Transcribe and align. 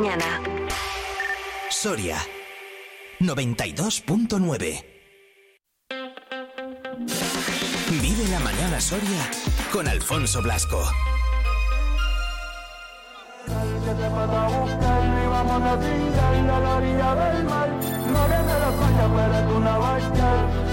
mañana. 0.00 0.40
Soria 1.68 2.16
92.9 3.20 4.84
Vive 8.00 8.28
la 8.30 8.40
mañana 8.40 8.80
Soria 8.80 9.30
con 9.70 9.86
Alfonso 9.86 10.40
Blasco. 10.40 10.82
Y 20.66 20.69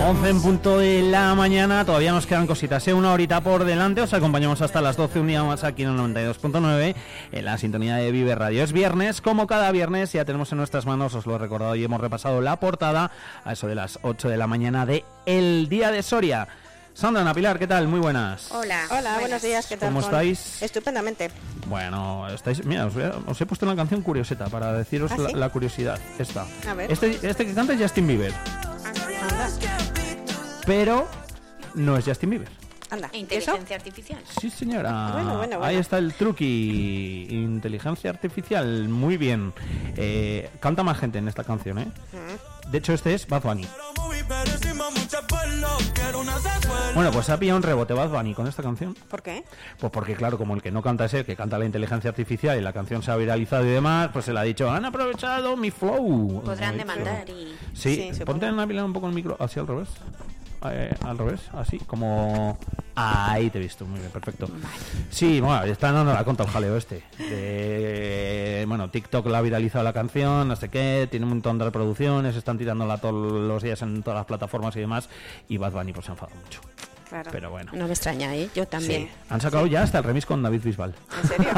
11 0.00 0.28
en 0.28 0.42
punto 0.42 0.78
de 0.78 1.02
la 1.02 1.34
mañana, 1.34 1.84
todavía 1.84 2.12
nos 2.12 2.26
quedan 2.26 2.46
cositas, 2.46 2.86
¿eh? 2.88 2.94
una 2.94 3.12
horita 3.12 3.40
por 3.40 3.64
delante, 3.64 4.00
os 4.00 4.12
acompañamos 4.12 4.62
hasta 4.62 4.80
las 4.80 4.96
12, 4.96 5.20
un 5.20 5.26
día 5.26 5.44
más 5.44 5.64
aquí 5.64 5.82
en 5.82 5.90
el 5.90 5.98
92.9, 5.98 6.94
en 7.32 7.44
la 7.44 7.58
sintonía 7.58 7.96
de 7.96 8.10
Vive 8.10 8.34
Radio. 8.34 8.62
Es 8.62 8.72
viernes, 8.72 9.20
como 9.20 9.46
cada 9.46 9.70
viernes, 9.72 10.12
ya 10.12 10.24
tenemos 10.24 10.50
en 10.52 10.58
nuestras 10.58 10.86
manos, 10.86 11.14
os 11.14 11.26
lo 11.26 11.36
he 11.36 11.38
recordado 11.38 11.74
y 11.74 11.84
hemos 11.84 12.00
repasado 12.00 12.40
la 12.40 12.58
portada 12.58 13.10
a 13.44 13.52
eso 13.52 13.66
de 13.66 13.74
las 13.74 13.98
8 14.02 14.28
de 14.28 14.36
la 14.36 14.46
mañana 14.46 14.86
de 14.86 15.04
El 15.26 15.68
Día 15.68 15.90
de 15.90 16.02
Soria. 16.02 16.48
Sandra 16.98 17.22
Ana 17.22 17.32
Pilar, 17.32 17.60
¿qué 17.60 17.66
tal? 17.68 17.86
Muy 17.86 18.00
buenas. 18.00 18.50
Hola. 18.50 18.86
Hola, 18.90 19.18
buenos 19.20 19.40
días, 19.40 19.66
¿qué 19.68 19.76
tal? 19.76 19.90
¿Cómo 19.90 20.00
estáis? 20.00 20.60
Estupendamente. 20.60 21.30
Bueno, 21.68 22.26
estáis, 22.28 22.64
mira, 22.64 22.86
os, 22.86 22.96
a- 22.96 23.14
os 23.24 23.40
he 23.40 23.46
puesto 23.46 23.64
una 23.66 23.76
canción 23.76 24.02
curioseta 24.02 24.46
para 24.46 24.72
deciros 24.72 25.12
¿Ah, 25.12 25.16
la, 25.18 25.28
sí? 25.28 25.34
la 25.36 25.48
curiosidad. 25.50 25.96
Esta. 26.18 26.44
A 26.68 26.74
ver. 26.74 26.90
Este, 26.90 27.12
este 27.22 27.46
que 27.46 27.54
canta 27.54 27.74
es 27.74 27.80
Justin 27.80 28.04
Bieber, 28.08 28.32
Anda, 28.84 29.48
pero 30.66 31.08
no 31.74 31.96
es 31.96 32.04
Justin 32.04 32.30
Bieber. 32.30 32.48
anda. 32.90 33.08
¿Y 33.12 33.18
eso? 33.18 33.52
Inteligencia 33.52 33.76
artificial. 33.76 34.20
Sí, 34.40 34.50
señora. 34.50 35.10
Bueno, 35.12 35.36
bueno, 35.38 35.54
Ahí 35.56 35.60
bueno. 35.60 35.80
está 35.80 35.98
el 35.98 36.14
truqui. 36.14 37.28
Inteligencia 37.30 38.10
artificial. 38.10 38.88
Muy 38.88 39.16
bien. 39.16 39.52
Eh, 39.96 40.50
canta 40.58 40.82
más 40.82 40.98
gente 40.98 41.18
en 41.18 41.28
esta 41.28 41.44
canción, 41.44 41.78
¿eh? 41.78 41.86
Mm. 42.12 42.70
De 42.72 42.78
hecho, 42.78 42.92
este 42.92 43.14
es 43.14 43.24
Bad 43.28 43.42
Bunny. 43.42 43.68
Bueno, 46.94 47.10
pues 47.12 47.30
ha 47.30 47.38
pillado 47.38 47.56
un 47.56 47.62
rebote 47.62 47.94
Bad 47.94 48.08
Bunny 48.08 48.34
con 48.34 48.46
esta 48.46 48.62
canción. 48.62 48.94
¿Por 49.08 49.22
qué? 49.22 49.44
Pues 49.78 49.92
porque, 49.92 50.14
claro, 50.14 50.38
como 50.38 50.54
el 50.54 50.62
que 50.62 50.70
no 50.70 50.82
canta 50.82 51.04
es 51.04 51.14
el 51.14 51.24
que 51.24 51.36
canta 51.36 51.58
la 51.58 51.64
inteligencia 51.64 52.10
artificial 52.10 52.58
y 52.58 52.60
la 52.60 52.72
canción 52.72 53.02
se 53.02 53.10
ha 53.10 53.16
viralizado 53.16 53.64
y 53.64 53.68
demás, 53.68 54.10
pues 54.12 54.24
se 54.24 54.32
le 54.32 54.40
ha 54.40 54.42
dicho, 54.42 54.70
han 54.70 54.84
aprovechado 54.84 55.56
mi 55.56 55.70
flow. 55.70 56.42
Podrán 56.44 56.76
demandar 56.76 57.28
y... 57.28 57.54
Sí, 57.74 58.10
Sí, 58.12 58.24
ponte 58.24 58.46
en 58.46 58.56
la 58.56 58.84
un 58.84 58.92
poco 58.92 59.08
el 59.08 59.14
micro, 59.14 59.36
así 59.38 59.60
al 59.60 59.66
revés. 59.66 59.88
Eh, 60.64 60.94
al 61.02 61.18
revés, 61.18 61.40
así, 61.52 61.78
como... 61.78 62.58
Ahí 63.00 63.48
te 63.48 63.58
he 63.58 63.60
visto, 63.60 63.86
muy 63.86 64.00
bien, 64.00 64.10
perfecto. 64.10 64.48
Sí, 65.08 65.40
bueno, 65.40 65.62
está 65.62 65.92
dando 65.92 66.12
la 66.12 66.24
conta 66.24 66.42
el 66.42 66.50
jaleo 66.50 66.76
este. 66.76 67.04
De, 67.16 68.64
bueno, 68.66 68.90
TikTok 68.90 69.24
la 69.26 69.38
ha 69.38 69.40
viralizado 69.40 69.84
la 69.84 69.92
canción, 69.92 70.48
no 70.48 70.56
sé 70.56 70.68
qué, 70.68 71.06
tiene 71.08 71.24
un 71.24 71.30
montón 71.30 71.58
de 71.58 71.66
reproducciones, 71.66 72.34
están 72.34 72.58
tirándola 72.58 72.98
todos 72.98 73.14
los 73.14 73.62
días 73.62 73.80
en 73.82 74.02
todas 74.02 74.18
las 74.18 74.26
plataformas 74.26 74.74
y 74.74 74.80
demás, 74.80 75.08
y 75.48 75.58
Bad 75.58 75.72
Bunny 75.74 75.92
pues 75.92 76.06
se 76.06 76.10
ha 76.10 76.14
enfadado 76.14 76.40
mucho. 76.42 76.60
Claro. 77.08 77.30
Pero 77.32 77.50
bueno. 77.50 77.72
No 77.74 77.86
me 77.86 77.92
extraña, 77.92 78.34
¿eh? 78.36 78.48
Yo 78.54 78.66
también. 78.68 79.04
Sí. 79.04 79.10
Han 79.30 79.40
sacado 79.40 79.66
ya 79.66 79.82
hasta 79.82 79.98
el 79.98 80.04
remix 80.04 80.26
con 80.26 80.42
David 80.42 80.60
Bisbal. 80.62 80.94
¿En 81.22 81.28
serio? 81.28 81.52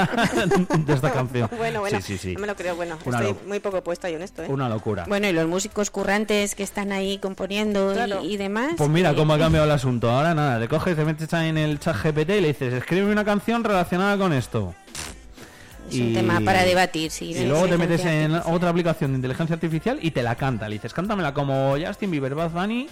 de 0.86 0.92
esta 0.94 1.12
canción. 1.12 1.50
bueno, 1.56 1.80
bueno. 1.80 2.00
Sí, 2.00 2.12
sí, 2.12 2.18
sí. 2.18 2.34
No 2.34 2.40
me 2.40 2.46
lo 2.46 2.54
creo, 2.56 2.76
bueno. 2.76 2.96
Una 3.04 3.20
Estoy 3.20 3.36
muy 3.48 3.60
poco 3.60 3.82
puesta 3.82 4.08
yo 4.08 4.16
en 4.16 4.22
esto, 4.22 4.42
¿eh? 4.44 4.46
Una 4.48 4.68
locura. 4.68 5.04
Bueno, 5.08 5.28
y 5.28 5.32
los 5.32 5.48
músicos 5.48 5.90
currantes 5.90 6.54
que 6.54 6.62
están 6.62 6.92
ahí 6.92 7.18
componiendo 7.18 7.90
y- 7.92 7.94
Claro. 7.94 8.22
y, 8.22 8.36
demás. 8.36 8.74
Pues 8.76 8.88
mira 8.90 9.10
que- 9.10 9.16
cómo 9.16 9.34
ha 9.34 9.38
cambiado 9.38 9.66
el 9.66 9.72
asunto. 9.72 10.10
Ahora 10.10 10.34
nada, 10.34 10.60
te 10.60 10.68
coges, 10.68 10.94
te 10.96 11.04
metes 11.04 11.32
ahí 11.34 11.48
en 11.48 11.58
el 11.58 11.78
chat 11.80 11.96
GPT 11.96 12.38
y 12.38 12.40
le 12.40 12.48
dices, 12.48 12.72
escribe 12.74 13.10
una 13.10 13.24
canción 13.24 13.64
relacionada 13.64 14.16
con 14.16 14.32
esto. 14.32 14.74
Es 15.90 15.96
un 15.98 16.14
tema 16.14 16.40
para 16.44 16.62
debatir, 16.62 17.10
sí. 17.10 17.32
Y 17.32 17.44
luego 17.46 17.66
te 17.66 17.76
metes 17.76 18.02
en 18.04 18.30
artificial. 18.34 18.54
otra 18.54 18.70
aplicación 18.70 19.10
de 19.10 19.16
inteligencia 19.16 19.54
artificial 19.54 19.98
y 20.00 20.12
te 20.12 20.22
la 20.22 20.36
canta. 20.36 20.68
Le 20.68 20.74
dices, 20.76 20.94
cántamela 20.94 21.34
como 21.34 21.74
Justin 21.84 22.12
Bieber, 22.12 22.36
Bad 22.36 22.50
Bunny, 22.52 22.86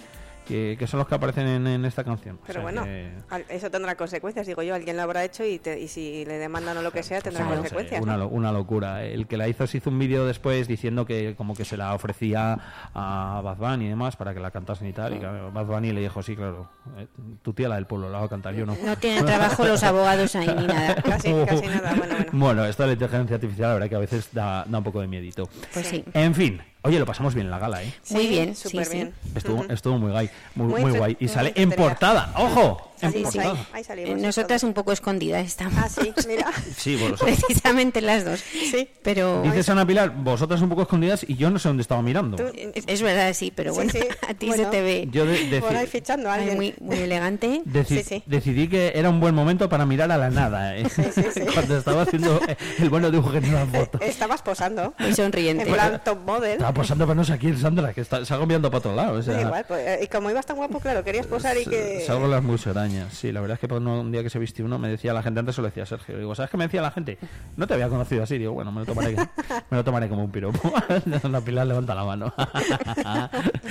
que, 0.49 0.75
que 0.77 0.87
son 0.87 0.97
los 0.97 1.07
que 1.07 1.15
aparecen 1.15 1.47
en, 1.47 1.65
en 1.67 1.85
esta 1.85 2.03
canción. 2.03 2.35
O 2.35 2.39
Pero 2.45 2.53
sea 2.55 2.61
bueno, 2.63 2.83
que- 2.83 3.13
al- 3.29 3.45
eso 3.47 3.71
tendrá 3.71 3.95
consecuencias, 3.95 4.45
digo 4.47 4.61
yo. 4.63 4.75
Alguien 4.75 4.97
lo 4.97 5.03
habrá 5.03 5.23
hecho 5.23 5.45
y, 5.45 5.59
te- 5.59 5.79
y 5.79 5.87
si 5.87 6.25
le 6.25 6.37
demandan 6.39 6.75
o 6.77 6.81
lo 6.81 6.91
que 6.91 7.03
sea, 7.03 7.21
tendrá 7.21 7.45
No 7.45 7.51
sé, 7.51 7.57
consecuencias. 7.57 8.01
una, 8.01 8.13
¿no? 8.13 8.19
lo- 8.25 8.27
una 8.29 8.51
locura. 8.51 9.05
El 9.05 9.27
que 9.27 9.37
la 9.37 9.47
hizo 9.47 9.65
se 9.67 9.77
hizo 9.77 9.89
un 9.89 9.99
vídeo 9.99 10.25
después 10.25 10.67
diciendo 10.67 11.05
que 11.05 11.35
como 11.37 11.53
que 11.55 11.63
se 11.63 11.77
la 11.77 11.93
ofrecía 11.93 12.57
a 12.93 13.41
Bad 13.43 13.57
Bunny 13.57 13.85
y 13.85 13.89
demás 13.89 14.15
para 14.15 14.33
que 14.33 14.39
la 14.39 14.51
cantasen 14.51 14.87
y 14.87 14.93
tal. 14.93 15.15
Y 15.15 15.19
claro, 15.19 15.51
Bad 15.51 15.65
Bunny 15.67 15.91
le 15.93 16.01
dijo, 16.01 16.21
sí, 16.23 16.35
claro, 16.35 16.69
eh, 16.97 17.07
tu 17.41 17.53
tía 17.53 17.69
la 17.69 17.75
del 17.75 17.85
pueblo, 17.85 18.09
la 18.09 18.19
va 18.19 18.25
a 18.25 18.29
cantar 18.29 18.53
yo, 18.55 18.65
¿no? 18.65 18.75
No 18.83 18.97
tienen 18.97 19.25
trabajo 19.25 19.65
los 19.65 19.83
abogados 19.83 20.35
ahí 20.35 20.47
ni 20.47 20.65
nada. 20.67 20.95
Casi, 21.03 21.31
casi 21.47 21.67
nada. 21.67 21.93
Bueno, 21.95 22.15
bueno. 22.15 22.25
Bueno, 22.33 22.65
esto 22.65 22.83
de 22.83 22.87
la 22.87 22.93
inteligencia 22.93 23.35
artificial, 23.35 23.67
la 23.69 23.73
verdad 23.75 23.89
que 23.89 23.95
a 23.95 23.99
veces 23.99 24.29
da, 24.33 24.65
da 24.67 24.77
un 24.79 24.83
poco 24.83 25.01
de 25.01 25.07
miedito. 25.07 25.47
Pues 25.73 25.85
sí. 25.87 26.03
En 26.13 26.33
fin, 26.33 26.61
oye, 26.81 26.99
lo 26.99 27.05
pasamos 27.05 27.33
bien 27.33 27.47
en 27.47 27.51
la 27.51 27.59
gala, 27.59 27.83
¿eh? 27.83 27.93
Muy 28.09 28.27
bien, 28.27 28.55
súper 28.55 28.85
sí. 28.85 28.93
bien. 28.95 29.13
Estuvo, 29.35 29.63
estuvo 29.65 29.97
muy 29.97 30.11
guay, 30.11 30.29
muy, 30.55 30.81
Muy 30.81 30.91
guay. 30.97 31.17
Y 31.19 31.25
muy 31.25 31.33
sale 31.33 31.53
en 31.55 31.71
portada, 31.71 32.33
¡ojo! 32.37 32.88
En 33.01 33.11
Sí, 33.13 33.17
sí, 33.19 33.23
portada. 33.23 33.51
ahí, 33.51 33.67
ahí 33.73 33.83
salimos. 33.83 34.09
Eh, 34.11 34.21
Nosotras 34.21 34.63
un 34.63 34.73
poco 34.73 34.91
escondidas 34.91 35.45
estamos. 35.45 35.73
Ah, 35.77 35.89
sí, 35.89 36.13
mira. 36.27 36.45
Sí, 36.77 36.95
vosotros. 36.95 37.21
Precisamente 37.21 38.01
las 38.01 38.25
dos. 38.25 38.39
Sí. 38.41 38.87
Pero 39.03 39.41
Dices 39.43 39.69
Ana 39.69 39.85
Pilar, 39.85 40.09
vosotras 40.15 40.61
un 40.61 40.69
poco 40.69 40.83
escondidas 40.83 41.25
y 41.27 41.35
yo 41.35 41.49
no 41.49 41.59
sé 41.59 41.67
dónde 41.69 41.81
estaba 41.81 42.01
mirando. 42.01 42.37
Tú- 42.37 42.51
es 42.87 43.01
verdad, 43.01 43.33
sí, 43.33 43.51
pero 43.55 43.73
bueno, 43.73 43.91
sí. 43.91 43.99
a 44.27 44.33
ti 44.33 44.47
Bueno. 44.47 44.63
se 44.65 44.69
te 44.69 44.81
ve 44.81 45.07
Yo 45.11 45.25
de- 45.25 45.49
deci- 45.49 45.61
Por 45.61 45.75
ahí 45.75 45.87
fichando 45.87 46.29
a 46.29 46.33
ahí 46.33 46.49
alguien. 46.49 46.57
muy, 46.57 46.75
muy 46.79 46.97
elegante. 47.03 47.61
deci- 47.65 47.87
Sí, 47.99 48.03
sí. 48.03 48.23
decidí 48.25 48.67
que 48.67 48.93
era 48.95 49.09
un 49.09 49.19
buen 49.19 49.33
momento 49.35 49.67
para 49.69 49.85
mirar 49.85 50.11
a 50.11 50.17
la 50.17 50.29
nada, 50.29 50.77
¿eh? 50.77 50.87
sí, 50.89 51.03
sí. 51.33 51.41
Cuando 51.53 51.77
estaba 51.77 52.03
haciendo 52.03 52.39
el 52.79 52.89
bueno 52.89 53.09
dibujo 53.11 53.33
en 53.33 53.45
una 53.49 53.65
foto. 53.65 53.99
Estabas 54.01 54.41
posando. 54.41 54.93
Muy 54.99 55.13
sonriente. 55.13 55.63
En 55.63 55.73
plan 55.73 56.01
top 56.03 56.19
model. 56.25 56.51
Estaba 56.53 56.73
posando 56.73 57.05
para 57.05 57.15
no 57.15 57.23
sé 57.23 57.37
quién, 57.37 57.57
Sandra, 57.57 57.93
que 57.93 58.01
está, 58.01 58.23
salgo 58.25 58.45
mirando 58.45 58.69
para 58.69 58.79
otro 58.79 58.95
lado. 58.95 59.19
O 59.19 59.21
sea, 59.23 59.33
Da 59.35 59.41
igual, 59.41 59.65
pues, 59.67 60.03
y 60.03 60.07
como 60.07 60.29
ibas 60.29 60.45
tan 60.45 60.57
guapo, 60.57 60.79
claro, 60.79 61.03
querías 61.03 61.27
posar 61.27 61.57
y 61.57 61.65
que... 61.65 62.03
Salgo 62.05 62.27
las 62.27 62.43
musarañas. 62.43 62.88
Sí, 63.11 63.31
la 63.31 63.41
verdad 63.41 63.55
es 63.55 63.59
que 63.59 63.67
por 63.67 63.81
un 63.81 64.11
día 64.11 64.23
que 64.23 64.29
se 64.29 64.39
vistió 64.39 64.65
uno 64.65 64.77
me 64.79 64.89
decía 64.89 65.13
la 65.13 65.21
gente, 65.23 65.39
antes 65.39 65.55
se 65.55 65.61
lo 65.61 65.67
decía 65.67 65.85
Sergio. 65.85 66.17
Digo, 66.17 66.35
¿sabes 66.35 66.49
qué 66.51 66.57
me 66.57 66.65
decía 66.65 66.81
la 66.81 66.91
gente? 66.91 67.17
No 67.57 67.67
te 67.67 67.73
había 67.73 67.89
conocido 67.89 68.23
así. 68.23 68.37
Digo, 68.37 68.53
bueno, 68.53 68.71
me 68.71 68.81
lo 68.81 68.85
tomaré, 68.85 69.15
me 69.15 69.77
lo 69.77 69.83
tomaré 69.83 70.09
como 70.09 70.23
un 70.23 70.31
piropo. 70.31 70.71
la 71.29 71.41
Pilar 71.41 71.67
levanta 71.67 71.95
la 71.95 72.03
mano. 72.03 72.33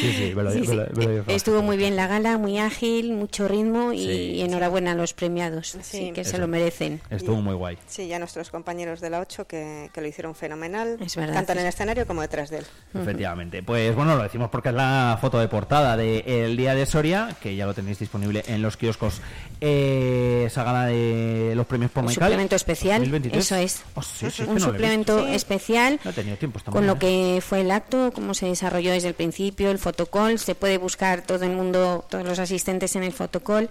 sí, 0.00 0.12
sí, 0.12 0.32
me 0.34 0.42
lo, 0.42 0.52
Sí, 0.52 0.60
me 0.60 0.66
sí. 0.66 0.74
lo- 0.74 0.86
me 0.94 1.04
lo 1.04 1.10
dijo. 1.12 1.24
Estuvo 1.30 1.62
muy 1.62 1.76
bien 1.76 1.96
la 1.96 2.06
gala, 2.06 2.38
muy 2.38 2.58
ágil, 2.58 3.12
mucho 3.12 3.48
ritmo 3.48 3.92
y 3.92 3.98
Sí. 4.06 4.40
enhorabuena 4.42 4.92
a 4.92 4.94
los 4.94 5.12
premiados, 5.14 5.68
sí, 5.68 5.78
Sí. 5.82 6.12
que 6.12 6.24
se 6.24 6.30
Eso. 6.30 6.38
lo 6.38 6.48
merecen. 6.48 7.00
Estuvo 7.10 7.40
muy 7.40 7.54
guay. 7.54 7.78
Sí, 7.86 8.06
ya 8.08 8.18
nuestros 8.18 8.50
compañeros 8.50 9.00
de 9.00 9.10
la 9.10 9.20
8 9.20 9.46
que, 9.46 9.90
que 9.92 10.00
lo 10.00 10.06
hicieron 10.06 10.34
fenomenal. 10.34 10.96
Es 11.00 11.16
verdad, 11.16 11.34
Tanto 11.34 11.52
en 11.52 11.58
el 11.58 11.66
escenario 11.66 12.06
como 12.06 12.22
detrás 12.22 12.50
de 12.50 12.58
él. 12.58 12.64
Efectivamente. 12.94 13.62
Pues 13.62 13.94
bueno, 13.94 14.16
lo 14.16 14.22
decimos 14.22 14.48
porque 14.50 14.70
es 14.70 14.74
la 14.74 15.18
foto 15.20 15.38
de 15.38 15.48
portada 15.48 15.96
del 15.96 16.56
Día 16.56 16.74
de 16.74 16.86
Soria, 16.86 17.36
que 17.40 17.56
ya 17.56 17.66
lo 17.66 17.74
tenéis 17.74 17.98
disponible 17.98 18.42
en 18.46 18.59
los 18.60 18.76
kioscos. 18.76 19.20
Eh, 19.60 20.44
esa 20.46 20.64
gala 20.64 20.86
de 20.86 21.52
los 21.54 21.66
premios 21.66 21.90
por 21.90 22.04
Un 22.04 22.12
suplemento 22.12 22.56
especial, 22.56 23.00
2023. 23.00 23.44
eso 23.44 23.56
es. 23.56 23.82
Oh, 23.94 24.02
sí, 24.02 24.10
sí, 24.20 24.26
es 24.26 24.34
que 24.36 24.42
un 24.44 24.54
no 24.54 24.60
suplemento 24.60 25.26
especial 25.26 26.00
No 26.04 26.12
tiempo 26.36 26.60
con 26.70 26.86
lo 26.86 26.98
que 26.98 27.42
fue 27.46 27.60
el 27.60 27.70
acto, 27.70 28.12
cómo 28.14 28.32
se 28.32 28.46
desarrolló 28.46 28.92
desde 28.92 29.08
el 29.08 29.14
principio, 29.14 29.70
el 29.70 29.78
fotocall, 29.78 30.38
se 30.38 30.54
puede 30.54 30.78
buscar 30.78 31.22
todo 31.22 31.44
el 31.44 31.52
mundo, 31.52 32.04
todos 32.08 32.24
los 32.24 32.38
asistentes 32.38 32.96
en 32.96 33.02
el 33.02 33.12
fotocall, 33.12 33.68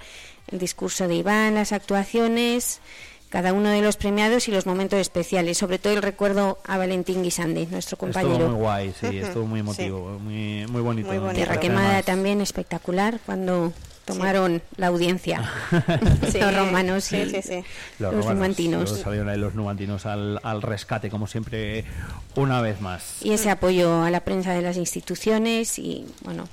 el 0.51 0.59
discurso 0.59 1.07
de 1.07 1.15
Iván, 1.15 1.55
las 1.55 1.71
actuaciones, 1.71 2.81
cada 3.29 3.53
uno 3.53 3.69
de 3.69 3.81
los 3.81 3.95
premiados 3.95 4.47
y 4.47 4.51
los 4.51 4.65
momentos 4.65 4.99
especiales, 4.99 5.57
sobre 5.57 5.77
todo 5.77 5.93
el 5.93 6.01
recuerdo 6.01 6.57
a 6.65 6.77
Valentín 6.77 7.23
Guisande, 7.23 7.67
nuestro 7.67 7.97
compañero. 7.97 8.33
Estuvo 8.33 8.49
muy 8.49 8.59
guay, 8.59 8.93
sí, 8.99 9.17
estuvo 9.19 9.45
muy 9.45 9.59
sí. 9.59 9.61
emotivo, 9.61 10.19
muy, 10.19 10.65
muy 10.67 10.81
bonito. 10.81 11.07
Muy 11.09 11.17
bonito. 11.19 11.35
Tierra 11.35 11.59
quemada 11.59 12.01
también 12.03 12.41
espectacular 12.41 13.19
cuando 13.25 13.71
tomaron 14.13 14.61
la 14.77 14.87
audiencia 14.87 15.49
Sí, 16.31 16.39
los 16.41 16.55
romanos 16.55 17.03
sí, 17.05 17.17
y 17.17 17.29
sí, 17.29 17.41
sí. 17.41 17.63
Los, 17.99 18.13
los 18.13 18.25
romanos, 18.25 18.33
numantinos. 18.35 18.89
los 18.91 18.99
salieron 18.99 19.29
ahí 19.29 19.37
los 19.37 19.55
numantinos 19.55 20.05
al, 20.05 20.39
al 20.43 20.61
rescate, 20.61 21.09
como 21.09 21.27
siempre, 21.27 21.85
una 22.35 22.61
vez 22.61 22.81
más. 22.81 23.17
y 23.23 23.31
ese 23.31 23.49
apoyo 23.49 24.03
a 24.03 24.09
la 24.11 24.21
prensa 24.21 24.53
de 24.53 24.61
las 24.61 24.77
instituciones 24.77 25.79
y 25.79 26.05
bueno 26.23 26.47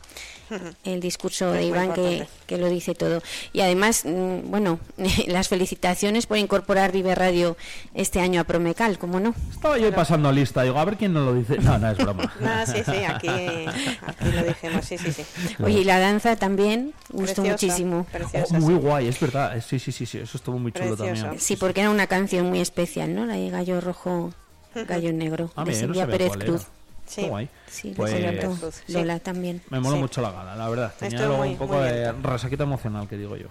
el 0.84 1.00
discurso 1.00 1.52
Es 1.54 1.60
de 1.60 1.66
Iván 1.66 1.92
que, 1.92 2.26
que 2.46 2.58
lo 2.58 2.68
dice 2.68 2.94
todo 2.94 3.22
y 3.52 3.60
además 3.60 4.04
mm, 4.04 4.50
bueno 4.50 4.78
las 5.26 5.48
felicitaciones 5.48 6.26
por 6.26 6.38
incorporar 6.38 6.92
Vive 6.92 7.14
Radio 7.14 7.56
este 7.94 8.20
año 8.20 8.40
a 8.40 8.44
Promecal 8.44 8.98
como 8.98 9.20
no 9.20 9.34
Estaba 9.50 9.78
yo 9.78 9.92
pasando 9.94 10.30
lista, 10.32 10.62
digo, 10.62 10.78
a 10.78 10.84
ver 10.84 10.96
quién 10.96 11.12
nos 11.12 11.24
lo 11.24 11.34
dice. 11.34 11.58
No, 11.58 11.78
no, 11.78 11.90
es 11.90 11.98
broma. 11.98 12.32
Ah, 12.44 12.64
sí, 12.66 12.82
sí, 12.84 13.04
aquí, 13.04 13.28
aquí 13.28 14.32
lo 14.32 14.42
dijimos, 14.44 14.84
sí, 14.84 14.98
sí, 14.98 15.12
sí. 15.12 15.24
oye 15.62 15.80
y 15.80 15.84
la 15.84 15.98
danza 15.98 16.36
también 16.36 16.92
gustó 17.10 17.42
Preciosa, 17.42 17.50
muchísimo 17.52 18.06
Preciosa, 18.12 18.56
Oh, 18.56 18.60
muy 18.60 18.74
sí. 18.74 18.80
guay, 18.80 19.08
es 19.08 19.18
verdad. 19.20 19.60
Sí, 19.66 19.78
sí, 19.78 19.92
sí, 19.92 20.06
sí, 20.06 20.18
eso 20.18 20.36
estuvo 20.36 20.58
muy 20.58 20.72
chulo 20.72 20.96
Precioso. 20.96 21.22
también. 21.22 21.40
sí 21.40 21.56
porque 21.56 21.80
era 21.80 21.90
una 21.90 22.06
canción 22.06 22.46
muy 22.48 22.60
especial 22.60 23.14
no 23.14 23.26
la 23.26 23.34
de 23.34 23.50
Gallo 23.50 23.80
Rojo 23.80 24.32
Gallo 24.74 25.12
Negro 25.12 25.50
Ah, 25.56 25.64
de 25.64 25.72
mira, 25.72 25.86
no 25.86 25.94
Silvia 25.94 26.02
sabía 26.02 26.18
Pérez 26.18 26.32
Cruz 26.36 26.62
era. 26.62 26.70
Sí. 27.06 27.22
Qué 27.22 27.28
guay. 27.28 27.48
Sí, 27.68 27.92
Pues, 27.96 28.12
sí. 28.86 28.92
Lola 28.92 29.18
también. 29.20 29.62
Me 29.70 29.80
mola 29.80 29.96
Sí. 29.96 30.00
mucho 30.02 30.20
la 30.22 30.30
gala, 30.32 30.56
la 30.56 30.68
verdad. 30.68 30.92
Tenía 30.98 31.18
luego 31.20 31.36
muy- 31.38 31.48
un 31.50 31.56
poco 31.56 31.80
de 31.80 32.12
resaquita 32.12 32.64
emocional, 32.64 33.08
que 33.08 33.16
digo 33.16 33.36
yo, 33.36 33.48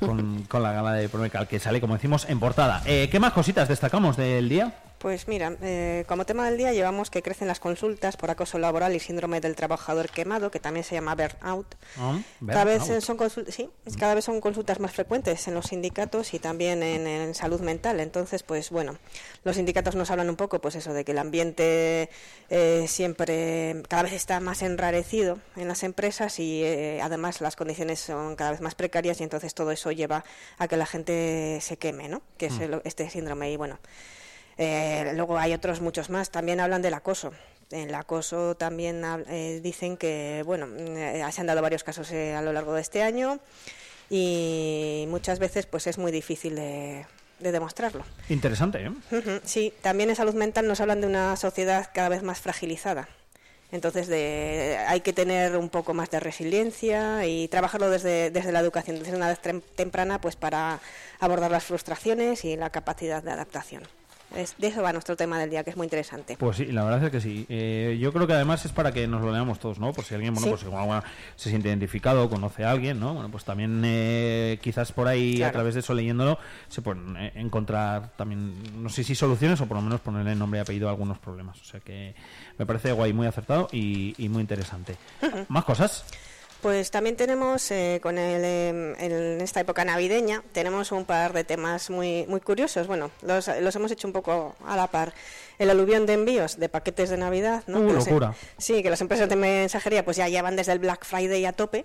con, 0.00 0.42
con 0.44 0.62
la 0.62 0.72
gala 0.72 0.92
de 0.92 1.08
Promecal, 1.08 1.48
que 1.48 1.58
sale, 1.58 1.80
como 1.80 1.94
decimos, 1.94 2.26
en 2.28 2.38
portada. 2.40 2.82
Eh, 2.86 3.08
¿Qué 3.10 3.18
más 3.20 3.32
cositas 3.32 3.68
destacamos 3.68 4.16
del 4.16 4.48
día? 4.48 4.74
Pues 5.04 5.28
mira, 5.28 5.54
eh, 5.60 6.06
como 6.08 6.24
tema 6.24 6.46
del 6.46 6.56
día 6.56 6.72
llevamos 6.72 7.10
que 7.10 7.20
crecen 7.20 7.46
las 7.46 7.60
consultas 7.60 8.16
por 8.16 8.30
acoso 8.30 8.58
laboral 8.58 8.96
y 8.96 9.00
síndrome 9.00 9.42
del 9.42 9.54
trabajador 9.54 10.08
quemado, 10.08 10.50
que 10.50 10.60
también 10.60 10.82
se 10.82 10.94
llama 10.94 11.14
burnout. 11.14 11.66
Ah, 11.98 12.18
Cada 12.46 12.64
vez, 12.64 12.88
eh, 12.88 13.00
son 13.02 13.18
sí, 13.50 13.68
cada 13.98 14.14
vez 14.14 14.24
son 14.24 14.40
consultas 14.40 14.80
más 14.80 14.92
frecuentes 14.92 15.46
en 15.46 15.52
los 15.52 15.66
sindicatos 15.66 16.32
y 16.32 16.38
también 16.38 16.82
en, 16.82 17.06
en 17.06 17.34
salud 17.34 17.60
mental. 17.60 18.00
Entonces, 18.00 18.42
pues 18.42 18.70
bueno, 18.70 18.96
los 19.44 19.56
sindicatos 19.56 19.94
nos 19.94 20.10
hablan 20.10 20.30
un 20.30 20.36
poco, 20.36 20.58
pues 20.62 20.74
eso, 20.74 20.94
de 20.94 21.04
que 21.04 21.12
el 21.12 21.18
ambiente 21.18 22.08
eh, 22.48 22.86
siempre, 22.88 23.82
cada 23.90 24.04
vez 24.04 24.14
está 24.14 24.40
más 24.40 24.62
enrarecido 24.62 25.38
en 25.56 25.68
las 25.68 25.82
empresas 25.82 26.38
y 26.38 26.62
eh, 26.64 27.00
además 27.02 27.42
las 27.42 27.56
condiciones 27.56 28.00
son 28.00 28.36
cada 28.36 28.52
vez 28.52 28.62
más 28.62 28.74
precarias 28.74 29.20
y 29.20 29.24
entonces 29.24 29.52
todo 29.52 29.70
eso 29.70 29.92
lleva 29.92 30.24
a 30.56 30.66
que 30.66 30.78
la 30.78 30.86
gente 30.86 31.58
se 31.60 31.76
queme, 31.76 32.08
¿no? 32.08 32.22
Que 32.38 32.46
es 32.46 32.58
el- 32.58 32.80
este 32.84 33.10
síndrome 33.10 33.52
y 33.52 33.58
bueno. 33.58 33.78
Eh, 34.58 35.12
luego 35.14 35.38
hay 35.38 35.52
otros 35.52 35.80
muchos 35.80 36.10
más. 36.10 36.30
También 36.30 36.60
hablan 36.60 36.82
del 36.82 36.94
acoso. 36.94 37.32
En 37.70 37.88
el 37.88 37.94
acoso 37.94 38.54
también 38.56 39.02
eh, 39.28 39.60
dicen 39.62 39.96
que, 39.96 40.42
bueno, 40.44 40.68
eh, 40.78 41.24
se 41.32 41.40
han 41.40 41.46
dado 41.46 41.62
varios 41.62 41.82
casos 41.82 42.10
eh, 42.12 42.34
a 42.34 42.42
lo 42.42 42.52
largo 42.52 42.74
de 42.74 42.80
este 42.82 43.02
año 43.02 43.40
y 44.10 45.06
muchas 45.08 45.38
veces 45.38 45.66
pues 45.66 45.86
es 45.86 45.98
muy 45.98 46.12
difícil 46.12 46.54
de, 46.54 47.06
de 47.40 47.52
demostrarlo. 47.52 48.04
Interesante, 48.28 48.84
¿eh? 48.86 49.40
Sí, 49.44 49.72
también 49.82 50.10
en 50.10 50.16
salud 50.16 50.34
mental 50.34 50.68
nos 50.68 50.80
hablan 50.80 51.00
de 51.00 51.06
una 51.06 51.36
sociedad 51.36 51.88
cada 51.92 52.10
vez 52.10 52.22
más 52.22 52.38
fragilizada. 52.40 53.08
Entonces 53.72 54.06
de, 54.06 54.78
hay 54.86 55.00
que 55.00 55.12
tener 55.12 55.56
un 55.56 55.68
poco 55.68 55.94
más 55.94 56.10
de 56.10 56.20
resiliencia 56.20 57.26
y 57.26 57.48
trabajarlo 57.48 57.90
desde, 57.90 58.30
desde 58.30 58.52
la 58.52 58.60
educación, 58.60 58.98
desde 59.00 59.16
una 59.16 59.26
edad 59.28 59.38
tem- 59.42 59.62
temprana, 59.74 60.20
pues 60.20 60.36
para 60.36 60.78
abordar 61.18 61.50
las 61.50 61.64
frustraciones 61.64 62.44
y 62.44 62.56
la 62.56 62.70
capacidad 62.70 63.22
de 63.22 63.32
adaptación. 63.32 63.82
Es- 64.36 64.54
de 64.58 64.66
eso 64.68 64.82
va 64.82 64.92
nuestro 64.92 65.16
tema 65.16 65.38
del 65.38 65.50
día, 65.50 65.62
que 65.64 65.70
es 65.70 65.76
muy 65.76 65.84
interesante. 65.86 66.36
Pues 66.38 66.56
sí, 66.56 66.66
la 66.66 66.84
verdad 66.84 67.04
es 67.04 67.10
que 67.10 67.20
sí. 67.20 67.46
Eh, 67.48 67.98
yo 68.00 68.12
creo 68.12 68.26
que 68.26 68.32
además 68.32 68.64
es 68.64 68.72
para 68.72 68.92
que 68.92 69.06
nos 69.06 69.22
lo 69.22 69.32
leamos 69.32 69.58
todos, 69.58 69.78
¿no? 69.78 69.92
Por 69.92 70.04
si 70.04 70.14
alguien, 70.14 70.34
bueno, 70.34 70.56
Sí. 70.56 70.64
pues 70.64 71.02
se 71.36 71.50
siente 71.50 71.68
identificado, 71.68 72.28
conoce 72.28 72.64
a 72.64 72.70
alguien, 72.70 72.98
¿no? 73.00 73.14
Bueno, 73.14 73.30
pues 73.30 73.44
también 73.44 73.82
eh, 73.84 74.58
quizás 74.62 74.92
por 74.92 75.08
ahí, 75.08 75.42
a 75.42 75.52
través 75.52 75.74
de 75.74 75.80
eso 75.80 75.94
leyéndolo, 75.94 76.38
se 76.68 76.82
pueden 76.82 77.16
eh, 77.16 77.32
encontrar 77.36 78.10
también, 78.16 78.54
no 78.82 78.88
sé 78.88 79.04
si 79.04 79.14
soluciones 79.14 79.60
o 79.60 79.66
por 79.66 79.76
lo 79.76 79.82
menos 79.82 80.00
ponerle 80.00 80.34
nombre 80.34 80.58
y 80.58 80.62
apellido 80.62 80.88
a 80.88 80.90
algunos 80.90 81.18
problemas. 81.18 81.60
O 81.60 81.64
sea 81.64 81.80
que 81.80 82.14
me 82.58 82.66
parece 82.66 82.92
guay, 82.92 83.12
muy 83.12 83.26
acertado 83.26 83.68
y, 83.72 84.14
y 84.18 84.28
muy 84.28 84.40
interesante. 84.40 84.96
¿Más 85.48 85.64
cosas? 85.64 86.04
Pues 86.64 86.90
también 86.90 87.14
tenemos, 87.14 87.70
eh, 87.72 88.00
con 88.02 88.16
el, 88.16 88.42
eh, 88.42 88.94
en 88.98 89.40
esta 89.42 89.60
época 89.60 89.84
navideña, 89.84 90.42
tenemos 90.52 90.92
un 90.92 91.04
par 91.04 91.34
de 91.34 91.44
temas 91.44 91.90
muy, 91.90 92.24
muy 92.26 92.40
curiosos. 92.40 92.86
Bueno, 92.86 93.10
los, 93.20 93.50
los 93.60 93.76
hemos 93.76 93.90
hecho 93.90 94.08
un 94.08 94.14
poco 94.14 94.56
a 94.64 94.74
la 94.74 94.86
par. 94.86 95.12
El 95.58 95.68
aluvión 95.68 96.06
de 96.06 96.14
envíos 96.14 96.58
de 96.58 96.70
paquetes 96.70 97.10
de 97.10 97.18
Navidad. 97.18 97.64
¿no? 97.66 97.80
Uh, 97.80 97.92
las 97.92 98.06
em- 98.06 98.14
locura. 98.14 98.34
sí, 98.56 98.82
que 98.82 98.88
las 98.88 99.02
empresas 99.02 99.28
de 99.28 99.36
mensajería 99.36 100.06
pues 100.06 100.16
ya 100.16 100.26
llevan 100.30 100.56
desde 100.56 100.72
el 100.72 100.78
Black 100.78 101.04
Friday 101.04 101.44
a 101.44 101.52
tope. 101.52 101.84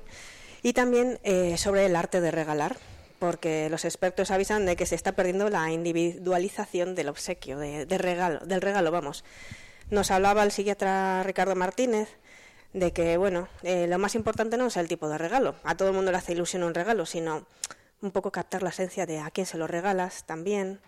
Y 0.63 0.71
también 0.71 1.19
eh, 1.23 1.57
sobre 1.57 1.85
el 1.85 1.97
arte 1.97 2.21
de 2.21 2.31
regalar, 2.31 2.77
porque 3.19 3.67
los 3.69 3.83
expertos 3.83 4.31
avisan 4.31 4.65
de 4.65 4.77
que 4.77 4.85
se 4.85 4.95
está 4.95 5.11
perdiendo 5.11 5.49
la 5.49 5.69
individualización 5.71 6.95
del 6.95 7.09
obsequio, 7.09 7.59
de, 7.59 7.85
de 7.85 7.97
regalo, 7.97 8.39
del 8.45 8.61
regalo, 8.61 8.91
vamos. 8.91 9.25
Nos 9.89 10.09
hablaba 10.09 10.41
el 10.43 10.51
psiquiatra 10.51 11.21
Ricardo 11.23 11.55
Martínez 11.55 12.07
de 12.73 12.91
que, 12.93 13.17
bueno, 13.17 13.47
eh, 13.63 13.87
lo 13.87 13.97
más 13.99 14.15
importante 14.15 14.57
no 14.57 14.67
es 14.67 14.77
el 14.77 14.87
tipo 14.87 15.09
de 15.09 15.17
regalo. 15.17 15.55
A 15.63 15.75
todo 15.75 15.89
el 15.89 15.95
mundo 15.95 16.11
le 16.11 16.17
hace 16.17 16.33
ilusión 16.33 16.63
un 16.63 16.73
regalo, 16.73 17.05
sino 17.05 17.45
un 18.01 18.11
poco 18.11 18.31
captar 18.31 18.63
la 18.63 18.69
esencia 18.69 19.05
de 19.05 19.19
a 19.19 19.31
quién 19.31 19.45
se 19.47 19.57
lo 19.57 19.67
regalas 19.67 20.25
también. 20.25 20.79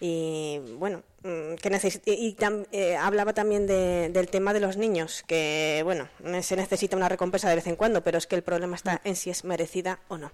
Y 0.00 0.58
bueno, 0.78 1.02
mm, 1.22 1.54
que 1.62 1.70
necesi- 1.70 2.02
y, 2.04 2.34
tam- 2.34 2.66
eh, 2.72 2.96
hablaba 2.96 3.32
también 3.34 3.66
de- 3.68 4.10
del 4.12 4.28
tema 4.28 4.52
de 4.52 4.58
los 4.60 4.76
niños, 4.76 5.22
que 5.26 5.80
bueno, 5.84 6.08
se 6.42 6.56
necesita 6.56 6.96
una 6.96 7.08
recompensa 7.08 7.48
de 7.48 7.54
vez 7.56 7.66
en 7.68 7.76
cuando, 7.76 8.02
pero 8.02 8.18
es 8.18 8.26
que 8.26 8.34
el 8.36 8.42
problema 8.42 8.74
está 8.76 9.00
en 9.04 9.14
si 9.16 9.30
es 9.30 9.44
merecida 9.44 10.00
o 10.08 10.18
no. 10.18 10.32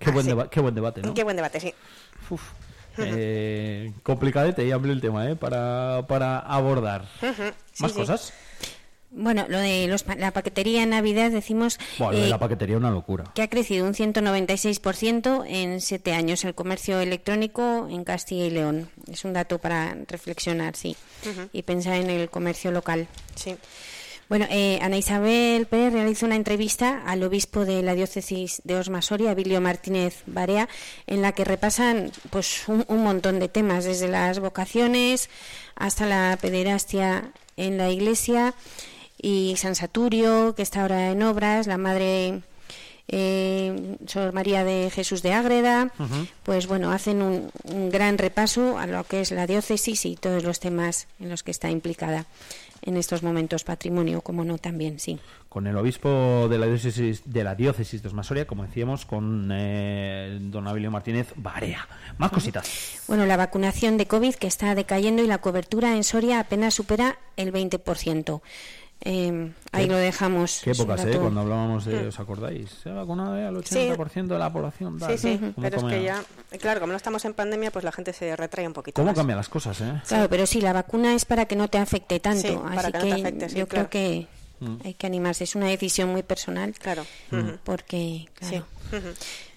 Qué, 0.00 0.10
Ah, 0.10 0.12
buen, 0.12 0.24
sí. 0.24 0.30
deba- 0.32 0.50
qué 0.50 0.60
buen 0.60 0.74
debate, 0.74 1.02
¿no? 1.02 1.14
Qué 1.14 1.24
buen 1.24 1.36
debate, 1.36 1.60
sí. 1.60 1.72
Uf. 2.30 2.42
Eh, 2.98 3.92
complicadete 4.02 4.66
y 4.66 4.72
amplio 4.72 4.92
el 4.92 5.00
tema, 5.00 5.30
¿eh? 5.30 5.36
Para, 5.36 6.04
para 6.08 6.40
abordar. 6.40 7.06
Sí, 7.20 7.82
¿Más 7.82 7.92
sí. 7.92 7.96
cosas? 7.98 8.32
Bueno, 9.10 9.46
lo 9.48 9.58
de 9.58 9.86
los 9.88 10.02
pa- 10.02 10.16
la 10.16 10.32
paquetería 10.32 10.82
en 10.82 10.90
Navidad 10.90 11.30
decimos 11.30 11.78
Bueno, 11.98 12.12
lo 12.12 12.18
de 12.20 12.26
eh, 12.26 12.30
la 12.30 12.38
paquetería 12.38 12.76
una 12.76 12.90
locura. 12.90 13.24
que 13.34 13.42
ha 13.42 13.48
crecido 13.48 13.86
un 13.86 13.94
196% 13.94 15.44
en 15.46 15.80
siete 15.80 16.12
años 16.12 16.44
el 16.44 16.54
comercio 16.54 17.00
electrónico 17.00 17.88
en 17.90 18.04
Castilla 18.04 18.44
y 18.44 18.50
León. 18.50 18.90
Es 19.10 19.24
un 19.24 19.32
dato 19.32 19.58
para 19.58 19.96
reflexionar, 20.08 20.76
sí, 20.76 20.96
y 21.52 21.62
pensar 21.62 21.94
en 21.94 22.10
el 22.10 22.28
comercio 22.30 22.70
local. 22.70 23.06
Sí. 23.34 23.56
Bueno, 24.28 24.46
eh, 24.50 24.78
Ana 24.82 24.98
Isabel 24.98 25.64
Pérez 25.66 25.94
realizó 25.94 26.26
una 26.26 26.36
entrevista 26.36 27.02
al 27.06 27.22
obispo 27.22 27.64
de 27.64 27.82
la 27.82 27.94
diócesis 27.94 28.60
de 28.62 28.74
Osma 28.76 29.00
Soria, 29.00 29.30
Abilio 29.30 29.58
Martínez 29.62 30.22
Barea, 30.26 30.68
en 31.06 31.22
la 31.22 31.32
que 31.32 31.44
repasan 31.46 32.12
pues 32.28 32.68
un, 32.68 32.84
un 32.88 33.02
montón 33.02 33.38
de 33.40 33.48
temas, 33.48 33.86
desde 33.86 34.06
las 34.06 34.38
vocaciones 34.38 35.30
hasta 35.76 36.04
la 36.04 36.36
pederastia 36.42 37.32
en 37.56 37.78
la 37.78 37.88
iglesia 37.90 38.52
y 39.20 39.54
San 39.56 39.74
Saturio, 39.74 40.54
que 40.54 40.62
está 40.62 40.82
ahora 40.82 41.10
en 41.10 41.22
obras, 41.22 41.66
la 41.66 41.78
madre 41.78 42.42
eh, 43.08 43.96
Sor 44.06 44.32
María 44.32 44.64
de 44.64 44.90
Jesús 44.90 45.22
de 45.22 45.32
Ágreda, 45.32 45.92
pues 46.42 46.66
bueno, 46.66 46.92
hacen 46.92 47.22
un, 47.22 47.50
un 47.64 47.90
gran 47.90 48.18
repaso 48.18 48.78
a 48.78 48.86
lo 48.86 49.04
que 49.04 49.20
es 49.20 49.30
la 49.30 49.46
diócesis 49.46 50.04
y 50.04 50.16
todos 50.16 50.44
los 50.44 50.60
temas 50.60 51.08
en 51.18 51.30
los 51.30 51.42
que 51.42 51.50
está 51.50 51.70
implicada 51.70 52.26
en 52.82 52.96
estos 52.96 53.22
momentos 53.22 53.64
patrimonio, 53.64 54.20
como 54.20 54.44
no 54.44 54.58
también, 54.58 54.98
sí. 54.98 55.18
Con 55.48 55.66
el 55.66 55.76
obispo 55.76 56.48
de 56.48 56.58
la 56.58 56.66
diócesis 56.66 57.22
de, 57.24 57.44
la 57.44 57.54
diócesis 57.54 58.02
de 58.02 58.08
Osmasoria, 58.08 58.46
como 58.46 58.64
decíamos, 58.64 59.04
con 59.04 59.50
eh, 59.52 60.38
don 60.40 60.68
Abilio 60.68 60.90
Martínez 60.90 61.32
Barea. 61.36 61.88
Más 62.18 62.30
cositas. 62.30 63.00
Bueno, 63.08 63.26
la 63.26 63.36
vacunación 63.36 63.96
de 63.96 64.06
COVID 64.06 64.34
que 64.34 64.46
está 64.46 64.74
decayendo 64.74 65.22
y 65.22 65.26
la 65.26 65.38
cobertura 65.38 65.96
en 65.96 66.04
Soria 66.04 66.40
apenas 66.40 66.74
supera 66.74 67.18
el 67.36 67.52
20%. 67.52 68.40
Eh, 69.00 69.52
ahí 69.72 69.84
Qué- 69.84 69.90
lo 69.92 69.96
dejamos. 69.96 70.60
Qué 70.64 70.72
épocas, 70.72 71.04
¿eh? 71.04 71.16
Cuando 71.20 71.40
hablábamos 71.40 71.84
de, 71.84 72.08
¿os 72.08 72.18
acordáis? 72.18 72.68
Se 72.82 72.90
ha 72.90 72.94
vacunado 72.94 73.36
ya 73.36 73.48
el 73.48 73.56
80% 73.56 74.26
de 74.34 74.38
la 74.38 74.52
población. 74.52 74.98
tal. 74.98 75.16
Sí, 75.16 75.28
sí, 75.28 75.38
¿Cómo 75.38 75.52
pero 75.62 75.76
es 75.78 75.84
que 75.84 76.02
ya, 76.02 76.22
claro, 76.60 76.80
como 76.80 76.92
no 76.92 76.96
estamos 76.96 77.24
en 77.24 77.34
pandemia, 77.34 77.70
pues 77.70 77.84
la 77.84 77.92
gente 77.92 78.12
se 78.12 78.34
retrae 78.34 78.66
un 78.66 78.72
poquito. 78.72 78.96
¿Cómo 78.96 79.06
más. 79.12 79.16
cambian 79.16 79.36
las 79.36 79.48
cosas, 79.48 79.80
eh? 79.80 80.02
Claro, 80.06 80.28
pero 80.28 80.46
sí, 80.46 80.60
la 80.60 80.72
vacuna 80.72 81.14
es 81.14 81.24
para 81.24 81.46
que 81.46 81.54
no 81.54 81.68
te 81.68 81.78
afecte 81.78 82.18
tanto. 82.18 82.48
Sí, 82.48 82.56
para 82.56 82.80
así 82.80 82.92
que 82.92 82.98
no 82.98 83.04
te 83.04 83.12
afecte, 83.22 83.48
sí, 83.48 83.56
yo 83.58 83.68
claro. 83.68 83.88
creo 83.88 83.90
que 83.90 84.26
Mm. 84.60 84.76
hay 84.84 84.94
que 84.94 85.06
animarse. 85.06 85.44
Es 85.44 85.54
una 85.54 85.66
decisión 85.66 86.08
muy 86.08 86.24
personal. 86.24 86.72
Claro. 86.76 87.04
Mm. 87.30 87.36
Ujú. 87.38 87.58
Porque, 87.62 88.26
Sí. 88.40 88.48
claro. 88.50 88.66
Ujú. 88.92 89.08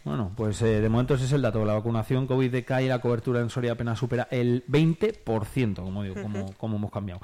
Bueno, 0.04 0.32
pues 0.36 0.62
eh, 0.62 0.82
de 0.82 0.90
momento 0.90 1.16
ese 1.16 1.26
es 1.26 1.32
el 1.32 1.42
dato. 1.42 1.66
La 1.66 1.74
vacunación 1.74 2.28
COVID 2.28 2.52
decae 2.52 2.86
y 2.86 2.88
la 2.88 3.00
cobertura 3.00 3.40
en 3.40 3.50
Soria 3.50 3.72
apenas 3.72 3.98
supera 3.98 4.28
el 4.30 4.64
20%, 4.68 5.82
como 5.84 6.04
digo, 6.04 6.22
como, 6.22 6.54
como 6.54 6.76
hemos 6.78 6.92
cambiado. 6.92 7.22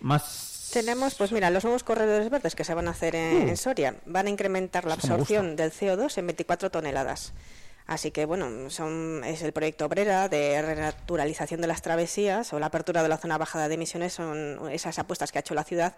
Más... 0.00 0.50
Tenemos, 0.74 1.14
pues 1.14 1.30
mira, 1.30 1.50
los 1.50 1.62
nuevos 1.62 1.84
corredores 1.84 2.28
verdes 2.30 2.56
que 2.56 2.64
se 2.64 2.74
van 2.74 2.88
a 2.88 2.90
hacer 2.90 3.14
en, 3.14 3.48
en 3.48 3.56
Soria 3.56 3.94
van 4.06 4.26
a 4.26 4.30
incrementar 4.30 4.86
la 4.86 4.94
absorción 4.94 5.54
del 5.54 5.70
CO2 5.70 6.18
en 6.18 6.26
24 6.26 6.70
toneladas. 6.70 7.32
Así 7.86 8.10
que, 8.10 8.24
bueno, 8.24 8.70
son, 8.70 9.22
es 9.24 9.42
el 9.42 9.52
proyecto 9.52 9.86
Obrera 9.86 10.28
de 10.28 10.60
renaturalización 10.62 11.60
de 11.60 11.68
las 11.68 11.80
travesías 11.80 12.52
o 12.52 12.58
la 12.58 12.66
apertura 12.66 13.04
de 13.04 13.08
la 13.08 13.18
zona 13.18 13.38
bajada 13.38 13.68
de 13.68 13.74
emisiones, 13.74 14.14
son 14.14 14.58
esas 14.72 14.98
apuestas 14.98 15.30
que 15.30 15.38
ha 15.38 15.42
hecho 15.42 15.54
la 15.54 15.62
ciudad 15.62 15.94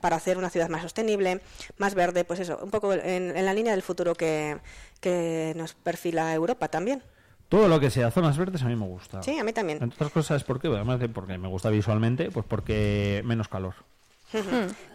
para 0.00 0.14
hacer 0.14 0.38
una 0.38 0.48
ciudad 0.48 0.68
más 0.68 0.82
sostenible, 0.82 1.40
más 1.78 1.96
verde, 1.96 2.24
pues 2.24 2.38
eso, 2.38 2.60
un 2.62 2.70
poco 2.70 2.92
en, 2.92 3.36
en 3.36 3.44
la 3.44 3.52
línea 3.52 3.72
del 3.72 3.82
futuro 3.82 4.14
que, 4.14 4.58
que 5.00 5.54
nos 5.56 5.74
perfila 5.74 6.32
Europa 6.34 6.68
también. 6.68 7.02
Todo 7.48 7.66
lo 7.66 7.80
que 7.80 7.90
sea 7.90 8.12
zonas 8.12 8.38
verdes 8.38 8.62
a 8.62 8.66
mí 8.66 8.76
me 8.76 8.86
gusta. 8.86 9.24
Sí, 9.24 9.36
a 9.38 9.42
mí 9.42 9.52
también. 9.52 9.82
Entre 9.82 9.96
otras 9.96 10.12
cosas, 10.12 10.44
¿por 10.44 10.60
qué? 10.60 10.68
Además 10.68 11.00
de 11.00 11.08
porque 11.08 11.36
me 11.36 11.48
gusta 11.48 11.68
visualmente, 11.70 12.30
pues 12.30 12.46
porque 12.46 13.22
menos 13.24 13.48
calor. 13.48 13.74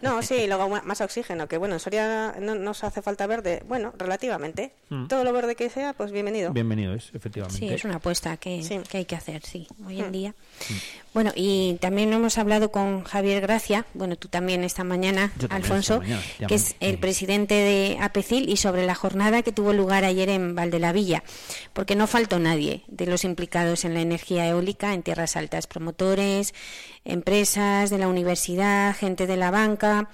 No, 0.02 0.22
sí, 0.22 0.36
y 0.36 0.48
luego 0.48 0.70
más 0.70 1.02
oxígeno, 1.02 1.48
que 1.48 1.58
bueno, 1.58 1.76
en 1.76 1.80
Soria 1.80 2.36
no 2.40 2.56
nos 2.56 2.84
hace 2.84 3.02
falta 3.02 3.28
verde, 3.28 3.64
bueno, 3.68 3.94
relativamente. 3.98 4.72
Mm. 4.90 5.08
Todo 5.08 5.24
lo 5.24 5.34
verde 5.34 5.56
que 5.56 5.70
sea, 5.70 5.94
pues 5.94 6.12
bienvenido. 6.12 6.54
Bienvenido 6.54 6.94
es, 6.94 7.10
efectivamente. 7.14 7.58
Sí, 7.60 7.68
es 7.70 7.84
una 7.84 7.96
apuesta 7.96 8.38
que, 8.38 8.64
Sí. 8.64 8.80
que 8.90 9.00
hay 9.00 9.06
que 9.06 9.16
hacer, 9.16 9.44
sí, 9.46 9.68
hoy 9.86 10.00
en 10.00 10.10
Mm. 10.10 10.12
día. 10.12 10.36
Bueno, 11.14 11.32
y 11.36 11.78
también 11.82 12.12
hemos 12.14 12.38
hablado 12.38 12.72
con 12.72 13.04
Javier 13.04 13.42
Gracia, 13.42 13.86
bueno, 13.94 14.16
tú 14.16 14.28
también 14.28 14.64
esta 14.64 14.84
mañana, 14.84 15.32
Yo 15.40 15.48
Alfonso, 15.50 15.96
esta 15.96 16.00
mañana, 16.04 16.20
efectivamente. 16.22 16.48
que 16.48 16.56
es 16.56 16.76
el 16.92 16.98
presidente 17.00 17.54
de 17.56 17.98
APECIL, 18.02 18.50
y 18.50 18.58
sobre 18.58 18.86
la 18.86 18.96
jornada 18.96 19.42
que 19.42 19.52
tuvo 19.52 19.74
lugar 19.74 20.04
ayer 20.06 20.30
en 20.30 20.56
Valdelavilla, 20.56 21.24
porque 21.74 21.96
no 21.96 22.08
faltó 22.08 22.40
nadie 22.40 22.84
de 22.88 23.06
los 23.06 23.24
implicados 23.24 23.86
en 23.86 23.94
la 23.94 24.02
energía 24.02 24.48
eólica 24.48 24.94
en 24.94 25.04
tierras 25.04 25.36
altas, 25.36 25.68
promotores, 25.68 26.54
empresas 27.06 27.90
de 27.90 27.98
la 27.98 28.08
universidad, 28.08 28.96
gente 28.96 29.28
de 29.28 29.38
la 29.38 29.52
banca 29.52 30.10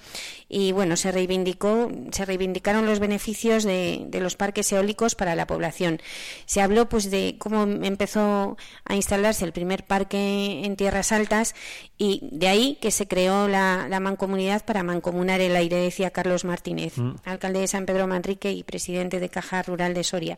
y 0.48 0.72
bueno, 0.72 0.96
se 0.96 1.10
reivindicó, 1.10 1.90
se 2.10 2.26
reivindicaron 2.26 2.84
los 2.84 2.98
beneficios 3.00 3.64
de, 3.64 4.04
de 4.06 4.20
los 4.20 4.36
parques 4.36 4.70
eólicos 4.70 5.14
para 5.14 5.34
la 5.34 5.46
población. 5.46 6.00
Se 6.44 6.60
habló 6.60 6.88
pues 6.90 7.10
de 7.10 7.36
cómo 7.38 7.62
empezó 7.62 8.58
a 8.84 8.94
instalarse 8.94 9.46
el 9.46 9.52
primer 9.52 9.84
parque 9.84 10.62
en 10.64 10.76
tierras 10.76 11.10
altas 11.10 11.54
y 11.96 12.28
de 12.30 12.48
ahí 12.48 12.78
que 12.82 12.90
se 12.90 13.08
creó 13.08 13.48
la, 13.48 13.86
la 13.88 13.98
mancomunidad 14.00 14.64
para 14.64 14.82
mancomunar 14.82 15.40
el 15.40 15.56
aire, 15.56 15.76
decía 15.76 16.10
Carlos 16.10 16.44
Martínez, 16.44 16.98
Mm. 16.98 17.14
alcalde 17.24 17.60
de 17.60 17.68
San 17.68 17.86
Pedro 17.86 18.06
Manrique 18.06 18.52
y 18.52 18.62
presidente 18.64 19.18
de 19.18 19.30
Caja 19.30 19.62
Rural 19.62 19.94
de 19.94 20.04
Soria. 20.04 20.36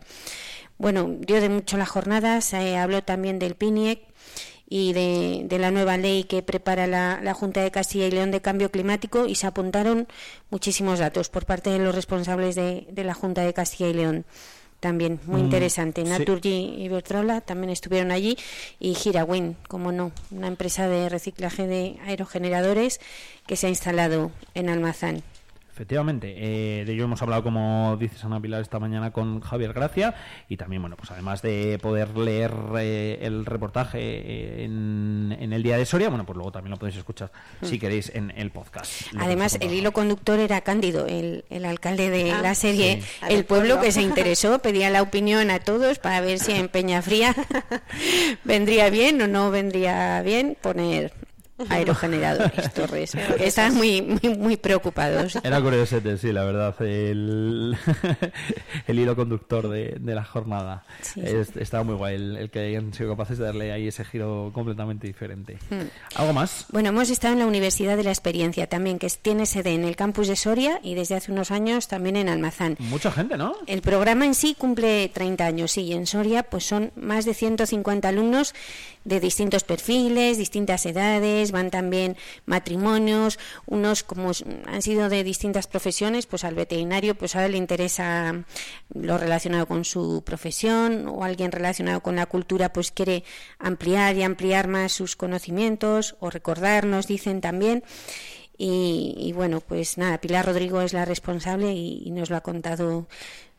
Bueno, 0.78 1.08
dio 1.18 1.40
de 1.40 1.48
mucho 1.48 1.76
la 1.76 1.86
jornada, 1.86 2.40
se 2.40 2.76
habló 2.76 3.02
también 3.02 3.38
del 3.38 3.54
PINIEC 3.56 4.00
y 4.76 4.92
de, 4.92 5.42
de 5.44 5.58
la 5.60 5.70
nueva 5.70 5.96
ley 5.96 6.24
que 6.24 6.42
prepara 6.42 6.88
la, 6.88 7.20
la 7.22 7.32
Junta 7.32 7.62
de 7.62 7.70
Castilla 7.70 8.08
y 8.08 8.10
León 8.10 8.32
de 8.32 8.40
Cambio 8.40 8.72
Climático 8.72 9.26
y 9.26 9.36
se 9.36 9.46
apuntaron 9.46 10.08
muchísimos 10.50 10.98
datos 10.98 11.28
por 11.28 11.46
parte 11.46 11.70
de 11.70 11.78
los 11.78 11.94
responsables 11.94 12.56
de, 12.56 12.84
de 12.90 13.04
la 13.04 13.14
Junta 13.14 13.42
de 13.44 13.54
Castilla 13.54 13.88
y 13.90 13.94
León. 13.94 14.24
También 14.80 15.20
muy 15.26 15.42
Mm, 15.42 15.44
interesante. 15.44 16.02
sí. 16.02 16.08
Naturgy 16.08 16.74
y 16.76 16.88
Bertrola 16.88 17.40
también 17.40 17.70
estuvieron 17.70 18.10
allí 18.10 18.36
y 18.80 18.94
Girawin, 18.94 19.56
como 19.68 19.92
no, 19.92 20.10
una 20.32 20.48
empresa 20.48 20.88
de 20.88 21.08
reciclaje 21.08 21.68
de 21.68 21.96
aerogeneradores 22.04 22.98
que 23.46 23.54
se 23.54 23.68
ha 23.68 23.70
instalado 23.70 24.32
en 24.54 24.68
Almazán. 24.70 25.22
Efectivamente, 25.74 26.36
eh, 26.38 26.84
de 26.84 26.92
ello 26.92 27.02
hemos 27.02 27.20
hablado, 27.20 27.42
como 27.42 27.96
dices 27.98 28.24
Ana 28.24 28.40
Pilar, 28.40 28.62
esta 28.62 28.78
mañana 28.78 29.10
con 29.10 29.40
Javier 29.40 29.72
Gracia 29.72 30.14
y 30.48 30.56
también, 30.56 30.80
bueno, 30.80 30.94
pues 30.96 31.10
además 31.10 31.42
de 31.42 31.80
poder 31.82 32.16
leer 32.16 32.52
eh, 32.78 33.18
el 33.22 33.44
reportaje 33.44 33.98
eh, 34.00 34.64
en, 34.64 35.36
en 35.36 35.52
el 35.52 35.64
día 35.64 35.76
de 35.76 35.84
Soria, 35.84 36.10
bueno, 36.10 36.24
pues 36.24 36.36
luego 36.36 36.52
también 36.52 36.70
lo 36.70 36.76
podéis 36.76 36.96
escuchar 36.98 37.32
si 37.62 37.80
queréis 37.80 38.12
en 38.14 38.32
el 38.36 38.52
podcast. 38.52 39.12
Mm. 39.14 39.20
Además, 39.20 39.58
el 39.60 39.72
hilo 39.72 39.90
conductor 39.90 40.38
era 40.38 40.60
Cándido, 40.60 41.06
el, 41.08 41.44
el 41.50 41.64
alcalde 41.64 42.08
de 42.08 42.30
Ah, 42.30 42.40
la 42.40 42.54
serie 42.54 43.02
sí. 43.02 43.08
El 43.28 43.44
pueblo. 43.44 43.80
que 43.80 43.90
se 43.90 44.02
interesó, 44.02 44.60
pedía 44.60 44.90
la 44.90 45.02
opinión 45.02 45.50
a 45.50 45.58
todos 45.58 45.98
para 45.98 46.20
ver 46.20 46.38
si 46.38 46.52
en 46.52 46.68
Peñafría 46.68 47.34
vendría 48.44 48.90
bien 48.90 49.20
o 49.22 49.26
no 49.26 49.50
vendría 49.50 50.22
bien 50.22 50.56
poner 50.60 51.12
aerogeneradores, 51.68 52.72
torres, 52.74 53.14
estaban 53.38 53.74
muy, 53.76 54.02
muy, 54.02 54.36
muy 54.36 54.56
preocupados. 54.56 55.36
Era 55.44 55.60
curiosete, 55.60 56.18
sí, 56.18 56.32
la 56.32 56.44
verdad, 56.44 56.74
el, 56.82 57.76
el 58.86 58.98
hilo 58.98 59.16
conductor 59.16 59.68
de, 59.68 59.96
de 60.00 60.14
la 60.14 60.24
jornada. 60.24 60.84
Sí, 61.00 61.20
Es- 61.24 61.56
estaba 61.56 61.84
muy 61.84 61.94
guay 61.94 62.14
el, 62.16 62.36
el 62.36 62.50
que 62.50 62.60
hayan 62.60 62.92
sido 62.92 63.10
capaces 63.10 63.38
de 63.38 63.44
darle 63.44 63.72
ahí 63.72 63.88
ese 63.88 64.04
giro 64.04 64.50
completamente 64.54 65.06
diferente. 65.06 65.58
Hmm. 65.70 65.88
¿Algo 66.16 66.32
más? 66.32 66.66
Bueno, 66.72 66.88
hemos 66.90 67.10
estado 67.10 67.34
en 67.34 67.40
la 67.40 67.46
Universidad 67.46 67.96
de 67.96 68.04
la 68.04 68.10
Experiencia 68.10 68.66
también, 68.68 68.98
que 68.98 69.08
tiene 69.10 69.46
sede 69.46 69.74
en 69.74 69.84
el 69.84 69.96
campus 69.96 70.28
de 70.28 70.36
Soria 70.36 70.80
y 70.82 70.94
desde 70.94 71.14
hace 71.14 71.30
unos 71.32 71.50
años 71.50 71.88
también 71.88 72.16
en 72.16 72.28
Almazán. 72.28 72.76
Mucha 72.78 73.10
gente, 73.12 73.36
¿no? 73.36 73.54
El 73.66 73.82
programa 73.82 74.24
en 74.26 74.34
sí 74.34 74.54
cumple 74.58 75.08
30 75.12 75.44
años, 75.46 75.72
sí, 75.72 75.82
y 75.82 75.92
en 75.92 76.06
Soria 76.06 76.42
pues 76.42 76.64
son 76.66 76.90
más 76.96 77.24
de 77.24 77.34
150 77.34 78.08
alumnos 78.08 78.54
de 79.04 79.20
distintos 79.20 79.64
perfiles, 79.64 80.38
distintas 80.38 80.86
edades, 80.86 81.52
van 81.52 81.70
también 81.70 82.16
matrimonios, 82.46 83.38
unos 83.66 84.02
como 84.02 84.32
han 84.66 84.82
sido 84.82 85.08
de 85.08 85.22
distintas 85.24 85.66
profesiones, 85.66 86.26
pues 86.26 86.44
al 86.44 86.54
veterinario 86.54 87.14
pues 87.14 87.36
ahora 87.36 87.48
le 87.48 87.58
interesa 87.58 88.44
lo 88.94 89.18
relacionado 89.18 89.66
con 89.66 89.84
su 89.84 90.22
profesión 90.24 91.06
o 91.06 91.22
alguien 91.22 91.52
relacionado 91.52 92.00
con 92.00 92.16
la 92.16 92.26
cultura 92.26 92.72
pues 92.72 92.90
quiere 92.90 93.24
ampliar 93.58 94.16
y 94.16 94.22
ampliar 94.22 94.68
más 94.68 94.92
sus 94.92 95.16
conocimientos 95.16 96.16
o 96.20 96.30
recordarnos, 96.30 97.06
dicen 97.06 97.40
también. 97.40 97.84
Y, 98.56 99.16
y 99.18 99.32
bueno, 99.32 99.60
pues 99.60 99.98
nada, 99.98 100.18
Pilar 100.18 100.46
Rodrigo 100.46 100.80
es 100.80 100.92
la 100.92 101.04
responsable 101.04 101.72
y, 101.72 102.02
y 102.04 102.10
nos 102.12 102.30
lo 102.30 102.36
ha 102.36 102.40
contado 102.40 103.08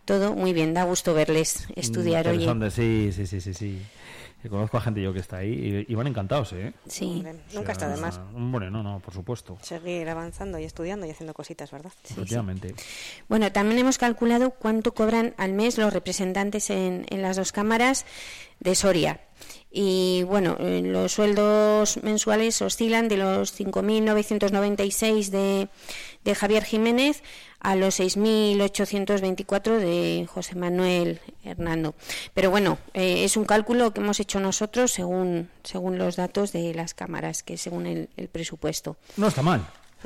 todo 0.06 0.36
muy 0.36 0.54
bien. 0.54 0.74
Da 0.74 0.84
gusto 0.84 1.14
verles 1.14 1.68
estudiar 1.76 2.28
hoy. 2.28 2.46
Interesante, 2.46 2.72
sí, 2.72 3.12
sí, 3.12 3.28
sí, 3.28 3.42
sí, 3.42 3.54
sí. 3.54 3.82
Que 4.46 4.50
conozco 4.50 4.78
a 4.78 4.82
gente 4.82 5.02
yo 5.02 5.12
que 5.12 5.22
está 5.22 5.38
ahí 5.38 5.86
y, 5.88 5.92
y 5.92 5.96
van 5.96 6.06
encantados, 6.06 6.54
¿eh? 6.54 6.72
Sí, 6.86 7.24
nunca 7.56 7.72
está 7.72 7.90
de 7.90 7.98
más. 8.00 8.22
Bueno, 8.32 8.70
no, 8.70 8.84
no, 8.84 9.00
por 9.00 9.12
supuesto. 9.12 9.58
Seguir 9.64 10.08
avanzando 10.08 10.60
y 10.60 10.66
estudiando 10.66 11.08
y 11.08 11.10
haciendo 11.10 11.34
cositas, 11.34 11.72
¿verdad? 11.72 11.92
Efectivamente. 12.08 12.76
Bueno, 13.28 13.52
también 13.52 13.80
hemos 13.80 13.98
calculado 13.98 14.52
cuánto 14.52 14.94
cobran 14.94 15.34
al 15.38 15.54
mes 15.54 15.80
los 15.80 15.92
representantes 15.92 16.70
en, 16.70 17.08
en 17.10 17.24
las 17.24 17.38
dos 17.38 17.52
cámaras 17.52 18.06
de 18.60 18.76
Soria. 18.76 19.22
Y 19.72 20.22
bueno, 20.28 20.58
eh, 20.60 20.84
los 20.84 21.14
sueldos 21.14 21.98
mensuales 22.04 22.62
oscilan 22.62 23.08
de 23.08 23.18
los 23.18 23.60
5.996 23.60 25.30
de, 25.30 25.70
de 26.24 26.36
Javier 26.36 26.64
Jiménez 26.66 27.24
a 27.66 27.76
los 27.76 28.00
6.824 28.00 29.78
de 29.80 30.28
José 30.32 30.56
Manuel 30.56 31.20
Hernando. 31.44 31.96
Pero 32.34 32.50
bueno, 32.52 32.78
eh, 32.94 33.24
es 33.24 33.38
un 33.38 33.46
cálculo 33.46 33.92
que 33.92 34.02
hemos 34.02 34.20
hecho 34.20 34.40
nosotros 34.40 34.92
según, 34.92 35.50
según 35.64 35.98
los 35.98 36.16
datos 36.16 36.52
de 36.52 36.74
las 36.74 36.94
cámaras, 36.94 37.44
que 37.44 37.58
según 37.58 37.86
el, 37.88 38.10
el 38.18 38.28
presupuesto. 38.28 38.98
No 39.18 39.28
está 39.28 39.42
mal. 39.42 39.66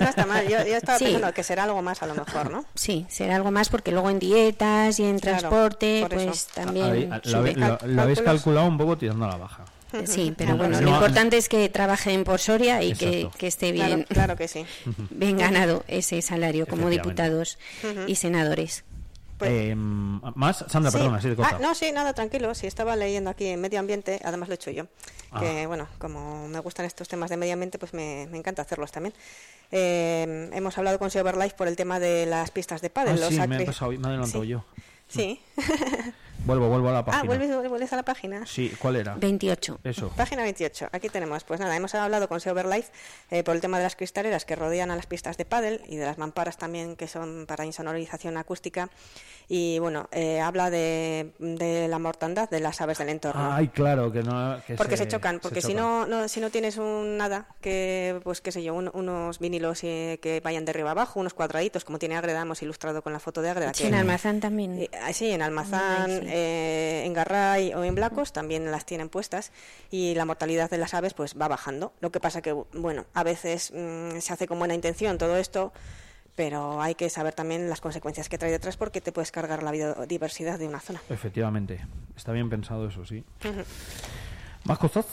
No 0.00 0.08
está 0.08 0.26
mal. 0.26 0.44
Yo, 0.48 0.58
yo 0.66 0.76
estaba 0.76 0.98
Sí. 0.98 1.04
pensando 1.04 1.32
que 1.32 1.44
será 1.44 1.62
algo 1.64 1.80
más 1.80 2.02
a 2.02 2.06
lo 2.06 2.14
mejor, 2.16 2.50
¿no? 2.50 2.64
Sí, 2.74 3.06
será 3.08 3.36
algo 3.36 3.52
más 3.52 3.68
porque 3.68 3.92
luego 3.92 4.10
en 4.10 4.18
dietas 4.18 4.98
y 4.98 5.04
en 5.04 5.20
Claro, 5.20 5.38
transporte, 5.38 6.06
pues 6.10 6.46
también 6.48 7.10
sube. 7.22 7.54
la 7.54 8.02
habéis 8.02 8.20
calculado 8.22 8.66
un 8.66 8.76
poco 8.76 8.98
tirando 8.98 9.26
a 9.26 9.28
la 9.28 9.36
baja. 9.36 9.64
Sí, 10.04 10.34
pero 10.36 10.50
No, 10.52 10.56
bueno, 10.58 10.80
no, 10.80 10.82
lo 10.82 10.90
importante 10.94 11.36
es 11.36 11.48
que 11.48 11.68
trabajen 11.68 12.24
por 12.24 12.38
Soria 12.40 12.82
y 12.82 12.94
que, 12.94 13.28
que 13.38 13.46
esté 13.46 13.72
bien, 13.72 14.04
claro 14.04 14.36
que 14.36 14.48
sí. 14.48 14.64
bien 15.10 15.38
ganado 15.38 15.84
ese 15.88 16.20
salario 16.22 16.66
como 16.66 16.90
diputados 16.90 17.58
y 18.06 18.14
senadores. 18.16 18.84
Pues- 19.38 19.50
Eh, 19.52 19.74
más, 19.76 20.64
Sandra, 20.68 20.90
Sí. 20.90 20.96
perdona, 20.96 21.20
sí, 21.20 21.28
de 21.28 21.36
Ah, 21.42 21.58
no, 21.60 21.74
sí, 21.74 21.92
nada, 21.92 22.14
tranquilo. 22.14 22.54
Sí, 22.54 22.66
estaba 22.66 22.96
leyendo 22.96 23.28
aquí 23.28 23.46
en 23.48 23.60
medio 23.60 23.78
ambiente, 23.80 24.18
además 24.24 24.48
lo 24.48 24.54
he 24.54 24.56
hecho 24.56 24.70
yo. 24.70 24.86
Que, 25.38 25.62
Ah. 25.64 25.66
bueno, 25.66 25.88
como 25.98 26.48
me 26.48 26.58
gustan 26.60 26.86
estos 26.86 27.06
temas 27.08 27.28
de 27.28 27.36
medio 27.36 27.52
ambiente, 27.52 27.78
pues 27.78 27.92
me, 27.92 28.26
me 28.30 28.38
encanta 28.38 28.62
hacerlos 28.62 28.92
también. 28.92 29.12
Eh, 29.72 30.48
hemos 30.54 30.78
hablado 30.78 30.98
con 30.98 31.10
Silverlife 31.10 31.54
por 31.54 31.68
el 31.68 31.76
tema 31.76 32.00
de 32.00 32.24
las 32.24 32.50
pistas 32.50 32.80
de 32.80 32.86
Ah, 32.88 32.94
pádel. 32.94 33.20
los 33.20 33.28
sí, 33.28 33.38
me 33.46 33.62
he, 33.62 33.66
pasado, 33.66 33.90
me 33.92 33.96
he 33.98 34.06
adelantado 34.06 34.42
Sí. 34.44 34.48
yo. 34.48 34.64
Sí. 35.08 35.40
Vuelvo, 36.46 36.68
vuelvo 36.68 36.88
a 36.88 36.92
la 36.92 37.04
página. 37.04 37.22
ah, 37.22 37.26
¿vuelves, 37.26 37.68
vuelves 37.68 37.92
a 37.92 37.96
la 37.96 38.04
página. 38.04 38.46
Sí, 38.46 38.72
¿cuál 38.78 38.96
era? 38.96 39.14
28. 39.16 39.80
Eso. 39.84 40.08
Página 40.16 40.42
28. 40.44 40.88
Aquí 40.92 41.08
tenemos, 41.08 41.44
pues 41.44 41.60
nada, 41.60 41.76
hemos 41.76 41.94
hablado 41.94 42.28
con 42.28 42.40
Silverlife 42.40 42.90
eh, 43.30 43.42
por 43.42 43.54
el 43.54 43.60
tema 43.60 43.78
de 43.78 43.82
las 43.84 43.96
cristaleras 43.96 44.44
que 44.44 44.54
rodean 44.56 44.90
a 44.90 44.96
las 44.96 45.06
pistas 45.06 45.36
de 45.36 45.44
pádel 45.44 45.82
y 45.88 45.96
de 45.96 46.06
las 46.06 46.18
mamparas 46.18 46.56
también 46.56 46.96
que 46.96 47.08
son 47.08 47.46
para 47.46 47.64
insonorización 47.66 48.36
acústica. 48.36 48.88
Y 49.48 49.78
bueno, 49.78 50.08
eh, 50.10 50.40
habla 50.40 50.70
de, 50.70 51.32
de 51.38 51.86
la 51.86 52.00
mortandad 52.00 52.50
de 52.50 52.58
las 52.58 52.80
aves 52.80 52.98
del 52.98 53.10
entorno. 53.10 53.52
Ay, 53.52 53.68
claro, 53.68 54.10
que 54.10 54.22
no. 54.24 54.60
que 54.66 54.74
porque 54.74 54.96
se, 54.96 55.06
chocan, 55.06 55.38
porque 55.38 55.60
si 55.60 55.68
chocan. 55.72 55.84
no, 55.84 56.06
no 56.06 56.28
si 56.28 56.40
no 56.40 56.50
tienes 56.50 56.78
un 56.78 57.16
nada 57.16 57.46
que 57.60 58.20
pues 58.24 58.40
qué 58.40 58.50
sé 58.50 58.62
yo, 58.64 58.74
un- 58.74 58.90
unos 58.92 59.38
vinilos 59.38 59.84
eh, 59.84 60.18
que 60.20 60.40
vayan 60.40 60.64
de 60.64 60.70
arriba 60.70 60.90
abajo, 60.90 61.20
unos 61.20 61.32
cuadraditos 61.34 61.84
como 61.84 62.00
tiene 62.00 62.16
Agreda, 62.16 62.40
hemos 62.42 62.60
ilustrado 62.62 63.02
con 63.02 63.12
la 63.12 63.20
foto 63.20 63.40
de 63.40 63.50
Agreda 63.50 63.72
Sí, 63.72 63.82
que 63.82 63.88
en 63.88 63.94
Almazán 63.94 64.40
también. 64.40 64.80
eh, 64.80 64.90
ah, 65.00 65.12
sí, 65.12 65.30
en 65.30 65.42
Almazán, 65.42 66.10
Ay, 66.10 66.20
sí. 66.22 66.26
Eh, 66.38 67.04
en 67.06 67.14
Garray 67.14 67.72
o 67.72 67.82
en 67.82 67.94
Blacos 67.94 68.30
también 68.30 68.70
las 68.70 68.84
tienen 68.84 69.08
puestas 69.08 69.52
y 69.90 70.14
la 70.14 70.26
mortalidad 70.26 70.68
de 70.68 70.76
las 70.76 70.92
aves 70.92 71.14
pues 71.14 71.34
va 71.40 71.48
bajando. 71.48 71.94
Lo 72.00 72.10
que 72.10 72.20
pasa 72.20 72.42
que, 72.42 72.52
bueno, 72.52 73.06
a 73.14 73.22
veces 73.22 73.72
mm, 73.74 74.18
se 74.18 74.32
hace 74.34 74.46
con 74.46 74.58
buena 74.58 74.74
intención 74.74 75.16
todo 75.16 75.38
esto, 75.38 75.72
pero 76.34 76.82
hay 76.82 76.94
que 76.94 77.08
saber 77.08 77.32
también 77.32 77.70
las 77.70 77.80
consecuencias 77.80 78.28
que 78.28 78.36
trae 78.36 78.50
detrás 78.50 78.76
porque 78.76 79.00
te 79.00 79.12
puedes 79.12 79.32
cargar 79.32 79.62
la 79.62 79.70
biodiversidad 79.70 80.58
de 80.58 80.68
una 80.68 80.80
zona. 80.80 81.00
Efectivamente. 81.08 81.80
Está 82.14 82.32
bien 82.32 82.50
pensado 82.50 82.86
eso, 82.86 83.06
sí. 83.06 83.24
¿Más 84.64 84.78
cosas? 84.78 85.06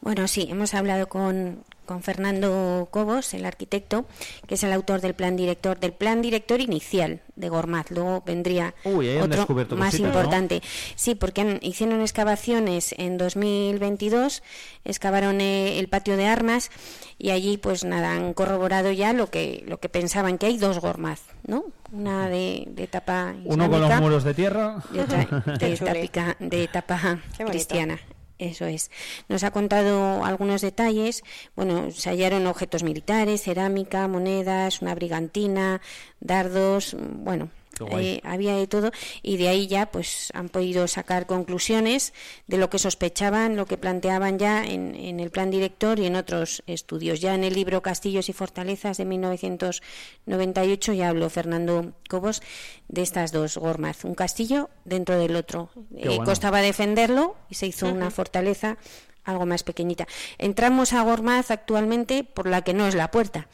Bueno, 0.00 0.28
sí, 0.28 0.46
hemos 0.48 0.72
hablado 0.74 1.08
con, 1.08 1.64
con 1.84 2.02
Fernando 2.02 2.88
Cobos, 2.90 3.34
el 3.34 3.44
arquitecto, 3.46 4.06
que 4.46 4.54
es 4.54 4.62
el 4.64 4.72
autor 4.72 5.00
del 5.00 5.14
plan 5.14 5.36
director, 5.36 5.78
del 5.78 5.92
plan 5.92 6.22
director 6.22 6.60
inicial 6.60 7.20
de 7.36 7.48
Gormaz. 7.48 7.90
Luego 7.90 8.22
vendría 8.24 8.74
Uy, 8.84 9.16
otro 9.16 9.46
más 9.46 9.46
cositas, 9.46 10.00
¿no? 10.00 10.06
importante. 10.08 10.62
Sí, 10.96 11.14
porque 11.14 11.40
han- 11.42 11.58
hicieron 11.62 12.00
excavaciones 12.00 12.94
en 12.98 13.18
2022, 13.18 14.42
excavaron 14.84 15.40
eh, 15.40 15.78
el 15.78 15.88
patio 15.88 16.16
de 16.16 16.26
armas 16.26 16.70
y 17.18 17.30
allí, 17.30 17.56
pues 17.58 17.84
nada, 17.84 18.12
han 18.14 18.34
corroborado 18.34 18.90
ya 18.92 19.12
lo 19.12 19.30
que 19.30 19.64
lo 19.66 19.78
que 19.78 19.88
pensaban 19.88 20.38
que 20.38 20.46
hay 20.46 20.58
dos 20.58 20.78
Gormaz, 20.80 21.20
¿no? 21.46 21.64
Una 21.92 22.28
de, 22.28 22.64
de 22.68 22.84
etapa 22.84 23.34
Uno 23.44 23.70
con 23.70 23.80
los 23.80 24.00
muros 24.00 24.24
de 24.24 24.34
tierra. 24.34 24.82
y 24.92 24.98
otra 24.98 25.24
de, 25.58 25.72
etapa, 26.04 26.36
de 26.40 26.64
etapa 26.64 27.18
cristiana. 27.46 27.98
Eso 28.38 28.66
es. 28.66 28.90
Nos 29.28 29.44
ha 29.44 29.52
contado 29.52 30.24
algunos 30.24 30.60
detalles. 30.60 31.22
Bueno, 31.54 31.90
se 31.92 32.10
hallaron 32.10 32.46
objetos 32.46 32.82
militares, 32.82 33.42
cerámica, 33.42 34.08
monedas, 34.08 34.82
una 34.82 34.94
brigantina, 34.94 35.80
dardos. 36.20 36.96
Bueno, 36.98 37.50
eh, 37.98 38.20
había 38.24 38.56
de 38.56 38.66
todo 38.66 38.90
y 39.22 39.36
de 39.36 39.48
ahí 39.48 39.66
ya 39.66 39.86
pues 39.86 40.30
han 40.34 40.48
podido 40.48 40.86
sacar 40.88 41.26
conclusiones 41.26 42.12
de 42.46 42.58
lo 42.58 42.70
que 42.70 42.78
sospechaban, 42.78 43.56
lo 43.56 43.66
que 43.66 43.76
planteaban 43.76 44.38
ya 44.38 44.64
en, 44.64 44.94
en, 44.94 45.20
el 45.20 45.30
plan 45.30 45.50
director 45.50 45.98
y 45.98 46.06
en 46.06 46.16
otros 46.16 46.62
estudios. 46.66 47.20
Ya 47.20 47.34
en 47.34 47.44
el 47.44 47.54
libro 47.54 47.82
Castillos 47.82 48.28
y 48.28 48.32
Fortalezas 48.32 48.96
de 48.98 49.04
1998 49.04 50.92
ya 50.92 51.08
habló 51.08 51.30
Fernando 51.30 51.92
Cobos 52.08 52.42
de 52.88 53.02
estas 53.02 53.32
dos 53.32 53.56
gormaz, 53.56 54.04
un 54.04 54.14
castillo 54.14 54.70
dentro 54.84 55.18
del 55.18 55.36
otro. 55.36 55.70
Eh, 55.96 56.18
costaba 56.24 56.60
defenderlo 56.60 57.36
y 57.48 57.54
se 57.54 57.66
hizo 57.66 57.88
una 57.88 58.10
fortaleza 58.10 58.78
algo 59.24 59.46
más 59.46 59.62
pequeñita. 59.62 60.06
Entramos 60.38 60.92
a 60.92 61.02
Gormaz 61.02 61.50
actualmente 61.50 62.24
por 62.24 62.46
la 62.46 62.62
que 62.62 62.74
no 62.74 62.86
es 62.86 62.94
la 62.94 63.10
puerta. 63.10 63.48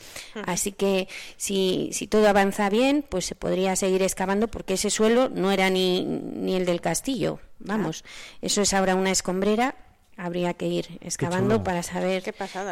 Así 0.46 0.72
que 0.72 1.08
si, 1.36 1.90
si 1.92 2.06
todo 2.06 2.28
avanza 2.28 2.68
bien, 2.68 3.04
pues 3.08 3.24
se 3.26 3.34
podría 3.34 3.76
seguir 3.76 4.02
excavando 4.02 4.48
porque 4.48 4.74
ese 4.74 4.90
suelo 4.90 5.28
no 5.28 5.52
era 5.52 5.70
ni, 5.70 6.04
ni 6.04 6.56
el 6.56 6.66
del 6.66 6.80
castillo. 6.80 7.40
Vamos, 7.58 8.04
eso 8.40 8.62
es 8.62 8.72
ahora 8.72 8.94
una 8.94 9.10
escombrera 9.10 9.76
habría 10.20 10.54
que 10.54 10.66
ir 10.66 10.98
excavando 11.00 11.64
para 11.64 11.82
saber 11.82 12.22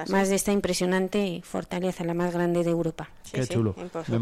más 0.09 0.29
de 0.29 0.35
esta 0.35 0.53
impresionante 0.53 1.41
fortaleza, 1.45 2.05
la 2.05 2.15
más 2.15 2.35
grande 2.35 2.63
de 2.63 2.71
Europa. 2.71 3.09
Qué 3.33 3.47
chulo. 3.47 3.75
Me 4.09 4.19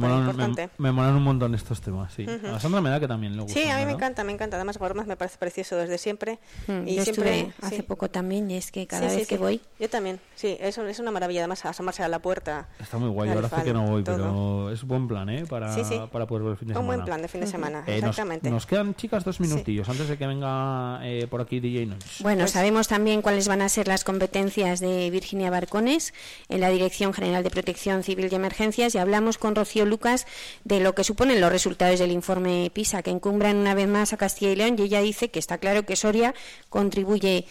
molan, 0.92 1.16
un 1.16 1.23
montón 1.23 1.54
estos 1.54 1.80
temas, 1.80 2.12
sí. 2.12 2.26
A 2.26 2.61
Sandra 2.61 2.80
me 2.80 2.90
da 2.90 3.00
que 3.00 3.09
también 3.09 3.37
le 3.37 3.42
gusta. 3.42 3.59
Sí, 3.59 3.68
a 3.68 3.78
mí 3.78 3.85
me 3.85 3.92
encanta, 3.92 4.25
me 4.25 4.33
encanta. 4.33 4.56
Además, 4.56 4.78
Gormaz 4.78 5.06
me 5.06 5.16
parece 5.16 5.38
precioso 5.38 5.76
desde 5.76 5.99
siempre. 5.99 6.38
Mm, 6.66 6.88
y 6.88 7.00
siempre 7.00 7.52
hace 7.62 7.83
poco 7.83 8.09
también 8.09 8.50
y 8.50 8.56
es 8.56 8.71
que 8.71 8.87
cada 8.87 9.06
vez 9.06 9.26
que 9.26 9.38
voy... 9.38 9.61
Yo 9.78 9.88
también, 9.88 10.21
sí, 10.35 10.56
es, 10.61 10.78
es 10.78 10.99
una 10.99 11.11
maravilla. 11.11 11.40
Además, 11.40 11.64
asomarse 11.64 12.02
a 12.02 12.09
la 12.09 12.21
puerta. 12.21 12.68
Está 12.78 12.99
muy 12.99 13.11
guay, 13.11 13.30
ahora 13.30 13.47
hace 13.47 13.64
que 13.64 13.73
no 13.73 13.87
voy, 13.87 14.02
pero 14.02 14.71
es 14.71 14.83
un 14.83 14.88
buen 14.88 15.09
plan, 15.09 15.28
¿eh? 15.28 15.45
Para, 15.49 15.75
para 16.11 16.26
poder 16.26 16.42
ver 16.45 16.52
el 16.52 16.59
fin 16.59 16.68
de 16.68 16.75
semana. 16.75 16.80
Un 16.80 16.87
buen 16.87 17.04
plan 17.04 17.23
de 17.23 17.28
fin 17.28 17.40
de 17.40 17.47
semana, 17.47 17.85
eh, 17.87 17.99
exactamente. 17.99 18.50
Nos, 18.50 18.66
quedan, 18.66 18.95
chicas, 18.95 19.25
dos 19.25 19.40
minutillos 19.40 19.88
antes 19.88 20.09
de 20.09 20.16
que 20.16 20.26
venga 20.26 21.00
eh, 21.02 21.26
por 21.28 21.40
aquí 21.40 21.61
DJ 21.61 21.87
Noise. 21.87 22.23
Bueno, 22.23 22.40
pues 22.40 22.52
sabemos 22.52 22.88
también 22.88 23.16
cuáles 23.23 23.49
van 23.49 23.63
a 23.63 23.69
ser 23.69 23.89
las 23.89 24.05
competencias 24.05 24.81
de 24.81 25.11
Virginia 25.11 25.51
Barcones 25.51 26.15
en 26.49 26.61
la 26.61 26.71
Dirección 26.71 27.13
General 27.13 27.43
de 27.43 27.51
Protección 27.51 28.03
Civil 28.03 28.29
y 28.31 28.35
Emergencias 28.35 28.95
y 28.95 28.99
hablamos 28.99 29.39
con 29.39 29.55
Rocío 29.55 29.85
Lucas 29.85 30.27
de 30.65 30.81
lo 30.81 30.95
que 30.95 31.05
suponen 31.05 31.41
los 31.41 31.53
resultados 31.53 31.99
del 31.99 32.13
informe 32.13 32.71
PISA, 32.73 33.03
que 33.03 33.11
encumbran 33.11 33.57
una 33.57 33.75
vez 33.75 33.89
más 33.89 34.13
a 34.13 34.17
Castilla 34.17 34.53
y 34.53 34.57
León 34.57 34.77
y 34.79 34.83
ella 34.83 35.01
dice 35.01 35.31
que 35.31 35.39
está 35.39 35.59
claro 35.59 35.85
que 35.85 35.97
Soria 35.97 36.35
contribuye 36.69 37.47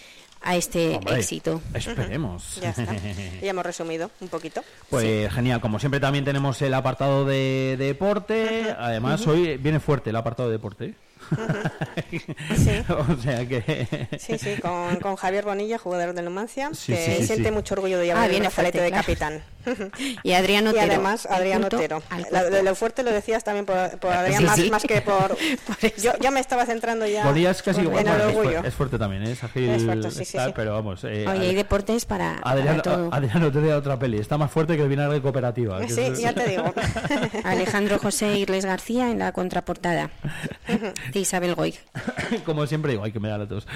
a 0.46 0.56
este 0.56 1.00
éxito. 1.08 1.62
Esperemos. 1.74 2.60
Ya 2.62 2.70
está. 2.70 2.96
Ya 3.42 3.50
hemos 3.50 3.66
resumido 3.66 4.12
un 4.22 4.28
poquito. 4.28 4.64
Pues 4.90 5.34
genial, 5.34 5.60
como 5.60 5.80
siempre 5.80 6.00
también 6.00 6.24
tenemos 6.24 6.62
el 6.62 6.74
apartado 6.74 7.26
de 7.26 7.76
deporte. 7.80 8.74
Además, 8.78 9.26
hoy 9.28 9.58
viene 9.58 9.80
fuerte 9.80 10.12
el 10.12 10.16
apartado 10.16 10.50
de 10.50 10.54
deporte. 10.54 10.94
Sí. 12.10 12.84
o 12.90 13.18
sea 13.22 13.48
que... 13.48 14.08
sí, 14.20 14.38
sí, 14.38 14.56
con, 14.62 14.98
con, 14.98 15.16
Javier 15.16 15.46
Bonilla, 15.46 15.78
jugador 15.78 16.14
de 16.14 16.22
Numancia, 16.22 16.70
que 16.86 17.24
siente 17.26 17.52
mucho 17.52 17.76
orgullo 17.76 18.00
de 18.00 18.06
llevar 18.06 18.30
ah, 18.30 18.34
el 18.34 18.40
brazalete 18.42 18.82
de 18.82 18.92
capitán. 18.92 19.44
y 20.24 20.34
Adrián 20.34 20.68
Otero. 20.68 20.86
Y 20.86 20.90
además 20.90 21.26
Adrián 21.26 21.64
Otero. 21.64 22.02
lo, 22.64 22.76
fuerte 22.76 23.04
lo 23.04 23.12
decías 23.12 23.44
también 23.44 23.66
por, 23.66 24.00
por 24.00 24.12
Adrián, 24.12 24.46
más, 24.46 24.60
más, 24.70 24.84
que 24.84 25.02
por... 25.02 25.38
yo 26.02 26.14
ya 26.20 26.32
me 26.32 26.40
estaba 26.40 26.66
centrando 26.66 27.08
ya 27.08 27.26
Bonilla 27.26 27.52
es 27.52 27.62
casi 27.62 27.82
igual, 27.82 28.08
en 28.08 28.14
el 28.14 28.22
orgullo. 28.22 28.64
Es, 28.64 28.74
fuerte 28.74 28.98
también, 28.98 29.24
¿eh? 29.24 29.32
es 29.32 29.44
es 29.44 29.84
fuerte, 29.84 30.12
sí, 30.12 30.26
sí, 30.26 30.38
pero 30.56 30.74
vamos... 30.74 31.04
Eh, 31.04 31.26
Oye, 31.28 31.50
hay 31.50 31.56
deportes 31.56 32.06
para, 32.06 32.40
Adrián, 32.44 32.82
para 32.82 32.82
todo. 32.82 33.14
Adrián 33.14 33.44
Otero 33.44 33.66
de 33.66 33.74
otra 33.74 33.98
peli, 33.98 34.20
está 34.20 34.38
más 34.38 34.52
fuerte 34.52 34.76
que 34.76 34.84
el 34.84 34.90
vinagre 34.90 35.16
de 35.16 35.22
cooperativa. 35.22 35.86
Sí, 35.88 36.14
ya 36.20 36.34
te 36.34 36.48
digo. 36.48 36.74
Alejandro 37.44 38.00
José 38.00 38.38
Irles 38.38 38.66
García 38.66 39.10
en 39.10 39.20
la 39.20 39.32
contraportada 39.32 40.10
Isabel 41.20 41.56
Goy. 41.56 41.74
Como 42.46 42.66
siempre 42.68 42.92
digo, 42.92 43.04
hay 43.04 43.12
que 43.12 43.20
me 43.20 43.30
da 43.30 43.48
todos. 43.48 43.68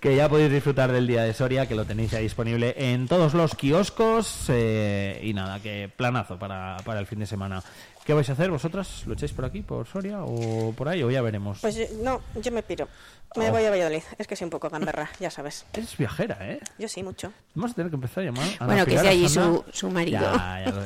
Que 0.00 0.16
ya 0.16 0.28
podéis 0.28 0.50
disfrutar 0.52 0.92
del 0.92 1.06
día 1.06 1.22
de 1.22 1.34
Soria, 1.34 1.66
que 1.66 1.74
lo 1.74 1.84
tenéis 1.84 2.10
ya 2.10 2.18
disponible 2.18 2.74
en 2.76 3.08
todos 3.08 3.34
los 3.34 3.54
kioscos. 3.54 4.46
Eh, 4.48 5.20
y 5.22 5.34
nada, 5.34 5.60
que 5.60 5.90
planazo 5.94 6.38
para, 6.38 6.76
para 6.84 7.00
el 7.00 7.06
fin 7.06 7.20
de 7.20 7.26
semana. 7.26 7.62
¿Qué 8.04 8.14
vais 8.14 8.28
a 8.28 8.32
hacer 8.32 8.50
vosotras? 8.50 9.04
¿Lo 9.06 9.14
echáis 9.14 9.32
por 9.32 9.44
aquí, 9.44 9.62
por 9.62 9.86
Soria 9.86 10.24
o 10.24 10.72
por 10.72 10.88
ahí 10.88 11.02
o 11.02 11.10
ya 11.10 11.22
veremos? 11.22 11.60
Pues 11.60 11.92
no, 11.98 12.20
yo 12.34 12.50
me 12.50 12.62
piro. 12.62 12.88
Me 13.36 13.48
oh. 13.48 13.52
voy 13.52 13.64
a 13.64 13.70
Valladolid. 13.70 14.02
Es 14.18 14.26
que 14.26 14.36
soy 14.36 14.44
un 14.46 14.50
poco 14.50 14.68
gamberra, 14.68 15.08
ya 15.18 15.30
sabes. 15.30 15.64
Es 15.72 15.96
viajera, 15.96 16.36
¿eh? 16.40 16.60
Yo 16.78 16.88
sí, 16.88 17.02
mucho. 17.02 17.32
Vamos 17.54 17.70
a 17.70 17.74
tener 17.74 17.90
que 17.90 17.94
empezar 17.94 18.24
a 18.24 18.26
llamar 18.26 18.46
a 18.58 18.66
Bueno, 18.66 18.84
que 18.84 18.98
sea 18.98 19.10
allí 19.10 19.28
su, 19.28 19.64
su 19.72 19.90
marido. 19.90 20.20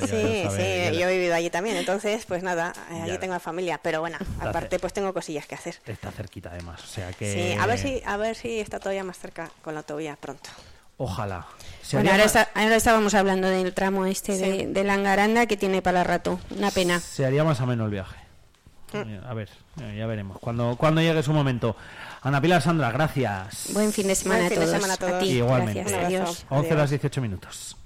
sí, 0.01 0.45
sí, 0.51 0.99
yo 0.99 1.09
he 1.09 1.17
vivido 1.17 1.35
allí 1.35 1.51
también. 1.51 1.77
Entonces, 1.77 2.25
pues 2.27 2.43
nada, 2.43 2.73
allí 3.03 3.19
tengo 3.19 3.35
a 3.35 3.41
familia. 3.41 3.81
Pero 3.83 4.01
bueno, 4.01 4.19
aparte, 4.41 4.79
pues 4.79 4.93
tengo 4.93 5.13
cosillas 5.13 5.47
que 5.47 5.55
hacer. 5.55 5.77
Está 5.87 6.13
cerquita 6.13 6.51
además, 6.51 6.85
o 6.85 6.87
sea 6.87 7.13
que... 7.13 7.33
Sí, 7.33 7.59
a 7.59 7.67
ver 7.67 7.79
si, 7.79 8.03
a 8.05 8.17
ver 8.17 8.37
si 8.37 8.61
está 8.61 8.79
todavía 8.79 9.05
más 9.05 9.19
cerca 9.19 9.51
con 9.63 9.75
la 9.75 9.81
autovía 9.81 10.17
pronto. 10.17 10.51
Ojalá. 10.99 11.47
Bueno, 11.93 12.11
ahora, 12.11 12.25
ahora, 12.55 12.77
estábamos 12.77 13.15
hablando 13.15 13.49
del 13.49 13.73
tramo 13.75 14.07
este 14.07 14.37
de, 14.37 14.67
de, 14.67 14.85
Langaranda 14.85 15.47
que 15.47 15.57
tiene 15.57 15.83
para 15.83 16.03
rato. 16.05 16.41
Una 16.57 16.71
pena. 16.71 17.01
Se 17.01 17.25
haría 17.25 17.45
más 17.45 17.61
ameno 17.61 17.85
el 17.85 17.91
viaje. 17.91 18.17
Mm. 18.93 19.25
A 19.27 19.35
ver, 19.35 19.49
ya 19.97 20.07
veremos. 20.07 20.39
Cuando, 20.39 20.77
cuando 20.77 21.01
llegue 21.01 21.23
su 21.23 21.33
momento. 21.33 21.77
Ana 22.23 22.41
Pilar 22.41 22.63
Sandra, 22.63 22.91
gracias. 22.91 23.69
Buen 23.73 23.93
fin 23.93 24.09
de 24.09 24.15
semana, 24.15 24.47
a, 24.47 24.51
todos. 24.51 24.71
semana 24.71 24.95
a 24.95 25.19
ti. 25.19 25.31
Igualmente. 25.31 25.81
Gracias. 25.81 26.05
Adiós. 26.05 26.47
11 26.49 26.75
horas 26.75 26.91
18 26.91 27.21
minutos. 27.21 27.77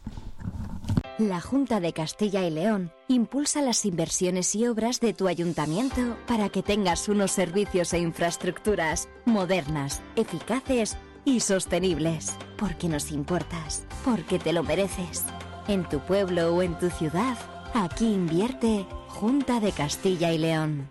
La 1.19 1.43
Junta 1.43 1.81
de 1.81 1.93
Castilla 1.93 2.45
y 2.45 2.51
León 2.51 2.93
impulsa 3.09 3.61
las 3.61 3.85
inversiones 3.85 4.55
y 4.55 4.67
obras 4.67 5.01
de 5.01 5.13
tu 5.13 5.29
ayuntamiento 5.29 6.17
para 6.27 6.49
que 6.49 6.63
tengas 6.63 7.11
unos 7.11 7.33
servicios 7.33 7.93
e 7.93 7.99
infraestructuras 7.99 9.07
modernas, 9.27 10.01
eficaces 10.17 10.97
y 11.25 11.41
sostenibles. 11.41 12.37
Porque 12.57 12.89
nos 12.89 13.11
importas, 13.11 13.85
porque 14.05 14.39
te 14.39 14.53
lo 14.53 14.63
mereces. 14.63 15.25
En 15.69 15.89
tu 15.89 16.01
pueblo 16.01 16.55
o 16.55 16.63
en 16.63 16.79
tu 16.79 16.91
ciudad, 16.91 17.37
aquí 17.75 18.13
invierte 18.13 18.87
Junta 19.09 19.61
de 19.61 19.73
Castilla 19.73 20.33
y 20.33 20.39
León. 20.39 20.89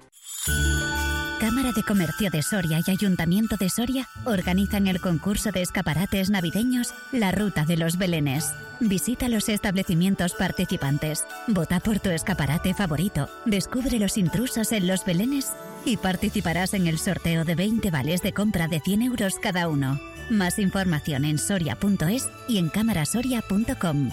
Cámara 1.39 1.71
de 1.73 1.83
Comercio 1.83 2.29
de 2.29 2.43
Soria 2.43 2.81
y 2.85 2.91
Ayuntamiento 2.91 3.55
de 3.55 3.69
Soria 3.69 4.09
organizan 4.25 4.87
el 4.87 4.99
concurso 4.99 5.51
de 5.51 5.61
escaparates 5.61 6.29
navideños 6.29 6.93
La 7.13 7.31
Ruta 7.31 7.63
de 7.63 7.77
los 7.77 7.97
Belenes. 7.97 8.53
Visita 8.81 9.29
los 9.29 9.47
establecimientos 9.47 10.33
participantes, 10.33 11.25
vota 11.47 11.79
por 11.79 11.99
tu 11.99 12.09
escaparate 12.09 12.73
favorito, 12.73 13.29
descubre 13.45 13.99
los 13.99 14.17
intrusos 14.17 14.73
en 14.73 14.85
los 14.85 15.05
Belenes 15.05 15.53
y 15.85 15.95
participarás 15.95 16.73
en 16.73 16.87
el 16.87 16.99
sorteo 16.99 17.45
de 17.45 17.55
20 17.55 17.89
vales 17.89 18.21
de 18.21 18.33
compra 18.33 18.67
de 18.67 18.81
100 18.81 19.01
euros 19.03 19.35
cada 19.41 19.69
uno. 19.69 19.97
Más 20.29 20.59
información 20.59 21.25
en 21.25 21.39
soria.es 21.39 22.29
y 22.47 22.59
en 22.59 22.69
camarasoria.com. 22.69 24.11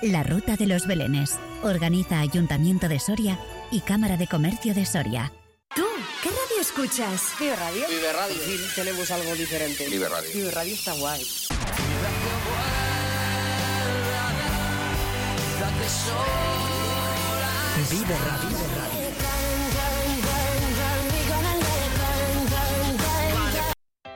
La 0.00 0.22
Ruta 0.22 0.56
de 0.56 0.66
los 0.66 0.86
Belenes. 0.86 1.38
Organiza 1.62 2.20
Ayuntamiento 2.20 2.88
de 2.88 2.98
Soria 2.98 3.38
y 3.70 3.80
Cámara 3.80 4.16
de 4.16 4.26
Comercio 4.26 4.74
de 4.74 4.86
Soria. 4.86 5.32
¿Tú 5.76 5.84
qué 6.22 6.30
radio 6.30 6.60
escuchas? 6.60 7.22
Vive 7.38 7.54
Radio. 7.54 7.84
Vive 7.88 8.12
Radio. 8.12 8.36
Sí, 8.44 8.60
tenemos 8.74 9.10
algo 9.10 9.34
diferente. 9.34 9.88
Vive 9.88 10.08
Radio. 10.08 10.30
Vive 10.34 10.50
Radio 10.50 10.74
está 10.74 10.92
guay. 10.94 11.22
Vive 17.90 18.18
Radio. 18.18 18.48
Vive 18.48 18.66
Radio. 18.74 19.01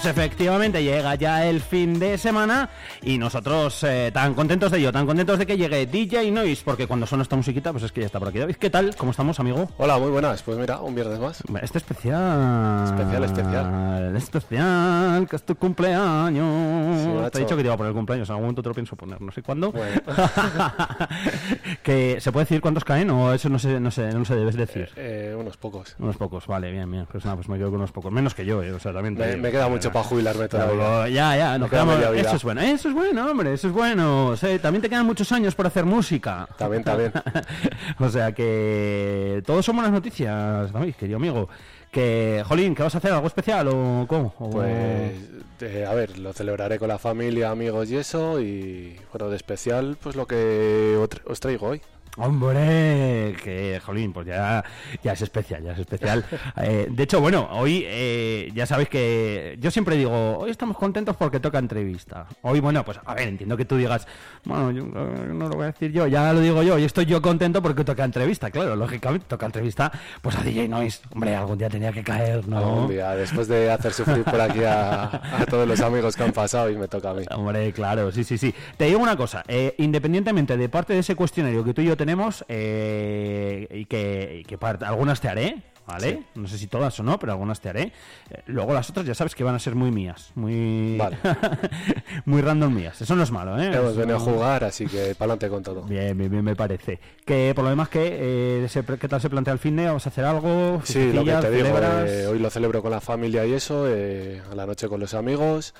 Pues 0.00 0.16
efectivamente 0.16 0.82
llega 0.82 1.14
ya 1.16 1.44
el 1.44 1.60
fin 1.60 1.98
de 1.98 2.16
semana 2.16 2.70
y 3.02 3.18
nosotros 3.18 3.84
eh, 3.84 4.10
tan 4.14 4.32
contentos 4.32 4.72
de 4.72 4.78
ello, 4.78 4.92
tan 4.92 5.04
contentos 5.04 5.38
de 5.38 5.44
que 5.44 5.58
llegue 5.58 5.84
DJ 5.84 6.30
Noise, 6.30 6.62
porque 6.64 6.86
cuando 6.86 7.06
suena 7.06 7.20
esta 7.20 7.36
musiquita, 7.36 7.70
pues 7.70 7.84
es 7.84 7.92
que 7.92 8.00
ya 8.00 8.06
está 8.06 8.18
por 8.18 8.28
aquí. 8.28 8.38
David, 8.38 8.56
¿qué 8.56 8.70
tal? 8.70 8.96
¿Cómo 8.96 9.10
estamos, 9.10 9.38
amigo? 9.40 9.68
Hola, 9.76 9.98
muy 9.98 10.08
buenas. 10.08 10.42
Pues 10.42 10.56
mira, 10.56 10.80
un 10.80 10.94
viernes 10.94 11.18
más. 11.18 11.42
Este 11.60 11.76
especial. 11.76 12.84
Especial, 12.84 13.24
especial. 13.24 14.16
Especial, 14.16 15.28
que 15.28 15.36
es 15.36 15.42
tu 15.42 15.54
cumpleaños. 15.56 17.02
Sí, 17.02 17.30
te 17.32 17.38
he 17.38 17.40
dicho 17.42 17.56
que 17.56 17.62
te 17.62 17.66
iba 17.66 17.74
a 17.74 17.76
poner 17.76 17.92
cumpleaños, 17.92 18.26
en 18.30 18.32
algún 18.32 18.44
momento 18.44 18.62
te 18.62 18.70
lo 18.70 18.74
pienso 18.74 18.96
poner, 18.96 19.20
no 19.20 19.32
sé 19.32 19.42
cuándo. 19.42 19.70
Bueno. 19.70 20.00
que 21.82 22.22
¿Se 22.22 22.32
puede 22.32 22.44
decir 22.46 22.62
cuántos 22.62 22.84
caen 22.84 23.10
o 23.10 23.34
eso 23.34 23.50
no 23.50 23.58
se, 23.58 23.78
no 23.78 23.90
se, 23.90 24.12
no 24.12 24.24
se 24.24 24.34
debes 24.34 24.56
decir? 24.56 24.88
Eh, 24.96 25.36
unos 25.38 25.58
pocos. 25.58 25.94
Unos 25.98 26.16
pocos, 26.16 26.46
vale, 26.46 26.72
bien, 26.72 26.90
bien. 26.90 27.06
Pues 27.12 27.26
nada, 27.26 27.36
pues 27.36 27.50
me 27.50 27.58
quedo 27.58 27.68
con 27.68 27.80
unos 27.80 27.92
pocos. 27.92 28.10
Menos 28.10 28.34
que 28.34 28.46
yo, 28.46 28.62
eh, 28.62 28.72
o 28.72 28.78
sea, 28.78 28.94
también 28.94 29.14
te 29.14 29.26
Me, 29.26 29.36
me 29.36 29.50
queda 29.50 29.68
mucho 29.68 29.89
para 29.92 30.04
jubilarme 30.04 30.48
todavía. 30.48 31.08
ya, 31.08 31.36
ya, 31.36 31.58
nos 31.58 31.70
quedamos- 31.70 31.98
eso 32.00 32.36
es 32.36 32.42
bueno, 32.42 32.60
eso 32.60 32.88
es 32.88 32.94
bueno, 32.94 33.30
hombre, 33.30 33.52
eso 33.54 33.68
es 33.68 33.72
bueno. 33.72 34.28
O 34.28 34.36
sea, 34.36 34.58
también 34.60 34.82
te 34.82 34.88
quedan 34.88 35.06
muchos 35.06 35.30
años 35.32 35.54
por 35.54 35.66
hacer 35.66 35.84
música. 35.84 36.48
También, 36.56 36.82
también. 36.84 37.12
o 37.98 38.08
sea 38.08 38.32
que 38.32 39.42
todos 39.46 39.64
son 39.64 39.76
buenas 39.76 39.92
noticias, 39.92 40.72
David, 40.72 40.94
querido 40.94 41.16
amigo. 41.16 41.48
Que, 41.90 42.44
Jolín, 42.46 42.74
¿qué 42.76 42.84
vas 42.84 42.94
a 42.94 42.98
hacer? 42.98 43.12
¿Algo 43.12 43.26
especial 43.26 43.66
o 43.68 44.04
cómo? 44.08 44.32
O- 44.38 44.50
Pues, 44.50 45.12
eh, 45.60 45.84
a 45.88 45.92
ver, 45.92 46.18
lo 46.18 46.32
celebraré 46.32 46.78
con 46.78 46.86
la 46.88 46.98
familia, 47.00 47.50
amigos 47.50 47.90
y 47.90 47.96
eso. 47.96 48.40
Y 48.40 48.96
bueno, 49.12 49.28
de 49.28 49.36
especial, 49.36 49.96
pues 50.00 50.14
lo 50.14 50.24
que 50.26 50.96
os 51.26 51.40
traigo 51.40 51.66
hoy. 51.68 51.82
Hombre, 52.20 53.34
que 53.42 53.80
jolín, 53.84 54.12
pues 54.12 54.26
ya, 54.26 54.62
ya 55.02 55.12
es 55.12 55.22
especial, 55.22 55.62
ya 55.62 55.72
es 55.72 55.78
especial. 55.78 56.24
Eh, 56.62 56.88
de 56.90 57.02
hecho, 57.04 57.20
bueno, 57.20 57.48
hoy 57.52 57.84
eh, 57.86 58.50
ya 58.54 58.66
sabéis 58.66 58.88
que 58.88 59.56
yo 59.60 59.70
siempre 59.70 59.96
digo, 59.96 60.38
hoy 60.38 60.50
estamos 60.50 60.76
contentos 60.76 61.16
porque 61.16 61.40
toca 61.40 61.58
entrevista. 61.58 62.26
Hoy, 62.42 62.60
bueno, 62.60 62.84
pues 62.84 62.98
a 63.04 63.14
ver, 63.14 63.28
entiendo 63.28 63.56
que 63.56 63.64
tú 63.64 63.76
digas, 63.76 64.06
bueno, 64.44 64.70
yo, 64.70 64.82
eh, 64.82 65.28
no 65.32 65.48
lo 65.48 65.56
voy 65.56 65.64
a 65.64 65.66
decir 65.66 65.92
yo, 65.92 66.06
ya 66.06 66.32
lo 66.32 66.40
digo 66.40 66.62
yo, 66.62 66.78
y 66.78 66.84
estoy 66.84 67.06
yo 67.06 67.22
contento 67.22 67.62
porque 67.62 67.84
toca 67.84 68.04
entrevista, 68.04 68.50
claro, 68.50 68.76
lógicamente 68.76 69.26
toca 69.26 69.46
entrevista, 69.46 69.90
pues 70.20 70.36
a 70.36 70.42
DJ 70.42 70.68
Noise, 70.68 71.00
hombre, 71.14 71.34
algún 71.34 71.56
día 71.56 71.70
tenía 71.70 71.92
que 71.92 72.02
caer, 72.02 72.46
¿no? 72.46 72.58
Algún 72.58 72.88
día, 72.88 73.14
después 73.14 73.48
de 73.48 73.70
hacer 73.70 73.92
sufrir 73.92 74.24
por 74.24 74.40
aquí 74.40 74.64
a, 74.64 75.40
a 75.40 75.46
todos 75.46 75.66
los 75.66 75.80
amigos 75.80 76.16
que 76.16 76.24
han 76.24 76.32
pasado 76.32 76.68
y 76.68 76.76
me 76.76 76.88
toca 76.88 77.10
a 77.10 77.14
mí. 77.14 77.24
Hombre, 77.30 77.72
claro, 77.72 78.12
sí, 78.12 78.24
sí, 78.24 78.36
sí. 78.36 78.54
Te 78.76 78.86
digo 78.86 78.98
una 79.00 79.16
cosa, 79.16 79.44
eh, 79.48 79.74
independientemente 79.78 80.56
de 80.56 80.68
parte 80.68 80.92
de 80.92 80.98
ese 80.98 81.14
cuestionario 81.14 81.64
que 81.64 81.72
tú 81.72 81.80
y 81.80 81.86
yo 81.86 81.96
tenemos, 81.96 82.09
eh, 82.48 83.66
y 83.70 83.84
que, 83.86 84.38
y 84.40 84.44
que 84.44 84.58
par- 84.58 84.82
algunas 84.84 85.20
te 85.20 85.28
haré, 85.28 85.62
¿vale? 85.86 86.22
No 86.34 86.46
sé 86.46 86.56
si 86.58 86.66
todas 86.68 86.98
o 87.00 87.02
no, 87.02 87.18
pero 87.18 87.32
algunas 87.32 87.60
te 87.60 87.68
haré. 87.68 87.92
Eh, 88.30 88.42
luego 88.46 88.72
las 88.74 88.88
otras 88.90 89.04
ya 89.06 89.14
sabes 89.14 89.34
que 89.34 89.42
van 89.44 89.54
a 89.54 89.58
ser 89.58 89.74
muy 89.74 89.90
mías, 89.90 90.30
muy... 90.34 90.96
Vale. 90.96 91.16
muy 92.26 92.40
random 92.42 92.72
mías. 92.74 93.00
Eso 93.00 93.16
no 93.16 93.22
es 93.22 93.30
malo, 93.30 93.60
¿eh? 93.60 93.72
Hemos 93.74 93.96
venido 93.96 94.16
a 94.16 94.20
jugar, 94.20 94.64
así 94.64 94.86
que 94.86 95.14
para 95.16 95.32
adelante 95.32 95.48
con 95.48 95.62
todo. 95.62 95.82
Bien, 95.82 96.16
bien, 96.16 96.30
bien, 96.30 96.44
me 96.44 96.54
parece. 96.56 97.00
Que 97.24 97.52
por 97.54 97.64
lo 97.64 97.70
demás, 97.70 97.88
¿qué, 97.88 98.64
eh, 98.64 98.68
¿qué 99.00 99.08
tal 99.08 99.20
se 99.20 99.30
plantea 99.30 99.52
el 99.52 99.58
fin 99.58 99.76
de? 99.76 99.88
¿Vas 99.90 100.06
a 100.06 100.10
hacer 100.10 100.24
algo? 100.24 100.80
Sí, 100.84 101.12
lo 101.12 101.24
que 101.24 101.32
te 101.32 101.50
digo, 101.50 101.68
eh, 102.06 102.26
hoy 102.26 102.38
lo 102.38 102.50
celebro 102.50 102.82
con 102.82 102.90
la 102.92 103.00
familia 103.00 103.44
y 103.46 103.54
eso, 103.54 103.86
eh, 103.88 104.40
a 104.50 104.54
la 104.54 104.66
noche 104.66 104.88
con 104.88 105.00
los 105.00 105.14
amigos 105.14 105.74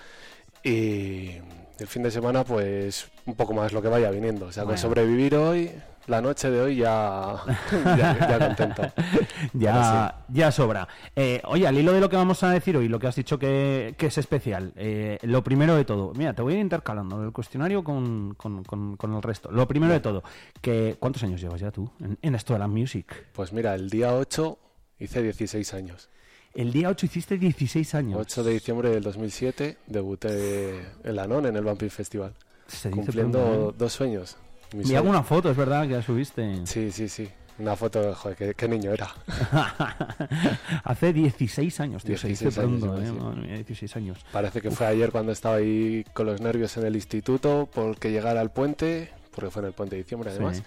y 0.62 1.31
el 1.79 1.87
fin 1.87 2.03
de 2.03 2.11
semana 2.11 2.45
pues 2.45 3.09
un 3.25 3.35
poco 3.35 3.55
más 3.55 3.73
lo 3.73 3.81
que 3.81 3.88
vaya 3.88 4.11
viniendo. 4.11 4.47
O 4.47 4.53
sea, 4.53 4.64
con 4.64 4.73
Bueno. 4.73 4.83
sobrevivir 4.83 5.35
hoy, 5.37 5.71
la 6.11 6.20
noche 6.20 6.51
de 6.51 6.61
hoy 6.61 6.77
ya, 6.77 7.37
ya, 7.85 8.29
ya 8.29 8.38
contento. 8.38 8.83
Ya, 9.55 10.25
ya 10.29 10.53
sobra. 10.53 10.87
Eh, 11.16 11.40
oye, 11.46 11.66
al 11.66 11.77
hilo 11.79 11.92
de 11.92 12.01
lo 12.01 12.09
que 12.09 12.16
vamos 12.16 12.42
a 12.42 12.51
decir 12.51 12.77
hoy, 12.77 12.88
lo 12.88 12.99
que 12.99 13.07
has 13.07 13.16
dicho 13.16 13.38
que, 13.38 13.94
que 13.96 14.07
es 14.07 14.18
especial, 14.18 14.73
eh, 14.77 15.18
lo 15.23 15.42
primero 15.42 15.75
de 15.77 15.85
todo, 15.85 16.12
mira, 16.14 16.35
te 16.35 16.42
voy 16.42 16.53
a 16.55 16.57
ir 16.57 16.62
intercalando 16.62 17.23
el 17.25 17.33
cuestionario 17.33 17.83
con, 17.83 18.35
con- 18.35 18.64
con- 18.64 18.96
con 18.96 19.14
el 19.14 19.23
resto. 19.23 19.51
Lo 19.51 19.66
primero 19.66 19.92
de 19.92 20.01
todo, 20.01 20.23
que 20.61 20.96
¿cuántos 20.99 21.23
años 21.23 21.40
llevas 21.40 21.61
ya 21.61 21.70
tú 21.70 21.90
en, 22.01 22.18
en 22.23 22.35
esto 22.35 22.53
de 22.53 22.59
la 22.59 22.68
music? 22.68 23.27
Pues 23.33 23.53
mira, 23.53 23.75
el 23.75 23.88
día 23.90 24.14
8 24.14 24.59
hice 24.99 25.23
16 25.23 25.75
años. 25.75 26.09
El 26.55 26.73
día 26.73 26.88
8 26.88 27.07
hiciste 27.07 27.38
16 27.38 27.94
años. 27.94 28.18
8 28.20 28.42
de 28.44 28.53
diciembre 28.53 28.90
del 28.90 29.03
2007 29.03 29.79
debuté 29.87 30.81
en 31.05 31.16
la 31.16 31.27
NON 31.27 31.46
en 31.46 31.57
el 31.57 31.62
Vampire 31.64 31.90
Festival, 31.90 32.35
Se 32.66 32.90
cumpliendo 32.90 33.73
dos 33.77 33.92
sueños. 33.92 34.37
Mi 34.74 34.85
sueño. 34.85 34.98
alguna 34.98 35.22
foto, 35.22 35.50
es 35.50 35.56
verdad, 35.56 35.87
que 35.88 35.94
la 35.94 36.02
subiste. 36.02 36.66
Sí, 36.66 36.90
sí, 36.92 37.09
sí. 37.09 37.28
Una 37.59 37.76
foto, 37.76 38.14
joder, 38.14 38.37
qué, 38.38 38.54
qué 38.54 38.68
niño 38.68 38.90
era. 38.92 39.09
Hace 40.85 41.12
16 41.12 41.80
años, 41.80 42.04
tío, 42.04 42.16
se 42.16 42.28
dice 42.28 42.44
16 42.46 42.59
años, 42.66 42.80
pronto, 42.80 42.87
igual, 42.87 43.02
¿eh? 43.02 43.18
sí. 43.18 43.24
Madre 43.24 43.40
mía, 43.48 43.56
16 43.56 43.96
años. 43.96 44.18
Parece 44.33 44.61
que 44.62 44.70
fue 44.70 44.87
ayer 44.87 45.11
cuando 45.12 45.33
estaba 45.33 45.56
ahí 45.56 46.04
con 46.12 46.26
los 46.26 46.40
nervios 46.40 46.76
en 46.76 46.87
el 46.87 46.94
instituto 46.96 47.68
porque 47.72 48.11
llegara 48.11 48.40
al 48.40 48.50
puente, 48.50 49.11
porque 49.35 49.50
fue 49.50 49.61
en 49.62 49.66
el 49.68 49.72
puente 49.74 49.96
de 49.96 50.02
diciembre 50.02 50.30
además, 50.30 50.59
Sí. 50.59 50.62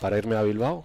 para 0.00 0.18
irme 0.18 0.36
a 0.36 0.42
Bilbao 0.42 0.84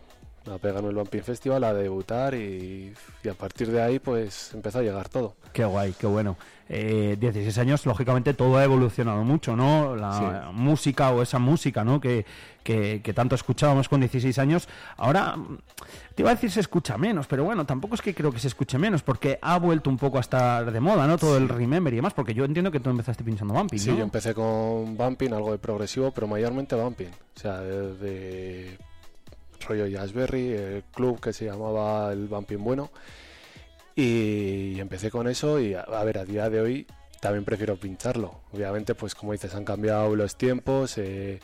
a 0.50 0.58
pegarme 0.58 0.90
el 0.90 0.96
Vampire 0.96 1.24
Festival, 1.24 1.64
a 1.64 1.74
debutar 1.74 2.34
y, 2.36 2.94
y 3.24 3.28
a 3.30 3.34
partir 3.34 3.72
de 3.72 3.82
ahí 3.82 4.00
pues 4.00 4.54
empezó 4.54 4.80
a 4.80 4.82
llegar 4.84 5.10
todo. 5.10 5.36
Qué 5.54 5.66
guay, 5.66 5.94
qué 6.00 6.08
bueno. 6.08 6.38
Eh, 6.70 7.16
16 7.20 7.58
años, 7.60 7.86
lógicamente 7.86 8.34
todo 8.34 8.58
ha 8.58 8.64
evolucionado 8.64 9.24
mucho, 9.24 9.56
¿no? 9.56 9.96
La 9.96 10.12
Sí. 10.12 10.26
música 10.54 11.12
o 11.12 11.22
esa 11.22 11.40
música, 11.40 11.86
¿no? 11.86 12.02
Que, 12.02 12.26
que, 12.62 13.02
que 13.02 13.14
tanto 13.14 13.36
escuchábamos 13.36 13.88
con 13.88 14.02
16 14.02 14.38
años. 14.40 14.68
Ahora, 14.98 15.38
te 16.14 16.24
iba 16.24 16.32
a 16.32 16.36
decir 16.36 16.52
se 16.52 16.60
escucha 16.60 16.98
menos, 16.98 17.26
pero 17.28 17.46
bueno, 17.46 17.66
tampoco 17.66 17.96
es 17.96 18.02
que 18.02 18.14
creo 18.14 18.34
que 18.34 18.40
se 18.40 18.50
escuche 18.50 18.78
menos, 18.78 19.02
porque 19.02 19.40
ha 19.42 19.58
vuelto 19.58 19.90
un 19.90 19.98
poco 19.98 20.18
a 20.18 20.22
estar 20.22 20.70
de 20.70 20.80
moda, 20.82 21.08
¿no? 21.08 21.18
Todo 21.18 21.38
el 21.38 21.48
remember 21.48 21.94
y 21.94 21.98
demás, 21.98 22.14
porque 22.14 22.34
yo 22.34 22.44
entiendo 22.44 22.70
que 22.70 22.82
tú 22.82 22.90
empezaste 22.90 23.24
pinchando 23.24 23.54
bumping, 23.54 23.80
Sí, 23.80 23.96
yo 23.96 24.04
empecé 24.04 24.34
con 24.34 24.98
bumping, 24.98 25.32
algo 25.32 25.52
de 25.54 25.60
progresivo, 25.60 26.12
pero 26.12 26.28
mayormente 26.28 26.76
bumping. 26.76 27.08
O 27.08 27.40
sea, 27.40 27.62
de, 27.62 27.96
de 27.96 28.78
rollo 29.60 29.88
Jazzberry, 29.88 30.52
el 30.54 30.84
club 30.94 31.20
que 31.20 31.34
se 31.34 31.46
llamaba 31.46 32.12
el 32.14 32.28
bumping 32.28 32.64
bueno. 32.64 32.92
Y 33.96 34.80
empecé 34.80 35.10
con 35.10 35.28
eso 35.28 35.60
y 35.60 35.74
a, 35.74 35.82
a 35.82 36.04
ver, 36.04 36.20
a 36.20 36.26
día 36.26 36.50
de 36.50 36.62
hoy 36.62 36.88
también 37.20 37.44
prefiero 37.44 37.76
pincharlo. 37.78 38.42
Obviamente, 38.54 38.94
pues 38.96 39.16
como 39.16 39.32
dices, 39.32 39.54
han 39.56 39.66
cambiado 39.66 40.16
los 40.16 40.36
tiempos. 40.38 40.98
eh, 40.98 41.40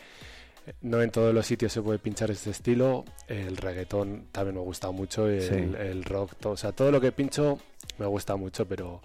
no 0.82 1.02
en 1.02 1.12
todos 1.12 1.34
los 1.34 1.46
sitios 1.46 1.74
se 1.74 1.82
puede 1.82 2.00
pinchar 2.00 2.32
este 2.32 2.52
estilo. 2.52 3.04
El 3.28 3.58
reggaetón 3.58 4.28
también 4.32 4.56
me 4.56 4.62
gusta 4.62 4.92
mucho. 4.92 5.28
El, 5.28 5.42
Sí. 5.42 5.56
el 5.78 6.04
rock, 6.04 6.36
todo, 6.40 6.54
o 6.54 6.58
sea, 6.58 6.72
todo 6.72 6.92
lo 6.92 7.02
que 7.02 7.12
pincho 7.12 7.60
me 7.98 8.06
gusta 8.06 8.36
mucho, 8.36 8.66
pero 8.68 9.02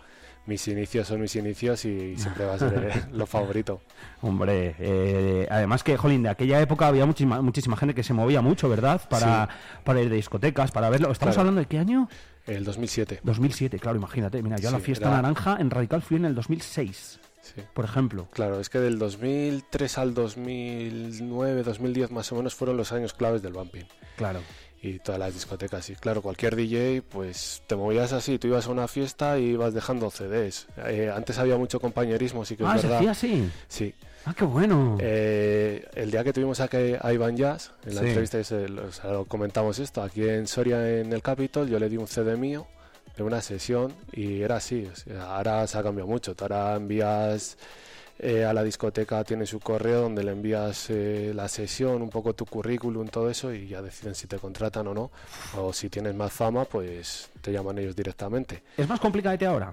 mis 0.48 0.66
inicios 0.66 1.06
son 1.06 1.20
mis 1.20 1.36
inicios 1.36 1.84
y 1.84 2.16
siempre 2.18 2.44
va 2.46 2.54
a 2.54 2.58
ser 2.58 2.90
eh, 2.92 3.02
lo 3.12 3.26
favorito. 3.26 3.82
Hombre, 4.22 4.74
eh, 4.78 5.46
además 5.50 5.84
que, 5.84 5.96
jolín, 5.96 6.22
de 6.24 6.30
aquella 6.30 6.60
época 6.60 6.88
había 6.88 7.06
muchísima, 7.06 7.40
muchísima 7.42 7.76
gente 7.76 7.94
que 7.94 8.02
se 8.02 8.14
movía 8.14 8.40
mucho, 8.40 8.68
¿verdad? 8.68 9.00
Para, 9.08 9.48
para 9.84 10.00
ir 10.00 10.10
de 10.10 10.16
discotecas, 10.16 10.72
para 10.72 10.90
verlo. 10.90 11.12
¿Estamos 11.12 11.34
Claro. 11.34 11.48
hablando 11.50 11.60
de 11.60 11.66
qué 11.66 11.78
año? 11.78 12.08
El 12.46 12.64
2007. 12.64 13.20
2007, 13.22 13.78
claro, 13.78 13.98
imagínate. 13.98 14.42
Mira, 14.42 14.56
yo 14.56 14.70
a 14.70 14.72
la 14.72 14.78
Sí, 14.78 14.84
fiesta 14.86 15.08
era- 15.08 15.20
naranja 15.22 15.58
en 15.60 15.70
Radical 15.70 16.00
fui 16.02 16.16
en 16.16 16.24
el 16.24 16.34
2006, 16.34 17.20
Sí. 17.42 17.60
por 17.74 17.84
ejemplo. 17.84 18.26
Claro, 18.32 18.58
es 18.58 18.70
que 18.70 18.78
del 18.78 18.98
2003 18.98 19.98
al 19.98 20.14
2009, 20.14 21.62
2010 21.62 22.10
más 22.10 22.32
o 22.32 22.36
menos 22.36 22.54
fueron 22.54 22.76
los 22.76 22.92
años 22.92 23.12
claves 23.12 23.42
del 23.42 23.52
bumping. 23.52 23.84
Claro. 24.16 24.40
Y 24.82 24.98
todas 25.00 25.18
las 25.18 25.34
discotecas. 25.34 25.88
Y 25.90 25.94
claro, 25.96 26.22
cualquier 26.22 26.54
DJ, 26.56 27.02
pues 27.02 27.62
te 27.66 27.74
movías 27.76 28.12
así, 28.12 28.38
tú 28.38 28.46
ibas 28.48 28.66
a 28.66 28.70
una 28.70 28.86
fiesta 28.88 29.38
y 29.38 29.46
ibas 29.50 29.74
dejando 29.74 30.10
CDs. 30.10 30.66
Eh, 30.86 31.10
antes 31.14 31.38
había 31.38 31.56
mucho 31.56 31.80
compañerismo, 31.80 32.44
sí 32.44 32.56
que 32.56 32.64
Ah, 32.64 32.74
es 32.76 32.82
se 32.82 32.86
verdad. 32.86 32.98
hacía 32.98 33.10
así. 33.12 33.50
Sí. 33.68 33.94
Ah, 34.24 34.34
qué 34.36 34.44
bueno. 34.44 34.98
Eh, 35.00 35.86
el 35.94 36.10
día 36.10 36.22
que 36.22 36.32
tuvimos 36.32 36.60
a, 36.60 36.68
que, 36.68 36.98
a 37.00 37.12
Iván 37.12 37.36
Jazz, 37.36 37.72
en 37.86 37.94
la 37.94 38.02
Sí. 38.02 38.08
entrevista 38.08 38.38
lo, 39.08 39.24
comentamos 39.24 39.78
esto, 39.78 40.02
aquí 40.02 40.28
en 40.28 40.46
Soria, 40.46 41.00
en 41.00 41.12
el 41.12 41.22
Capitol, 41.22 41.68
yo 41.68 41.78
le 41.78 41.88
di 41.88 41.96
un 41.96 42.06
CD 42.06 42.36
mío 42.36 42.66
de 43.16 43.22
una 43.24 43.40
sesión 43.40 43.92
y 44.12 44.42
era 44.42 44.56
así. 44.56 44.86
o 44.92 44.94
sea, 44.94 45.34
ahora 45.36 45.66
se 45.66 45.78
ha 45.78 45.82
cambiado 45.82 46.08
mucho. 46.08 46.34
Ahora 46.40 46.76
envías 46.76 47.56
eh, 48.18 48.44
a 48.44 48.52
la 48.52 48.62
discoteca, 48.64 49.22
tiene 49.24 49.46
su 49.46 49.60
correo 49.60 50.02
donde 50.02 50.24
le 50.24 50.32
envías 50.32 50.90
eh, 50.90 51.32
la 51.34 51.48
sesión, 51.48 52.02
un 52.02 52.10
poco 52.10 52.34
tu 52.34 52.44
currículum, 52.46 53.06
todo 53.08 53.30
eso 53.30 53.52
y 53.52 53.68
ya 53.68 53.80
deciden 53.82 54.14
si 54.14 54.26
te 54.26 54.38
contratan 54.38 54.86
o 54.88 54.94
no. 54.94 55.10
O 55.56 55.72
si 55.72 55.88
tienes 55.88 56.14
más 56.14 56.32
fama, 56.32 56.64
pues 56.64 57.30
te 57.40 57.52
llaman 57.52 57.78
ellos 57.78 57.94
directamente. 57.94 58.62
¿Es 58.76 58.88
más 58.88 58.98
complicadete 59.00 59.46
ahora? 59.46 59.70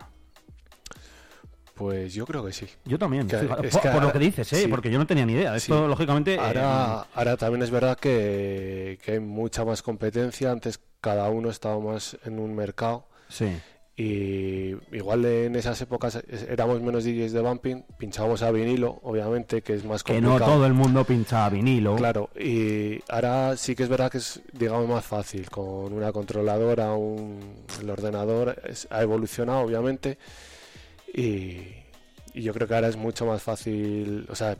Pues 1.74 2.14
yo 2.14 2.26
creo 2.26 2.46
que 2.46 2.54
sí. 2.54 2.66
Yo 2.86 2.98
también, 2.98 3.28
Que- 3.28 3.38
fíjate, 3.38 3.68
es 3.68 3.74
por, 3.74 3.82
que 3.82 3.90
por 3.90 4.04
lo 4.04 4.14
que 4.14 4.20
dices, 4.20 4.54
¿eh? 4.54 4.62
sí. 4.62 4.68
porque 4.70 4.90
yo 4.90 4.98
no 4.98 5.06
tenía 5.06 5.26
ni 5.26 5.34
idea. 5.34 5.56
Esto, 5.56 5.82
Sí. 5.84 5.88
lógicamente... 5.90 6.36
eh, 6.36 6.40
Ahora, 6.40 7.02
ahora 7.14 7.36
también 7.36 7.64
es 7.64 7.70
verdad 7.72 7.98
que, 8.00 8.98
que 9.04 9.14
hay 9.14 9.20
mucha 9.20 9.66
más 9.66 9.82
competencia. 9.82 10.52
Antes 10.52 10.80
cada 11.02 11.28
uno 11.30 11.50
estaba 11.50 11.78
más 11.80 12.16
en 12.26 12.40
un 12.40 12.56
mercado. 12.56 13.06
sí. 13.28 13.48
Y 13.98 14.76
igual 14.92 15.24
en 15.24 15.56
esas 15.56 15.80
épocas 15.82 16.20
éramos 16.50 16.82
menos 16.82 17.06
DJs 17.06 17.32
de 17.32 17.40
bumping, 17.40 17.84
pinchábamos 17.98 18.42
a 18.42 18.52
vinilo, 18.52 19.00
obviamente, 19.04 19.62
que 19.62 19.74
es 19.74 19.86
más 19.86 20.04
Que 20.04 20.16
complicado. 20.16 20.40
no 20.40 20.46
todo 20.46 20.66
el 20.66 20.74
mundo 20.74 21.06
pincha 21.06 21.48
vinilo. 21.50 21.96
Claro, 21.96 22.30
y 22.38 23.00
ahora 23.08 23.56
sí 23.56 23.74
que 23.74 23.84
es 23.84 23.90
verdad 23.90 24.12
que 24.12 24.18
es, 24.18 24.42
digamos, 24.52 24.90
más 24.90 25.06
fácil. 25.06 25.50
Con 25.50 25.94
una 25.94 26.12
controladora, 26.12 26.92
un, 26.94 27.40
el 27.82 27.90
ordenador 27.90 28.62
es- 28.68 28.86
ha 28.92 29.02
evolucionado, 29.02 29.62
obviamente. 29.62 30.18
Y, 31.14 31.62
y 32.34 32.42
yo 32.42 32.54
creo 32.54 32.68
que 32.68 32.76
ahora 32.76 32.90
es 32.90 32.98
mucho 32.98 33.26
más 33.26 33.42
fácil, 33.42 34.26
o 34.30 34.36
sea, 34.36 34.58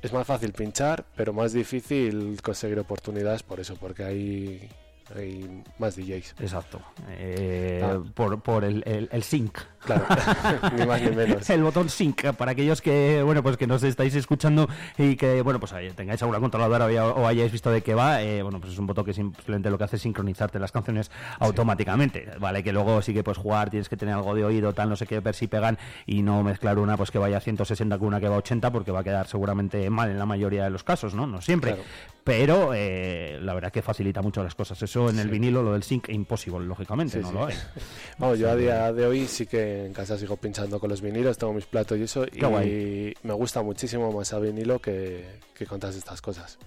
es 0.00 0.12
más 0.12 0.26
fácil 0.28 0.52
pinchar, 0.52 1.04
pero 1.16 1.32
más 1.32 1.52
difícil 1.52 2.38
conseguir 2.40 2.78
oportunidades 2.78 3.42
por 3.42 3.58
eso, 3.58 3.74
porque 3.74 4.04
hay, 4.04 4.68
hay 5.14 5.62
más 5.78 5.96
DJs. 5.96 6.34
Exacto. 6.40 6.80
Eh, 7.10 7.80
Ah. 7.82 7.98
Por, 8.14 8.40
por 8.40 8.64
el, 8.64 8.82
el, 8.86 9.08
el 9.12 9.22
sync. 9.22 9.58
Claro, 9.80 10.04
ni 10.76 10.86
más 10.86 11.00
ni 11.02 11.10
menos. 11.10 11.48
El 11.50 11.62
botón 11.62 11.88
sync 11.88 12.32
para 12.32 12.52
aquellos 12.52 12.80
que, 12.82 13.22
bueno, 13.22 13.42
pues 13.42 13.56
que 13.56 13.66
nos 13.66 13.82
estáis 13.82 14.14
escuchando 14.14 14.68
y 14.98 15.14
que, 15.16 15.42
bueno, 15.42 15.60
pues 15.60 15.72
tengáis 15.94 16.20
alguna 16.22 16.40
controladora 16.40 16.86
o 17.06 17.26
hayáis 17.26 17.52
visto 17.52 17.70
de 17.70 17.82
qué 17.82 17.94
va, 17.94 18.22
eh, 18.22 18.42
bueno, 18.42 18.60
pues 18.60 18.72
es 18.72 18.78
un 18.78 18.86
botón 18.86 19.04
que 19.04 19.12
simplemente 19.12 19.70
lo 19.70 19.78
que 19.78 19.84
hace 19.84 19.96
es 19.96 20.02
sincronizarte 20.02 20.58
las 20.58 20.72
canciones 20.72 21.10
automáticamente, 21.38 22.28
¿vale? 22.38 22.62
Que 22.62 22.72
luego 22.72 23.00
sí 23.02 23.14
que 23.14 23.22
puedes 23.22 23.38
jugar, 23.38 23.70
tienes 23.70 23.88
que 23.88 23.96
tener 23.96 24.14
algo 24.14 24.34
de 24.34 24.44
oído, 24.44 24.72
tal, 24.72 24.88
no 24.88 24.96
sé 24.96 25.06
qué, 25.06 25.20
ver 25.20 25.34
si 25.34 25.46
pegan 25.46 25.78
y 26.06 26.22
no 26.22 26.42
mezclar 26.42 26.78
una 26.78 26.96
pues 26.96 27.10
que 27.10 27.18
vaya 27.18 27.36
a 27.36 27.40
160 27.40 27.98
con 27.98 28.08
una 28.08 28.20
que 28.20 28.28
va 28.28 28.36
a 28.36 28.38
80 28.38 28.70
porque 28.72 28.90
va 28.90 29.00
a 29.00 29.04
quedar 29.04 29.26
seguramente 29.28 29.88
mal 29.90 30.10
en 30.10 30.18
la 30.18 30.26
mayoría 30.26 30.64
de 30.64 30.70
los 30.70 30.82
casos, 30.84 31.14
¿no? 31.14 31.26
No 31.26 31.40
siempre. 31.40 31.72
Claro. 31.74 31.84
Pero 32.26 32.72
eh, 32.74 33.38
la 33.40 33.54
verdad 33.54 33.70
que 33.70 33.82
facilita 33.82 34.20
mucho 34.20 34.42
las 34.42 34.56
cosas. 34.56 34.82
Eso 34.82 35.08
en 35.08 35.20
el 35.20 35.28
vinilo, 35.28 35.62
lo 35.62 35.74
del 35.74 35.84
sync, 35.84 36.08
imposible, 36.08 36.66
lógicamente, 36.66 37.18
Sí, 37.18 37.20
no 37.22 37.28
sí. 37.28 37.34
lo 37.34 37.46
hay. 37.46 37.54
Vamos, 38.18 38.38
yo 38.40 38.50
a 38.50 38.56
día 38.56 38.92
de 38.92 39.06
hoy 39.06 39.28
sí 39.28 39.46
que 39.46 39.86
en 39.86 39.92
casa 39.92 40.18
sigo 40.18 40.36
pinchando 40.36 40.80
con 40.80 40.90
los 40.90 41.00
vinilos, 41.00 41.38
tengo 41.38 41.52
mis 41.52 41.66
platos 41.66 41.96
y 41.98 42.02
eso, 42.02 42.26
y 42.26 42.40
guay. 42.40 43.14
me 43.22 43.32
gusta 43.32 43.62
muchísimo 43.62 44.10
más 44.10 44.32
a 44.32 44.40
vinilo 44.40 44.80
que, 44.80 45.38
que 45.54 45.66
con 45.66 45.78
todas 45.78 45.94
estas 45.94 46.20
cosas. 46.20 46.58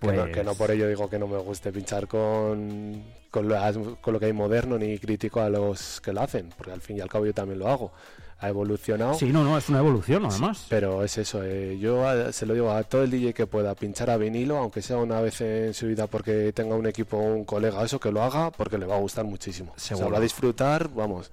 Que, 0.00 0.06
no, 0.06 0.12
Pues- 0.22 0.32
que 0.36 0.44
no 0.44 0.54
por 0.54 0.70
ello 0.70 0.86
digo 0.86 1.10
que 1.10 1.18
no 1.18 1.26
me 1.26 1.38
guste 1.38 1.72
pinchar 1.72 2.06
con, 2.06 3.02
con, 3.32 3.48
las- 3.48 3.76
con 4.00 4.12
lo 4.14 4.20
que 4.20 4.26
hay 4.26 4.32
moderno 4.32 4.78
ni 4.78 4.96
critico 5.00 5.40
a 5.40 5.48
los 5.50 6.00
que 6.00 6.12
lo 6.12 6.20
hacen, 6.20 6.50
porque 6.56 6.70
al 6.70 6.80
fin 6.80 6.98
y 6.98 7.00
al 7.00 7.08
cabo 7.08 7.26
yo 7.26 7.34
también 7.34 7.58
lo 7.58 7.66
hago. 7.66 7.92
Ha 8.40 8.48
evolucionado. 8.50 9.14
Sí, 9.14 9.26
no, 9.32 9.42
no, 9.42 9.58
es 9.58 9.68
una 9.68 9.80
evolución, 9.80 10.24
además. 10.24 10.66
Pero 10.68 11.02
es 11.02 11.18
eso, 11.18 11.42
eh, 11.42 11.76
yo 11.80 12.06
a- 12.06 12.32
se 12.32 12.46
lo 12.46 12.54
digo 12.54 12.70
a 12.70 12.84
todo 12.84 13.02
el 13.02 13.10
DJ 13.10 13.34
que 13.34 13.46
pueda 13.48 13.74
pinchar 13.74 14.10
a 14.10 14.16
vinilo, 14.16 14.58
aunque 14.58 14.80
sea 14.80 14.98
una 14.98 15.20
vez 15.20 15.40
en 15.40 15.74
su 15.74 15.86
vida 15.88 16.06
porque 16.06 16.52
tenga 16.52 16.76
un 16.76 16.86
equipo 16.86 17.16
o 17.16 17.20
un 17.34 17.44
colega, 17.44 17.82
eso 17.82 17.98
que 17.98 18.12
lo 18.12 18.22
haga 18.22 18.52
porque 18.52 18.78
le 18.78 18.86
va 18.86 18.94
a 18.94 19.00
gustar 19.00 19.24
muchísimo. 19.24 19.72
Se 19.76 19.88
Seguro. 19.96 20.10
va 20.12 20.18
a 20.18 20.20
disfrutar, 20.20 20.88
vamos, 20.94 21.32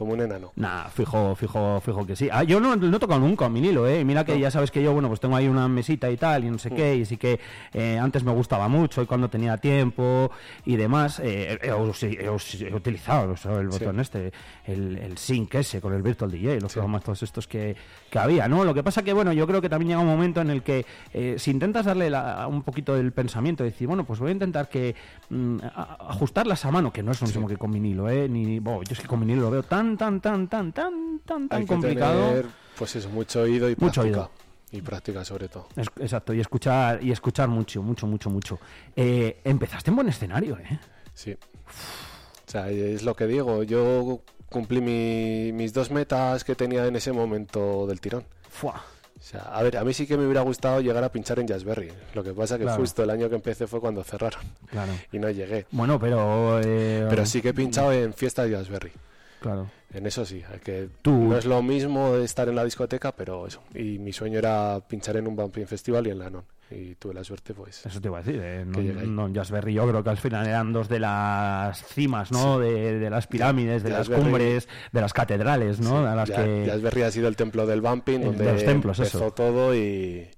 como 0.00 0.14
un 0.14 0.20
enano. 0.22 0.50
Nah, 0.56 0.84
fijo, 0.88 1.34
fijo, 1.36 1.78
fijo 1.82 2.06
que 2.06 2.16
sí. 2.16 2.30
Ah, 2.32 2.42
yo 2.42 2.58
no, 2.58 2.74
no 2.74 2.96
he 2.96 2.98
tocado 2.98 3.20
nunca 3.20 3.46
un 3.48 3.52
vinilo, 3.54 3.86
¿eh? 3.86 4.02
Mira 4.02 4.24
que 4.24 4.40
ya 4.40 4.50
sabes 4.50 4.70
que 4.70 4.82
yo, 4.82 4.94
bueno, 4.94 5.08
pues 5.08 5.20
tengo 5.20 5.36
ahí 5.36 5.46
una 5.46 5.68
mesita 5.68 6.10
y 6.10 6.16
tal, 6.16 6.42
y 6.44 6.50
no 6.50 6.58
sé 6.58 6.70
qué, 6.70 6.96
y 6.96 7.04
sí 7.04 7.18
que 7.18 7.38
eh, 7.74 7.98
antes 7.98 8.24
me 8.24 8.32
gustaba 8.32 8.66
mucho, 8.66 9.02
y 9.02 9.06
cuando 9.06 9.28
tenía 9.28 9.58
tiempo 9.58 10.30
y 10.64 10.76
demás, 10.76 11.20
eh, 11.20 11.58
he, 11.62 11.66
he- 11.68 11.70
he- 11.70 12.66
he 12.68 12.74
utilizado 12.74 13.32
o 13.32 13.36
sea, 13.36 13.58
el 13.58 13.70
Sí. 13.70 13.78
botón 13.78 14.00
este, 14.00 14.32
el, 14.66 14.96
el 14.96 15.18
sync 15.18 15.54
ese 15.56 15.80
con 15.82 15.92
el 15.92 16.00
Virtual 16.02 16.30
DJ, 16.30 16.60
los 16.60 16.72
programas 16.72 17.04
todos 17.04 17.22
estos 17.22 17.46
que, 17.46 17.76
que 18.10 18.18
había, 18.18 18.48
¿no? 18.48 18.64
Lo 18.64 18.72
que 18.72 18.82
pasa 18.82 19.02
que, 19.02 19.12
bueno, 19.12 19.32
yo 19.34 19.46
creo 19.46 19.60
que 19.60 19.68
también 19.68 19.90
llega 19.90 20.00
un 20.00 20.06
momento 20.08 20.40
en 20.40 20.48
el 20.50 20.62
que 20.62 20.86
eh, 21.12 21.34
si 21.38 21.50
intentas 21.50 21.84
darle 21.84 22.08
la- 22.08 22.46
un 22.48 22.62
poquito 22.62 22.94
del 22.94 23.12
pensamiento, 23.12 23.64
decir, 23.64 23.86
bueno, 23.86 24.04
pues 24.04 24.18
voy 24.18 24.30
a 24.30 24.32
intentar 24.32 24.68
que 24.70 24.94
mm, 25.28 25.58
a- 25.74 25.96
ajustarlas 26.10 26.64
a 26.64 26.70
mano, 26.70 26.92
que 26.92 27.02
no 27.02 27.12
es 27.12 27.20
lo 27.20 27.26
mismo 27.26 27.46
que 27.46 27.56
con 27.58 27.70
vinilo, 27.70 28.08
¿eh? 28.08 28.28
Ni, 28.28 28.58
bueno, 28.60 28.82
yo 28.82 28.92
es 28.94 29.00
que 29.00 29.06
con 29.06 29.20
vinilo 29.20 29.42
lo 29.42 29.50
veo 29.50 29.62
tan, 29.62 29.89
tan, 29.96 30.20
tan, 30.20 30.48
tan, 30.48 30.72
tan, 30.72 31.20
tan, 31.24 31.48
tan 31.48 31.66
complicado. 31.66 32.28
tener, 32.28 32.46
pues 32.76 32.96
eso, 32.96 33.08
mucho 33.10 33.42
oído 33.42 33.68
y 33.70 33.76
Mucho 33.78 34.02
práctica. 34.02 34.02
oído. 34.20 34.30
Y 34.72 34.82
práctica 34.82 35.24
sobre 35.24 35.48
todo. 35.48 35.66
Es- 35.76 35.88
exacto, 35.98 36.32
y 36.32 36.40
escuchar, 36.40 37.02
y 37.02 37.10
escuchar 37.10 37.48
mucho, 37.48 37.82
mucho, 37.82 38.06
mucho, 38.06 38.30
mucho. 38.30 38.58
Eh, 38.94 39.40
empezaste 39.44 39.90
en 39.90 39.96
buen 39.96 40.08
escenario, 40.08 40.56
¿eh? 40.58 40.78
Sí. 41.14 41.32
O 41.32 42.50
sea, 42.50 42.68
es 42.70 43.02
lo 43.02 43.14
que 43.14 43.26
digo. 43.26 43.62
Yo 43.64 44.20
cumplí 44.48 44.80
mi- 44.80 45.52
mis 45.52 45.72
dos 45.72 45.90
metas 45.90 46.44
que 46.44 46.54
tenía 46.54 46.86
en 46.86 46.96
ese 46.96 47.12
momento 47.12 47.86
del 47.86 48.00
tirón. 48.00 48.24
Fua. 48.48 48.82
O 49.18 49.22
sea, 49.22 49.42
a 49.42 49.62
ver, 49.62 49.76
a 49.76 49.84
mí 49.84 49.92
sí 49.92 50.06
que 50.06 50.16
me 50.16 50.24
hubiera 50.24 50.40
gustado 50.40 50.80
llegar 50.80 51.04
a 51.04 51.12
pinchar 51.12 51.38
en 51.40 51.46
Jazzberry. 51.46 51.92
Lo 52.14 52.24
que 52.24 52.32
pasa 52.32 52.56
que 52.56 52.64
Claro. 52.64 52.80
justo 52.80 53.02
el 53.02 53.10
año 53.10 53.28
que 53.28 53.34
empecé 53.34 53.66
fue 53.66 53.78
cuando 53.80 54.02
cerraron. 54.02 54.40
Claro. 54.66 54.92
Y 55.12 55.18
no 55.18 55.28
llegué. 55.30 55.66
Bueno, 55.72 55.98
pero... 56.00 56.58
eh, 56.64 57.06
Pero 57.10 57.26
sí 57.26 57.42
que 57.42 57.50
he 57.50 57.54
pinchado 57.54 57.92
en 57.92 58.14
fiestas 58.14 58.46
de 58.46 58.52
Jazzberry. 58.52 58.92
Claro. 59.40 59.70
En 59.92 60.06
eso 60.06 60.24
sí, 60.24 60.42
que 60.62 60.88
Tú- 61.02 61.10
no 61.10 61.36
es 61.36 61.46
lo 61.46 61.62
mismo 61.62 62.14
estar 62.16 62.48
en 62.48 62.54
la 62.54 62.64
discoteca, 62.64 63.10
pero 63.12 63.46
eso. 63.46 63.62
Y 63.74 63.98
mi 63.98 64.12
sueño 64.12 64.38
era 64.38 64.80
pinchar 64.86 65.16
en 65.16 65.26
un 65.26 65.34
Bumping 65.34 65.66
Festival 65.66 66.06
y 66.06 66.10
en 66.10 66.18
la 66.18 66.30
Non. 66.30 66.44
Y 66.70 66.94
tuve 66.94 67.14
la 67.14 67.24
suerte, 67.24 67.52
pues. 67.52 67.84
Eso 67.84 68.00
te 68.00 68.06
iba 68.06 68.18
a 68.18 68.22
decir, 68.22 68.40
eh, 68.40 68.64
Que 68.72 68.80
no, 68.80 69.26
no, 69.26 69.34
Jazzberry 69.34 69.72
yo 69.74 69.88
creo 69.88 70.04
que 70.04 70.10
al 70.10 70.18
final 70.18 70.46
eran 70.46 70.72
dos 70.72 70.88
de 70.88 71.00
las 71.00 71.84
cimas, 71.84 72.30
¿no? 72.30 72.60
De, 72.60 73.00
de 73.00 73.10
las 73.10 73.26
pirámides, 73.26 73.82
de 73.82 73.90
las 73.90 74.08
cumbres, 74.08 74.68
de 74.92 75.00
las 75.00 75.12
catedrales, 75.12 75.80
¿no? 75.80 76.06
a 76.06 76.14
las 76.14 76.28
Ya- 76.28 76.44
que... 76.44 76.66
Jazzberry 76.66 77.02
ha 77.02 77.10
sido 77.10 77.26
el 77.26 77.34
templo 77.34 77.66
del 77.66 77.80
Bumping, 77.80 78.20
donde 78.22 78.44
de 78.44 78.52
los 78.52 78.64
templos, 78.64 78.98
empezó 79.00 79.18
eso. 79.18 79.30
todo 79.32 79.74
y. 79.74 80.28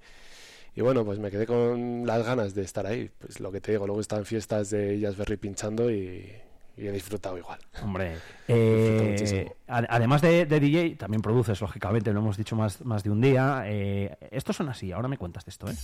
Y 0.75 0.81
bueno, 0.81 1.05
pues 1.05 1.19
me 1.19 1.31
quedé 1.31 1.47
con 1.47 2.07
las 2.07 2.25
ganas 2.25 2.55
de 2.55 2.62
estar 2.62 2.87
ahí. 2.87 3.11
Pues 3.19 3.38
lo 3.41 3.53
que 3.53 3.61
te 3.61 3.73
digo, 3.73 3.87
luego 3.87 4.01
en 4.01 4.25
fiestas 4.25 4.71
de 4.71 4.99
Jazzberry 4.99 5.37
pinchando 5.37 5.91
y, 5.91 6.33
y 6.77 6.87
he 6.87 6.93
disfrutado 6.93 7.37
igual. 7.39 7.59
Hombre, 7.83 8.17
eh, 8.49 9.53
además 9.67 10.23
de, 10.23 10.47
de 10.47 10.61
DJ, 10.61 10.97
también 10.97 11.23
produces, 11.23 11.61
lógicamente, 11.61 12.13
lo 12.13 12.21
hemos 12.21 12.37
dicho 12.37 12.57
más, 12.57 12.85
más 12.85 13.03
de 13.03 13.11
un 13.11 13.21
día. 13.21 13.65
Eh, 13.67 14.17
esto 14.31 14.53
son 14.53 14.69
así, 14.69 14.93
ahora 14.93 15.09
me 15.09 15.19
cuentas 15.19 15.45
de 15.45 15.51
esto, 15.51 15.69
¿eh? 15.69 15.75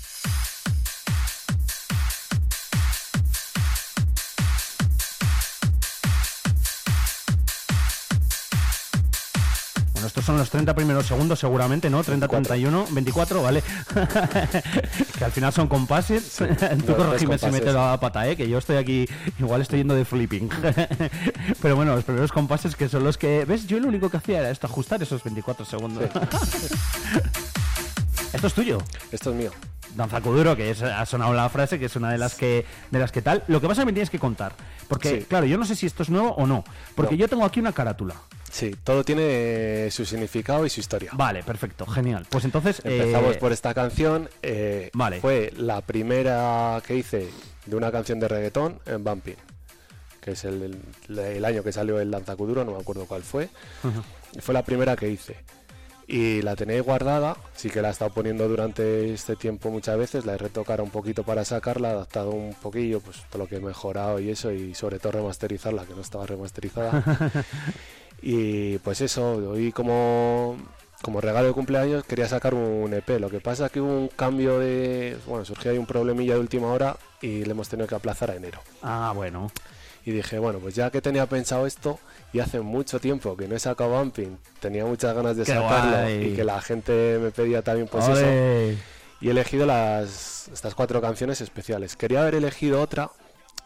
Estos 10.09 10.25
son 10.25 10.37
los 10.39 10.51
30 10.51 10.75
primeros 10.75 11.07
segundos, 11.07 11.39
seguramente, 11.39 11.89
¿no? 11.91 12.03
30, 12.03 12.27
31, 12.27 12.87
24, 12.91 13.43
¿vale? 13.43 13.63
que 15.19 15.25
al 15.25 15.31
final 15.33 15.53
son 15.53 15.69
compases. 15.69 16.35
Tú 16.37 16.45
no, 16.93 16.97
corregime 16.97 17.39
si 17.39 17.47
me 17.47 17.61
te 17.61 17.73
la 17.73 17.99
pata, 18.01 18.27
¿eh? 18.29 18.37
Que 18.37 18.49
yo 18.49 18.59
estoy 18.59 18.77
aquí, 18.77 19.09
igual 19.39 19.61
estoy 19.63 19.79
yendo 19.79 19.95
de 19.95 20.05
flipping. 20.05 20.49
Pero 21.63 21.77
bueno, 21.77 21.95
los 21.95 22.05
primeros 22.05 22.33
compases 22.33 22.75
que 22.75 22.89
son 22.89 23.05
los 23.05 23.17
que... 23.19 23.45
¿Ves? 23.45 23.67
Yo 23.67 23.79
lo 23.79 23.89
único 23.89 24.11
que 24.11 24.17
hacía 24.17 24.41
era 24.41 24.51
esto, 24.51 24.67
ajustar 24.67 25.03
esos 25.03 25.23
24 25.23 25.65
segundos. 25.65 26.05
esto 28.33 28.47
es 28.47 28.55
tuyo. 28.55 28.79
Esto 29.13 29.31
es 29.31 29.37
mío. 29.37 29.51
Danza 29.95 30.21
Kuduro, 30.21 30.55
que 30.57 30.71
es- 30.71 30.83
ha 30.83 31.05
sonado 31.07 31.33
la 31.35 31.49
frase, 31.49 31.79
que 31.79 31.87
es 31.87 31.97
una 31.97 32.11
de 32.11 32.19
las 32.19 32.35
que 32.35 32.65
de 32.91 32.99
las 32.99 33.11
que 33.13 33.23
tal. 33.23 33.43
Lo 33.49 33.61
que 33.61 33.67
pasa 33.69 33.81
es 33.81 33.85
que 33.85 33.87
me 33.87 33.93
tienes 33.93 34.11
que 34.11 34.19
contar. 34.19 34.53
Porque, 34.87 35.21
Sí. 35.21 35.27
claro, 35.29 35.47
yo 35.47 35.59
no 35.59 35.65
sé 35.65 35.75
si 35.75 35.87
esto 35.87 36.03
es 36.03 36.11
nuevo 36.11 36.31
o 36.33 36.47
no. 36.47 36.65
Porque 36.95 37.15
No. 37.15 37.21
yo 37.21 37.29
tengo 37.29 37.45
aquí 37.45 37.61
una 37.61 37.73
carátula. 37.73 38.15
Sí, 38.51 38.75
todo 38.83 39.05
tiene 39.05 39.91
su 39.91 40.05
significado 40.07 40.65
y 40.67 40.71
su 40.71 40.81
historia. 40.81 41.11
Vale, 41.15 41.43
perfecto, 41.43 41.87
genial. 41.87 42.27
Pues 42.31 42.45
entonces... 42.45 42.81
Empezamos 42.85 43.37
eh, 43.37 43.39
por 43.39 43.53
esta 43.53 43.75
canción. 43.75 44.29
eh, 44.43 44.91
Vale. 44.95 45.21
Fue 45.21 45.53
la 45.57 45.81
primera 45.83 46.81
que 46.87 46.97
hice 46.97 47.29
de 47.67 47.77
una 47.77 47.93
canción 47.93 48.19
de 48.21 48.29
reggaetón 48.29 48.81
en 48.87 49.05
Bumping. 49.05 49.37
Que 50.21 50.33
es 50.33 50.45
el, 50.45 50.81
el- 51.09 51.19
el 51.19 51.45
año 51.45 51.63
que 51.63 51.73
salió 51.73 52.01
el 52.01 52.11
Danzacuduro, 52.11 52.65
no 52.65 52.73
me 52.73 52.81
acuerdo 52.81 53.07
cuál 53.07 53.23
fue. 53.23 53.49
Fue 54.41 54.55
la 54.55 54.63
primera 54.65 54.97
que 54.97 55.09
hice. 55.11 55.37
Y 56.11 56.41
la 56.41 56.57
tenéis 56.57 56.83
guardada, 56.83 57.37
sí 57.55 57.69
que 57.69 57.83
la 57.83 57.89
he 57.89 57.91
estado 57.91 58.11
poniendo 58.15 58.49
durante 58.49 59.13
este 59.13 59.37
tiempo 59.37 59.69
muchas 59.71 59.99
veces, 59.99 60.25
la 60.25 60.35
he 60.35 60.39
retocado 60.39 60.83
un 60.83 60.89
poquito 60.91 61.23
para 61.23 61.45
sacarla, 61.45 61.91
adaptado 61.91 62.31
un 62.31 62.55
poquillo, 62.55 63.01
pues 63.01 63.19
todo 63.29 63.43
lo 63.43 63.47
que 63.47 63.57
he 63.57 63.61
mejorado 63.61 64.19
y 64.19 64.31
eso, 64.31 64.51
y 64.51 64.75
sobre 64.75 64.99
todo 64.99 65.13
remasterizarla, 65.13 65.85
que 65.85 65.95
no 65.95 66.01
estaba 66.01 66.25
remasterizada. 66.27 67.05
y 68.23 68.79
pues 68.79 69.01
eso, 69.01 69.33
hoy 69.51 69.73
como, 69.73 70.57
como 71.03 71.21
regalo 71.21 71.49
de 71.49 71.53
cumpleaños 71.53 72.05
quería 72.05 72.29
sacar 72.29 72.55
un 72.55 72.93
EP, 72.93 73.21
lo 73.21 73.31
que 73.31 73.41
pasa 73.41 73.67
es 73.67 73.73
que 73.73 73.81
hubo 73.81 73.93
un 73.93 74.09
cambio 74.09 74.59
de... 74.59 75.17
Bueno, 75.27 75.45
surgió 75.45 75.71
ahí 75.71 75.79
un 75.79 75.87
problemilla 75.87 76.35
de 76.35 76.41
última 76.41 76.69
hora 76.69 76.97
y 77.21 77.45
le 77.45 77.51
hemos 77.51 77.69
tenido 77.69 77.87
que 77.87 77.95
aplazar 77.95 78.31
a 78.31 78.35
enero. 78.35 78.61
Ah, 78.83 79.13
bueno. 79.15 79.51
Y 80.05 80.11
dije, 80.11 80.39
bueno, 80.39 80.59
pues 80.59 80.75
ya 80.75 80.91
que 80.91 81.03
tenía 81.03 81.27
pensado 81.27 81.67
esto 81.67 81.99
y 82.33 82.41
hace 82.41 82.61
mucho 82.61 82.99
tiempo 82.99 83.37
que 83.37 83.47
no 83.47 83.55
he 83.55 83.59
sacado 83.59 83.91
Bumping, 83.91 84.39
tenía 84.61 84.85
muchas 84.85 85.15
ganas 85.15 85.37
de 85.37 85.45
¡Qué 85.45 85.53
sacarlo 85.53 85.99
guay! 85.99 86.33
y 86.33 86.37
que 86.37 86.45
la 86.45 86.61
gente 86.61 87.19
me 87.21 87.31
pedía 87.31 87.63
también 87.63 87.89
pues 87.89 88.09
eso. 88.09 88.79
Y 89.21 89.29
he 89.29 89.31
elegido 89.33 89.67
las, 89.67 90.49
estas 90.53 90.75
cuatro 90.75 91.01
canciones 91.01 91.41
especiales. 91.41 91.97
Quería 91.97 92.23
haber 92.23 92.37
elegido 92.37 92.81
otra, 92.81 93.11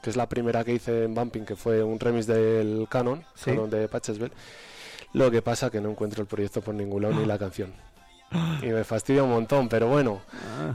que 0.03 0.11
es 0.11 0.17
la 0.17 0.29
primera 0.29 0.65
que 0.65 0.75
hice 0.75 1.05
en 1.05 1.15
Bumping, 1.15 1.45
que 1.45 1.57
fue 1.57 1.83
un 1.83 1.99
remix 1.99 2.27
del 2.27 2.87
Canon, 2.91 3.25
Sí. 3.35 3.51
Canon 3.53 3.71
de. 3.71 3.89
Lo 5.15 5.31
que 5.31 5.43
pasa 5.43 5.71
que 5.71 5.81
no 5.81 5.91
encuentro 5.91 6.23
el 6.23 6.27
proyecto 6.29 6.61
por 6.61 6.75
ningún 6.75 7.03
lado 7.03 7.15
ni 7.15 7.25
la 7.27 7.39
canción. 7.39 7.73
Y 8.63 8.67
me 8.67 8.85
fastidia 8.85 9.23
un 9.23 9.31
montón, 9.31 9.69
pero 9.69 9.89
bueno, 9.89 10.21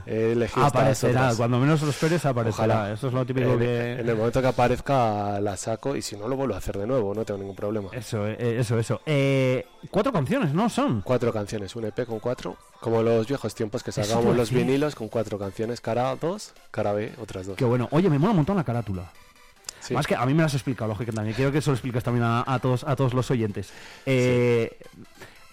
estas 0.06 0.58
Aparecerá, 0.58 1.34
cuando 1.36 1.60
menos 1.60 1.82
lo 1.82 1.90
esperes 1.90 2.26
aparecerá. 2.26 2.76
Ojalá. 2.76 2.94
Eso 2.94 3.08
es 3.08 3.14
lo 3.14 3.26
típico 3.26 3.54
en, 3.54 3.60
que... 3.60 3.92
en 3.94 4.10
el 4.10 4.16
momento 4.16 4.42
que 4.42 4.48
aparezca 4.48 5.40
la 5.40 5.58
saco 5.58 5.96
y 5.96 6.02
si 6.02 6.16
no 6.16 6.28
lo 6.28 6.36
vuelvo 6.36 6.56
a 6.56 6.58
hacer 6.58 6.78
de 6.78 6.88
nuevo, 6.88 7.14
no 7.14 7.26
tengo 7.26 7.40
ningún 7.40 7.56
problema. 7.56 7.90
Eso, 7.94 8.28
eh, 8.28 8.58
eso, 8.60 8.78
eso. 8.80 9.02
Eh, 9.06 9.66
cuatro 9.90 10.12
canciones, 10.12 10.54
¿no? 10.54 10.70
Son. 10.70 11.02
Cuatro 11.02 11.32
canciones, 11.34 11.76
un 11.76 11.86
EP 11.86 12.06
con 12.06 12.20
cuatro, 12.20 12.58
como 12.80 13.02
los 13.02 13.28
viejos 13.28 13.54
tiempos 13.56 13.84
que 13.84 13.92
sacábamos 13.92 14.36
los 14.36 14.50
decir. 14.50 14.66
vinilos 14.66 14.96
con 14.96 15.08
cuatro 15.08 15.38
canciones, 15.40 15.82
cara 15.82 16.16
dos, 16.16 16.54
cara 16.72 16.94
B, 16.94 17.14
otras 17.22 17.48
dos. 17.48 17.56
Qué 17.58 17.66
bueno. 17.66 17.88
Oye, 17.92 18.10
me 18.10 18.20
mola 18.20 18.32
un 18.32 18.38
montón 18.38 18.58
la 18.58 18.64
carátula. 18.64 19.12
Sí. 19.80 19.94
Más 19.94 20.06
que 20.06 20.16
a 20.16 20.26
mí 20.26 20.34
me 20.34 20.42
las 20.42 20.52
has 20.52 20.56
explicado, 20.56 20.90
lógico 20.90 21.14
también. 21.14 21.36
Quiero 21.36 21.52
que 21.52 21.60
eso 21.60 21.72
lo 21.72 21.76
expliques 21.76 22.04
también 22.04 22.26
a, 22.26 22.44
a 22.46 22.60
todos, 22.60 22.84
a 22.84 22.96
todos 22.96 23.14
los 23.14 23.32
oyentes. 23.32 23.72
Eh, 24.06 24.78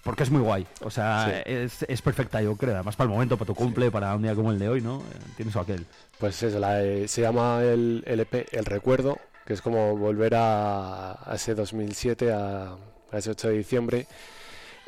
porque 0.04 0.22
es 0.22 0.30
muy 0.30 0.40
guay. 0.42 0.66
O 0.82 0.90
sea, 0.90 1.26
Sí. 1.44 1.50
es, 1.52 1.82
es 1.88 2.02
perfecta, 2.02 2.40
yo 2.42 2.54
creo. 2.56 2.74
Además, 2.74 2.94
para 2.94 3.06
el 3.08 3.12
momento, 3.14 3.36
para 3.36 3.46
tu 3.46 3.54
cumple, 3.54 3.90
para 3.90 4.14
un 4.14 4.22
día 4.22 4.34
como 4.34 4.52
el 4.52 4.58
de 4.58 4.68
hoy, 4.68 4.80
¿no? 4.80 4.98
Eh, 4.98 5.02
Tienes 5.36 5.56
aquel. 5.56 5.84
Pues 6.18 6.40
eso, 6.42 6.58
la, 6.60 6.82
eh, 6.84 7.08
se 7.08 7.22
llama 7.22 7.60
el 7.62 8.04
LP 8.06 8.46
El 8.52 8.64
Recuerdo, 8.66 9.18
que 9.44 9.54
es 9.54 9.60
como 9.62 9.96
volver 9.96 10.34
a, 10.36 11.12
a 11.30 11.34
ese 11.34 11.54
2007, 11.54 12.32
a, 12.32 12.72
a 13.10 13.18
ese 13.18 13.30
8 13.30 13.48
de 13.48 13.54
diciembre. 13.58 14.06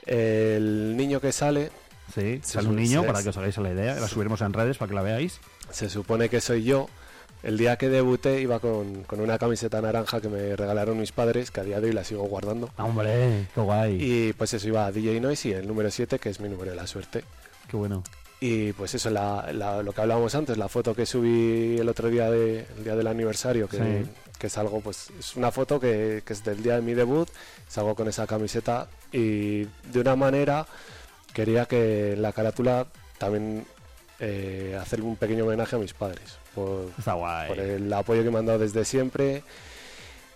El 0.07 0.96
niño 0.96 1.20
que 1.20 1.33
sale, 1.33 1.70
Sí, 2.14 2.40
sale 2.44 2.68
un 2.68 2.76
niño, 2.76 3.02
para 3.05 3.20
que 3.22 3.31
os 3.31 3.37
hagáis 3.37 3.57
la 3.59 3.72
idea. 3.72 3.96
La 3.96 4.07
subiremos 4.07 4.40
en 4.40 4.52
redes 4.52 4.79
para 4.79 4.88
que 4.88 4.94
la 4.94 5.02
veáis. 5.02 5.40
se 5.70 5.90
supone 5.90 6.29
que 6.29 6.40
soy 6.40 6.62
yo. 6.62 6.88
El 7.42 7.59
día 7.59 7.77
que 7.77 7.88
debuté 7.88 8.40
iba 8.40 8.59
con, 8.59 9.05
con 9.05 9.20
una 9.20 9.38
camiseta 9.38 9.81
naranja 9.81 10.20
que 10.20 10.29
me 10.29 10.57
regalaron 10.57 10.99
mis 10.99 11.12
padres, 11.12 11.51
que 11.51 11.61
a 11.61 11.64
día 11.64 11.81
de 11.81 11.88
hoy 11.88 11.92
la 11.92 12.03
sigo 12.03 12.25
guardando. 12.25 12.70
Ah, 12.77 12.85
hombre, 12.87 13.46
qué 13.55 13.61
guay. 13.61 13.99
Y 14.01 14.33
pues 14.33 14.53
eso 14.55 14.66
iba 14.66 14.87
a 14.87 14.92
DJ 14.92 15.20
Noise 15.20 15.49
y 15.49 15.53
el 15.53 15.66
número 15.68 15.90
7, 15.90 16.18
que 16.18 16.31
es 16.31 16.40
mi 16.40 16.49
número 16.49 16.70
de 16.70 16.77
la 16.77 16.87
suerte. 16.87 17.22
Qué 17.68 17.77
bueno. 17.77 18.03
Y 18.40 18.72
pues 18.72 18.94
eso, 18.94 19.11
la, 19.11 19.51
la- 19.53 19.83
lo 19.83 19.92
que 19.92 20.01
hablábamos 20.01 20.35
antes, 20.35 20.59
la 20.59 20.68
foto 20.68 20.94
que 20.94 21.07
subí 21.07 21.79
el 21.79 21.88
otro 21.88 22.09
día, 22.09 22.31
de, 22.31 22.66
el 22.79 22.85
día 22.85 22.96
del 22.96 23.07
aniversario, 23.07 23.68
que, 23.68 23.77
Sí. 23.79 24.11
que 24.38 24.46
es 24.49 24.59
algo, 24.59 24.81
pues 24.81 25.09
es 25.18 25.37
una 25.37 25.51
foto 25.51 25.79
que, 25.81 26.22
que 26.27 26.33
es 26.33 26.44
del 26.44 26.62
día 26.62 26.75
de 26.77 26.83
mi 26.83 26.94
debut, 26.94 27.29
salgo 27.68 27.94
con 27.94 28.09
esa 28.09 28.27
camiseta 28.27 28.88
y 29.12 29.62
de 29.64 30.01
una 30.01 30.16
manera 30.16 30.66
quería 31.33 31.64
que 31.66 32.12
en 32.14 32.22
la 32.22 32.33
carátula 32.33 32.87
también 33.18 33.64
eh, 34.20 34.77
hacer 34.81 35.01
un 35.03 35.16
pequeño 35.16 35.44
homenaje 35.44 35.77
a 35.77 35.79
mis 35.79 35.92
padres 35.94 36.37
por, 36.57 36.90
Está 36.99 37.12
guay. 37.12 37.47
por 37.49 37.59
el 37.61 37.92
apoyo 37.92 38.25
que 38.25 38.31
me 38.33 38.38
han 38.38 38.47
dado 38.47 38.59
desde 38.59 38.85
siempre 38.85 39.45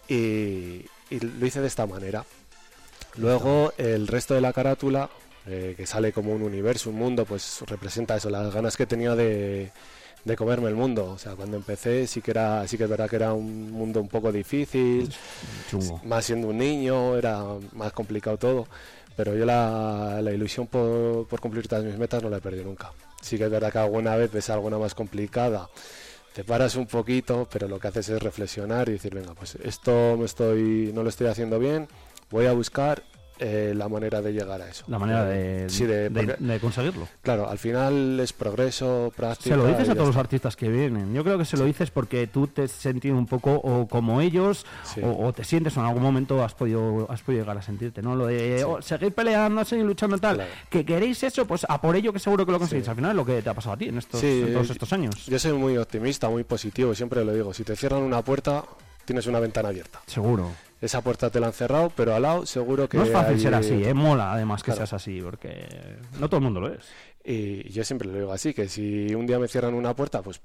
y, 0.09 0.85
y 1.11 1.21
lo 1.21 1.47
hice 1.47 1.61
de 1.61 1.67
esta 1.67 1.87
manera. 1.87 2.25
Luego 3.17 3.73
el 3.77 4.07
resto 4.07 4.35
de 4.35 4.41
la 4.41 4.53
carátula, 4.53 5.11
eh, 5.47 5.75
que 5.77 5.87
sale 5.87 6.13
como 6.13 6.33
un 6.33 6.43
universo, 6.43 6.91
un 6.91 6.97
mundo, 6.97 7.25
pues 7.25 7.63
representa 7.67 8.17
eso, 8.17 8.31
las 8.31 8.55
ganas 8.55 8.77
que 8.77 8.87
tenía 8.87 9.17
de, 9.17 9.73
de 10.25 10.37
comerme 10.37 10.69
el 10.69 10.77
mundo. 10.77 11.07
O 11.11 11.19
sea, 11.19 11.35
cuando 11.35 11.57
empecé 11.57 12.07
sí 12.07 12.21
que 12.23 12.31
era, 12.31 12.67
sí 12.69 12.77
que 12.79 12.85
es 12.85 12.91
verdad 12.91 13.11
que 13.11 13.17
era 13.17 13.33
un 13.33 13.73
mundo 13.73 14.01
un 14.01 14.09
poco 14.09 14.31
difícil, 14.31 15.13
Chungo. 15.69 16.01
más 16.05 16.25
siendo 16.25 16.49
un 16.49 16.59
niño, 16.59 17.17
era 17.17 17.43
más 17.73 17.93
complicado 17.93 18.37
todo. 18.37 18.69
Pero 19.17 19.35
yo 19.37 19.45
la, 19.45 20.21
la 20.23 20.31
ilusión 20.33 20.67
por, 20.69 21.27
por 21.27 21.41
cumplir 21.41 21.67
todas 21.69 21.85
mis 21.85 21.99
metas 21.99 22.23
no 22.23 22.31
la 22.31 22.37
he 22.39 22.41
perdido 22.41 22.65
nunca. 22.65 22.93
Sí 23.21 23.37
que 23.37 23.45
es 23.45 23.51
verdad 23.51 23.71
que 23.73 23.79
alguna 23.79 24.17
vez 24.17 24.31
ves 24.33 24.49
alguna 24.51 24.79
más 24.79 24.95
complicada, 24.95 25.69
te 26.33 26.45
paras 26.45 26.77
un 26.77 26.87
poquito, 26.87 27.49
pero 27.51 27.69
lo 27.69 27.79
que 27.79 27.88
haces 27.88 28.09
es 28.09 28.23
reflexionar 28.23 28.88
y 28.88 28.93
decir, 28.93 29.14
venga, 29.14 29.35
pues 29.35 29.57
esto 29.57 30.23
estoy, 30.25 30.90
no 30.95 31.03
lo 31.03 31.09
estoy 31.09 31.27
haciendo 31.27 31.59
bien, 31.59 31.88
voy 32.31 32.47
a 32.47 32.53
buscar 32.53 33.03
eh, 33.40 33.72
la 33.74 33.88
manera 33.88 34.20
de 34.22 34.33
llegar 34.33 34.61
a 34.61 34.68
eso. 34.68 34.85
La 34.88 34.98
manera 34.98 35.24
de, 35.24 35.68
sí, 35.68 35.85
de- 35.87 36.11
de- 36.11 36.24
porque- 36.26 36.37
de 36.44 36.61
conseguirlo. 36.61 37.09
Claro, 37.22 37.48
al 37.48 37.59
final 37.59 38.20
es 38.20 38.33
progreso, 38.33 39.12
práctica. 39.16 39.55
Se 39.55 39.57
lo 39.57 39.66
dices 39.66 39.88
a 39.88 39.94
todos 39.94 40.09
los 40.09 40.16
artistas 40.16 40.57
que 40.57 40.68
vienen. 40.68 41.14
Yo 41.14 41.24
creo 41.24 41.38
que 41.38 41.44
se 41.44 41.57
lo 41.57 41.64
dices 41.64 41.90
porque 41.90 42.26
tú 42.26 42.46
te 42.46 42.62
has 42.64 42.70
sentido 42.70 43.16
un 43.16 43.26
poco 43.26 43.55
o 43.55 43.88
como 43.88 44.20
ellos 44.20 44.66
Sí. 44.85 45.00
o, 45.03 45.26
o 45.26 45.33
te 45.33 45.44
sientes 45.44 45.76
o 45.76 45.81
en 45.81 45.87
algún 45.87 46.03
momento 46.03 46.44
has 46.44 46.55
podido 46.55 47.11
has 47.11 47.22
podido 47.22 47.42
llegar 47.42 47.57
a 47.59 47.62
sentirte, 47.62 48.03
¿no? 48.03 48.14
Lo 48.14 48.26
de 48.26 48.59
Sí. 48.59 48.64
oh, 48.66 48.83
seguir 48.83 49.12
peleando, 49.14 49.64
seguir 49.64 49.85
luchando 49.85 50.18
tal. 50.18 50.37
Claro. 50.37 50.50
Que 50.68 50.85
queréis 50.85 51.22
eso, 51.22 51.46
pues 51.46 51.64
a 51.68 51.81
por 51.81 51.96
ello 51.96 52.12
que 52.12 52.18
seguro 52.18 52.44
que 52.44 52.53
lo 52.53 52.59
conseguís. 52.59 52.88
Al 52.88 52.96
final 52.96 53.11
es 53.12 53.16
lo 53.16 53.24
que 53.24 53.40
te 53.42 53.48
ha 53.50 53.55
pasado 53.55 53.74
a 53.74 53.79
ti 53.79 53.87
en, 53.87 53.98
estos, 53.98 54.22
en 54.22 54.53
todos 54.53 54.70
estos 54.70 54.92
años. 54.92 55.26
Yo 55.26 55.38
soy 55.38 55.53
muy 55.55 55.76
optimista, 55.79 56.29
muy 56.29 56.44
positivo, 56.44 56.94
siempre 56.94 57.24
lo 57.24 57.33
digo. 57.33 57.55
Si 57.55 57.64
te 57.64 57.74
cierran 57.76 58.03
una 58.03 58.22
puerta, 58.22 58.64
tienes 59.05 59.26
una 59.26 59.40
ventana 59.40 59.68
abierta. 59.70 60.00
Seguro. 60.07 60.50
Esa 60.81 61.03
puerta 61.03 61.29
te 61.31 61.40
la 61.40 61.49
han 61.49 61.53
cerrado, 61.53 61.93
pero 61.95 62.14
al 62.14 62.23
lado 62.23 62.47
seguro 62.47 62.88
que. 62.88 62.97
No 62.97 63.05
es 63.05 63.12
fácil 63.12 63.35
hay- 63.35 63.40
ser 63.40 63.55
así, 63.55 63.85
¿eh? 63.85 63.93
Mola 63.95 64.33
además 64.33 64.62
que 64.62 64.66
Claro. 64.73 64.79
seas 64.79 64.93
así, 64.95 65.21
porque 65.21 65.66
no 66.19 66.29
todo 66.29 66.38
el 66.38 66.45
mundo 66.45 66.61
lo 66.61 66.73
es. 66.73 66.85
Y 67.25 67.69
yo 67.71 67.85
siempre 67.85 68.09
lo 68.09 68.14
digo 68.19 68.33
así, 68.33 68.55
que 68.55 68.66
si 68.69 69.14
un 69.14 69.27
día 69.27 69.38
me 69.38 69.47
cierran 69.47 69.75
una 69.75 69.95
puerta, 69.95 70.23
pues 70.23 70.40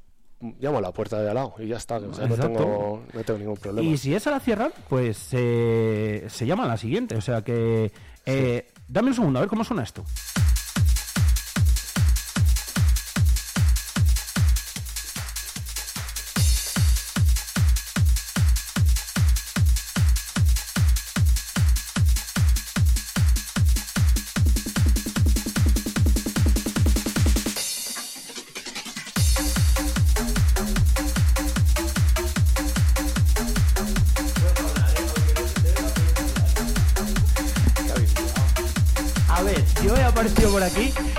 llamo 0.59 0.79
a 0.79 0.81
la 0.81 0.91
puerta 0.91 1.21
de 1.21 1.29
al 1.29 1.35
lado 1.35 1.53
y 1.59 1.67
ya 1.67 1.77
está. 1.77 1.97
o 1.97 2.13
sea, 2.13 2.27
no, 2.27 2.35
tengo, 2.35 3.03
no 3.13 3.23
tengo 3.23 3.39
ningún 3.39 3.55
problema. 3.57 3.89
Y 3.89 3.97
si 3.97 4.13
esa 4.13 4.29
la 4.31 4.41
cierran, 4.41 4.71
pues 4.89 5.29
eh, 5.31 6.25
se 6.27 6.45
llama 6.45 6.67
la 6.67 6.75
siguiente. 6.77 7.15
O 7.15 7.21
sea 7.21 7.41
que. 7.41 7.91
eh, 8.25 8.67
Dame 8.87 9.07
un 9.09 9.15
segundo, 9.15 9.39
a 9.39 9.41
ver 9.41 9.49
cómo 9.49 9.63
suena 9.63 9.81
esto. 9.83 10.03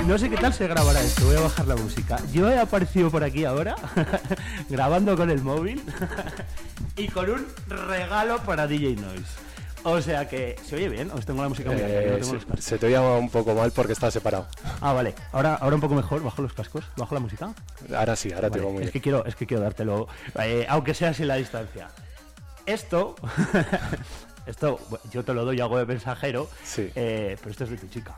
No 0.06 0.18
sé 0.18 0.30
qué 0.30 0.36
tal 0.36 0.52
se 0.54 0.66
grabará 0.68 1.00
esto, 1.02 1.26
voy 1.26 1.36
a 1.36 1.40
bajar 1.40 1.66
la 1.66 1.76
música. 1.76 2.18
Yo 2.32 2.48
he 2.48 2.58
aparecido 2.58 3.10
por 3.10 3.24
aquí 3.24 3.44
ahora, 3.44 3.74
grabando 4.68 5.16
con 5.16 5.30
el 5.30 5.42
móvil 5.42 5.82
y 6.96 7.08
con 7.08 7.28
un 7.30 7.46
regalo 7.68 8.38
para 8.40 8.66
DJ 8.66 8.96
Noise. 8.96 9.24
O 9.82 10.00
sea 10.00 10.28
que, 10.28 10.56
¿se 10.64 10.74
oye 10.76 10.88
bien? 10.88 11.10
¿Os 11.12 11.24
tengo 11.26 11.42
la 11.42 11.48
música 11.48 11.70
muy 11.70 11.80
alta? 11.80 11.94
no 11.94 12.00
Eh, 12.00 12.10
tengo 12.14 12.24
se, 12.26 12.32
los 12.34 12.44
cascos? 12.44 12.64
se 12.64 12.78
te 12.78 12.86
oye 12.86 12.98
un 12.98 13.30
poco 13.30 13.54
mal 13.54 13.70
porque 13.72 13.92
está 13.92 14.10
separado. 14.10 14.46
Ah, 14.80 14.92
vale. 14.92 15.14
Ahora, 15.32 15.54
ahora 15.56 15.76
un 15.76 15.80
poco 15.80 15.94
mejor, 15.94 16.22
bajo 16.24 16.42
los 16.42 16.52
cascos, 16.52 16.84
bajo 16.96 17.14
la 17.14 17.20
música. 17.20 17.52
Ahora 17.96 18.16
sí, 18.16 18.32
ahora 18.32 18.48
te 18.48 18.58
Vale, 18.58 18.60
digo 18.62 18.72
muy 18.72 18.78
es 18.82 18.86
bien. 18.86 18.92
que 18.92 19.00
quiero, 19.00 19.24
es 19.24 19.36
que 19.36 19.46
quiero 19.46 19.62
dártelo, 19.62 20.08
eh, 20.42 20.66
aunque 20.68 20.92
sea 20.94 21.14
sin 21.14 21.28
la 21.28 21.36
distancia. 21.36 21.88
Esto, 22.64 23.14
esto, 24.46 24.80
yo 25.12 25.22
te 25.24 25.32
lo 25.34 25.44
doy 25.44 25.60
algo 25.60 25.78
de 25.78 25.86
mensajero, 25.86 26.48
Sí. 26.64 26.90
eh, 26.96 27.36
pero 27.38 27.50
esto 27.52 27.62
es 27.64 27.70
de 27.70 27.76
tu 27.76 27.86
chica. 27.86 28.16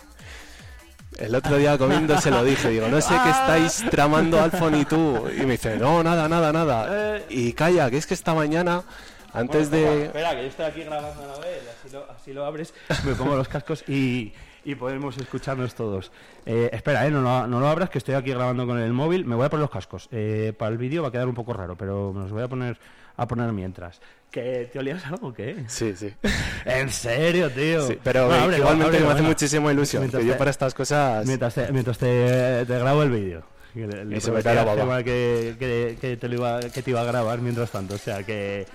El 1.19 1.35
otro 1.35 1.57
día 1.57 1.77
comiendo 1.77 2.17
se 2.21 2.31
lo 2.31 2.45
dije, 2.45 2.71
digo, 2.71 2.87
no 2.87 3.01
sé 3.01 3.13
qué 3.25 3.31
estáis 3.31 3.85
tramando 3.91 4.41
Alfon 4.41 4.77
y 4.77 4.85
tú. 4.85 5.29
Y 5.37 5.41
me 5.45 5.53
dice, 5.53 5.77
no, 5.77 6.03
nada, 6.05 6.29
nada, 6.29 6.53
nada. 6.53 7.17
Eh. 7.17 7.27
Y 7.29 7.53
calla, 7.55 7.91
que 7.91 7.97
es 7.97 8.07
que 8.07 8.15
esta 8.15 8.35
mañana, 8.35 8.85
antes 9.33 9.69
Bueno, 9.69 9.91
de... 9.91 10.05
Espera, 10.07 10.31
que 10.37 10.43
yo 10.43 10.49
estoy 10.49 10.67
aquí 10.67 10.83
grabando 10.85 11.23
a 11.23 11.27
la 11.27 11.39
vez, 11.41 11.63
así 11.69 11.93
lo, 11.93 12.11
así 12.11 12.33
lo 12.33 12.45
abres, 12.45 12.73
me 13.05 13.15
pongo 13.15 13.35
los 13.35 13.49
cascos 13.49 13.83
y, 13.89 14.33
y 14.65 14.77
podemos 14.77 15.19
escucharnos 15.19 15.75
todos. 15.75 16.13
Eh, 16.47 16.71
espera, 16.73 17.05
eh, 17.05 17.11
no, 17.11 17.21
lo, 17.21 17.49
no 17.49 17.59
lo 17.59 17.67
abras, 17.67 17.91
que 17.91 17.99
estoy 17.99 18.15
aquí 18.15 18.31
grabando 18.31 18.65
con 18.65 18.79
el 18.79 18.93
móvil. 18.93 19.25
Me 19.25 19.35
voy 19.35 19.47
a 19.47 19.51
poner 19.51 19.63
los 19.63 19.71
cascos. 19.71 20.09
Eh, 20.13 20.53
para 20.57 20.71
el 20.71 20.79
vídeo 20.79 21.03
va 21.03 21.09
a 21.09 21.13
quedar 21.13 21.27
un 21.27 21.35
poco 21.35 21.53
raro, 21.53 21.75
pero 21.77 22.13
me 22.13 22.21
los 22.23 22.31
voy 22.31 22.45
a 22.45 22.49
poner 22.49 22.79
a 23.19 23.27
poner 23.29 23.53
mientras. 23.53 24.01
¿Que 24.31 24.69
te 24.73 24.79
olías 24.79 25.05
algo 25.07 25.29
o 25.29 25.33
qué? 25.35 25.65
Sí, 25.69 25.95
sí. 25.97 26.15
¿En 26.65 26.91
serio, 26.91 27.51
tío? 27.51 27.87
Sí, 27.87 27.99
pero 28.03 28.27
Bueno, 28.27 28.45
ábrelo, 28.45 28.63
igualmente 28.65 28.87
ábrelo, 28.89 29.07
me 29.07 29.13
hace 29.13 29.21
venga. 29.23 29.29
muchísima 29.29 29.73
ilusión. 29.73 30.03
Mientras 30.03 30.21
Que 30.23 30.27
yo 30.27 30.33
te- 30.35 30.39
para 30.39 30.51
estas 30.51 30.73
cosas... 30.75 31.27
Mientras 31.27 31.55
te, 31.55 31.73
mientras 31.73 31.99
te, 31.99 32.65
te 32.67 32.79
grabo 32.79 33.03
el 33.03 33.11
vídeo. 33.11 33.43
Que 33.75 33.87
le- 33.87 34.17
Y 34.17 34.21
se 34.21 34.31
me 34.33 34.43
cae 34.43 34.55
la 34.55 34.63
a 34.63 34.65
baba. 34.65 35.03
Que, 35.03 35.57
que, 35.59 35.99
que 36.01 36.17
te 36.17 36.29
lo 36.29 36.35
iba, 36.37 36.61
que 36.61 36.83
te 36.83 36.91
iba 36.91 37.01
a 37.01 37.05
grabar 37.05 37.41
mientras 37.41 37.71
tanto. 37.71 37.95
O 37.95 37.99
sea 37.99 38.23
que. 38.23 38.67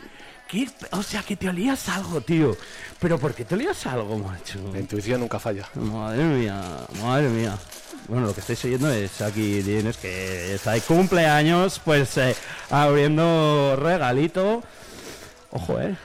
¿qué? 0.48 0.68
O 0.92 1.02
sea 1.04 1.22
que 1.24 1.36
te 1.36 1.50
olías 1.50 1.90
algo, 1.90 2.22
tío. 2.22 2.56
¿Pero 3.00 3.18
por 3.18 3.34
qué 3.34 3.44
te 3.46 3.56
olías 3.56 3.86
algo, 3.88 4.18
macho? 4.20 4.60
La 4.72 4.80
intuición 4.80 5.20
nunca 5.22 5.40
falla. 5.40 5.68
Madre 5.76 6.24
mía, 6.24 6.62
madre 7.02 7.28
mía. 7.30 7.58
Bueno, 8.08 8.28
lo 8.28 8.34
que 8.34 8.42
estáis 8.42 8.64
oyendo 8.66 8.92
es 8.92 9.22
aquí 9.22 9.62
tienes 9.64 9.98
que 9.98 10.54
está 10.56 10.72
de 10.74 10.82
cumpleaños, 10.82 11.80
pues 11.84 12.18
eh, 12.18 12.36
abriendo 12.70 13.76
regalito. 13.80 14.62
Ojo, 15.52 15.80
eh. 15.80 15.96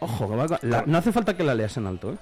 Ojo, 0.00 0.28
que 0.30 0.36
va 0.36 0.48
con- 0.48 0.58
la- 0.62 0.84
no 0.86 0.98
hace 0.98 1.12
falta 1.12 1.36
que 1.36 1.44
la 1.44 1.54
leas 1.54 1.76
en 1.76 1.86
alto, 1.86 2.12
eh. 2.12 2.16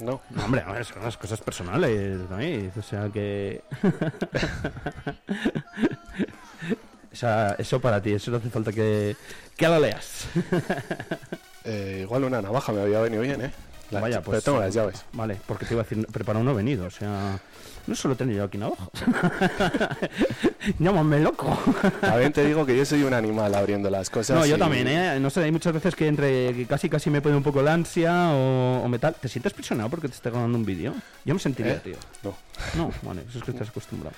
No. 0.00 0.20
No, 0.30 0.44
hombre, 0.44 0.62
a 0.66 0.72
ver, 0.72 0.84
son 0.84 1.00
unas 1.02 1.16
cosas 1.16 1.40
personales, 1.40 2.18
¿no? 2.28 2.36
O 2.36 2.82
sea 2.82 3.08
que. 3.12 3.62
o 7.12 7.16
sea, 7.16 7.54
eso 7.58 7.80
para 7.80 8.00
ti, 8.02 8.12
eso 8.12 8.30
no 8.30 8.38
hace 8.38 8.50
falta 8.50 8.72
que, 8.72 9.16
que 9.56 9.68
la 9.68 9.78
leas. 9.80 10.26
Eh, 11.64 12.00
igual 12.02 12.24
una 12.24 12.42
navaja 12.42 12.72
me 12.72 12.80
había 12.82 13.00
venido 13.00 13.22
bien, 13.22 13.40
¿eh? 13.40 13.52
La- 13.92 14.00
Vaya, 14.00 14.18
pero 14.18 14.32
pues. 14.32 14.42
tengo 14.42 14.58
las 14.58 14.74
llaves. 14.74 15.04
Vale, 15.12 15.38
porque 15.46 15.64
te 15.64 15.74
iba 15.74 15.82
a 15.82 15.84
decir, 15.84 16.04
prepara 16.08 16.40
uno 16.40 16.56
venido, 16.56 16.86
o 16.86 16.90
sea. 16.90 17.38
No 17.86 17.94
solo 17.96 18.14
tengo 18.14 18.30
yo 18.32 18.44
aquí 18.44 18.58
navajas. 18.58 18.88
Llámame 20.78 21.18
loco. 21.20 21.58
También 22.00 22.32
te 22.32 22.44
digo 22.46 22.64
que 22.64 22.76
yo 22.76 22.84
soy 22.84 23.02
un 23.02 23.12
animal 23.12 23.52
abriendo 23.54 23.90
las 23.90 24.08
cosas. 24.08 24.38
No, 24.38 24.46
yo 24.46 24.54
y- 24.54 24.58
también, 24.58 24.86
¿eh? 24.86 25.18
No 25.18 25.30
sé, 25.30 25.42
hay 25.42 25.50
muchas 25.50 25.72
veces 25.72 25.96
que 25.96 26.06
entre 26.06 26.54
que 26.54 26.66
casi 26.66 26.88
casi 26.88 27.10
me 27.10 27.20
pone 27.20 27.36
un 27.36 27.42
poco 27.42 27.60
la 27.60 27.72
ansia 27.74 28.30
o, 28.30 28.82
o 28.84 28.88
me 28.88 28.98
tal. 29.00 29.14
¿Te 29.16 29.28
sientes 29.28 29.52
presionado 29.52 29.90
porque 29.90 30.06
te 30.08 30.14
esté 30.14 30.30
grabando 30.30 30.56
un 30.58 30.64
vídeo? 30.64 30.94
Yo 31.24 31.34
me 31.34 31.40
sentiría, 31.40 31.72
¿Eh? 31.74 31.80
tío. 31.82 31.96
No. 32.22 32.36
No, 32.76 32.92
vale, 33.02 33.22
eso 33.28 33.38
es 33.38 33.44
que 33.44 33.50
estás 33.50 33.68
acostumbrado. 33.70 34.14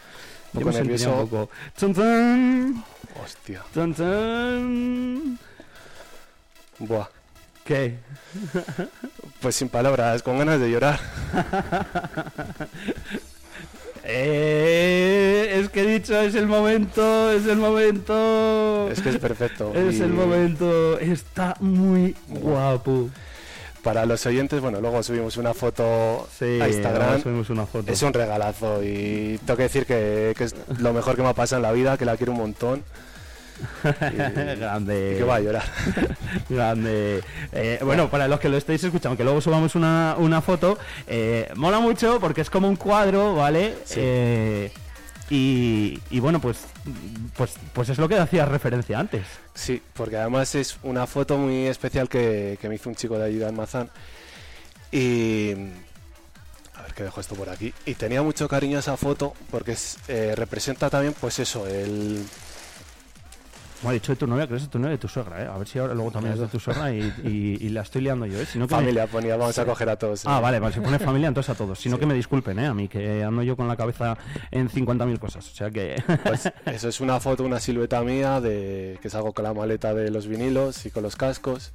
Un 0.52 0.60
Yo 0.60 0.66
poco 0.66 0.66
me 0.66 0.72
sentiría 0.84 1.08
un 1.08 1.28
poco... 1.28 1.50
¡Chun, 1.76 1.94
chun! 1.94 2.84
Hostia. 3.24 3.62
¡Chun, 3.72 3.94
chun! 3.94 5.38
Buah. 6.80 7.06
¿Qué? 7.64 7.96
Pues 9.40 9.56
sin 9.56 9.70
palabras, 9.70 10.22
con 10.22 10.36
ganas 10.38 10.60
de 10.60 10.70
llorar. 10.70 11.00
Eh, 14.06 15.60
es 15.60 15.68
que 15.70 15.80
he 15.82 15.86
dicho, 15.86 16.18
es 16.20 16.34
el 16.34 16.46
momento, 16.46 17.30
es 17.32 17.46
el 17.46 17.56
momento. 17.56 18.88
Es 18.90 19.00
que 19.00 19.10
es 19.10 19.18
perfecto. 19.18 19.72
Es 19.74 19.96
y 19.98 20.02
el 20.02 20.12
momento. 20.12 20.98
Está 20.98 21.56
muy 21.60 22.14
guapo. 22.28 23.08
Para 23.82 24.06
los 24.06 24.24
oyentes, 24.24 24.60
bueno, 24.62 24.80
luego 24.80 25.02
subimos 25.02 25.36
una 25.36 25.52
foto 25.52 26.26
Sí, 26.38 26.58
a 26.60 26.68
Instagram. 26.68 27.22
subimos 27.22 27.50
una 27.50 27.66
foto. 27.66 27.92
Es 27.92 28.00
un 28.02 28.14
regalazo 28.14 28.82
y 28.82 29.38
tengo 29.44 29.58
que 29.58 29.62
decir 29.64 29.84
que, 29.84 30.32
que 30.36 30.44
es 30.44 30.54
lo 30.78 30.92
mejor 30.94 31.16
que 31.16 31.22
me 31.22 31.28
ha 31.28 31.34
pasado 31.34 31.58
en 31.58 31.62
la 31.64 31.72
vida, 31.72 31.98
que 31.98 32.06
la 32.06 32.16
quiero 32.16 32.32
un 32.32 32.38
montón. 32.38 32.82
Grande. 34.58 35.14
que 35.18 35.24
va 35.24 35.36
a 35.36 35.40
llorar. 35.40 35.64
Grande. 36.48 37.22
Eh, 37.52 37.78
bueno, 37.82 38.10
para 38.10 38.28
los 38.28 38.40
que 38.40 38.48
lo 38.48 38.56
estéis 38.56 38.84
escuchando, 38.84 39.16
que 39.16 39.24
luego 39.24 39.40
subamos 39.40 39.74
una, 39.74 40.16
una 40.18 40.40
foto, 40.40 40.78
eh, 41.06 41.50
mola 41.54 41.80
mucho 41.80 42.18
porque 42.20 42.40
es 42.40 42.50
como 42.50 42.68
un 42.68 42.76
cuadro, 42.76 43.34
¿vale? 43.34 43.74
Sí. 43.84 44.00
Eh, 44.02 44.72
y, 45.30 46.00
y 46.10 46.20
bueno, 46.20 46.40
pues, 46.40 46.58
pues, 47.36 47.54
pues 47.72 47.88
es 47.88 47.98
lo 47.98 48.08
que 48.08 48.16
hacías 48.16 48.48
referencia 48.48 48.98
antes. 48.98 49.26
Sí, 49.54 49.82
porque 49.94 50.16
además 50.18 50.54
es 50.54 50.76
una 50.82 51.06
foto 51.06 51.38
muy 51.38 51.66
especial 51.66 52.08
que, 52.08 52.58
que 52.60 52.68
me 52.68 52.74
hizo 52.74 52.88
un 52.88 52.94
chico 52.96 53.18
de 53.18 53.24
ayuda 53.24 53.48
en 53.48 53.56
Mazán. 53.56 53.90
Y. 54.92 55.52
A 56.74 56.82
ver 56.82 56.92
que 56.94 57.04
dejo 57.04 57.20
esto 57.20 57.34
por 57.36 57.48
aquí. 57.48 57.72
Y 57.86 57.94
tenía 57.94 58.22
mucho 58.22 58.48
cariño 58.48 58.76
a 58.76 58.80
esa 58.80 58.96
foto 58.96 59.32
porque 59.50 59.72
es, 59.72 59.98
representa 60.34 60.90
también, 60.90 61.14
pues 61.18 61.38
eso, 61.38 61.66
el. 61.66 62.24
Como 63.84 63.90
ha 63.90 63.92
dicho 63.92 64.12
de 64.12 64.16
tu 64.16 64.26
novia, 64.26 64.46
creo 64.46 64.56
que 64.56 64.64
es 64.64 64.70
tu 64.70 64.78
novia 64.78 64.92
de 64.92 64.98
tu 64.98 65.08
suegra, 65.08 65.42
¿eh? 65.42 65.46
A 65.46 65.58
ver 65.58 65.68
si 65.68 65.78
ahora 65.78 65.92
luego 65.92 66.10
también 66.10 66.32
es 66.32 66.40
de 66.40 66.46
tu 66.46 66.58
suegra 66.58 66.90
y, 66.90 67.00
y- 67.22 67.58
y 67.60 67.68
la 67.68 67.82
estoy 67.82 68.00
liando 68.00 68.24
yo, 68.24 68.40
¿eh? 68.40 68.46
Que 68.50 68.58
me- 68.58 68.66
Familia 68.66 69.06
ponía, 69.06 69.36
vamos 69.36 69.58
a 69.58 69.66
coger 69.66 69.90
a 69.90 69.96
todos. 69.96 70.22
Ah, 70.24 70.38
eh. 70.38 70.40
vale, 70.40 70.58
vale, 70.58 70.74
se 70.74 70.80
pone 70.80 70.98
familia 70.98 71.28
entonces 71.28 71.50
a 71.50 71.54
todos. 71.54 71.78
Si 71.78 71.90
no 71.90 71.96
Sí. 71.96 72.00
que 72.00 72.06
me 72.06 72.14
disculpen, 72.14 72.58
¿eh? 72.60 72.66
A 72.66 72.72
mí, 72.72 72.88
que 72.88 73.22
ando 73.22 73.42
yo 73.42 73.58
con 73.58 73.68
la 73.68 73.76
cabeza 73.76 74.16
en 74.50 74.70
50.000 74.70 75.18
cosas. 75.18 75.46
O 75.50 75.54
sea 75.54 75.70
que... 75.70 76.02
Pues 76.24 76.50
eso 76.64 76.88
es 76.88 77.00
una 77.02 77.20
foto, 77.20 77.44
una 77.44 77.60
silueta 77.60 78.00
mía 78.00 78.40
de 78.40 78.98
que 79.02 79.10
salgo 79.10 79.34
con 79.34 79.42
la 79.44 79.52
maleta 79.52 79.92
de 79.92 80.10
los 80.10 80.26
vinilos 80.28 80.86
y 80.86 80.90
con 80.90 81.02
los 81.02 81.14
cascos. 81.16 81.72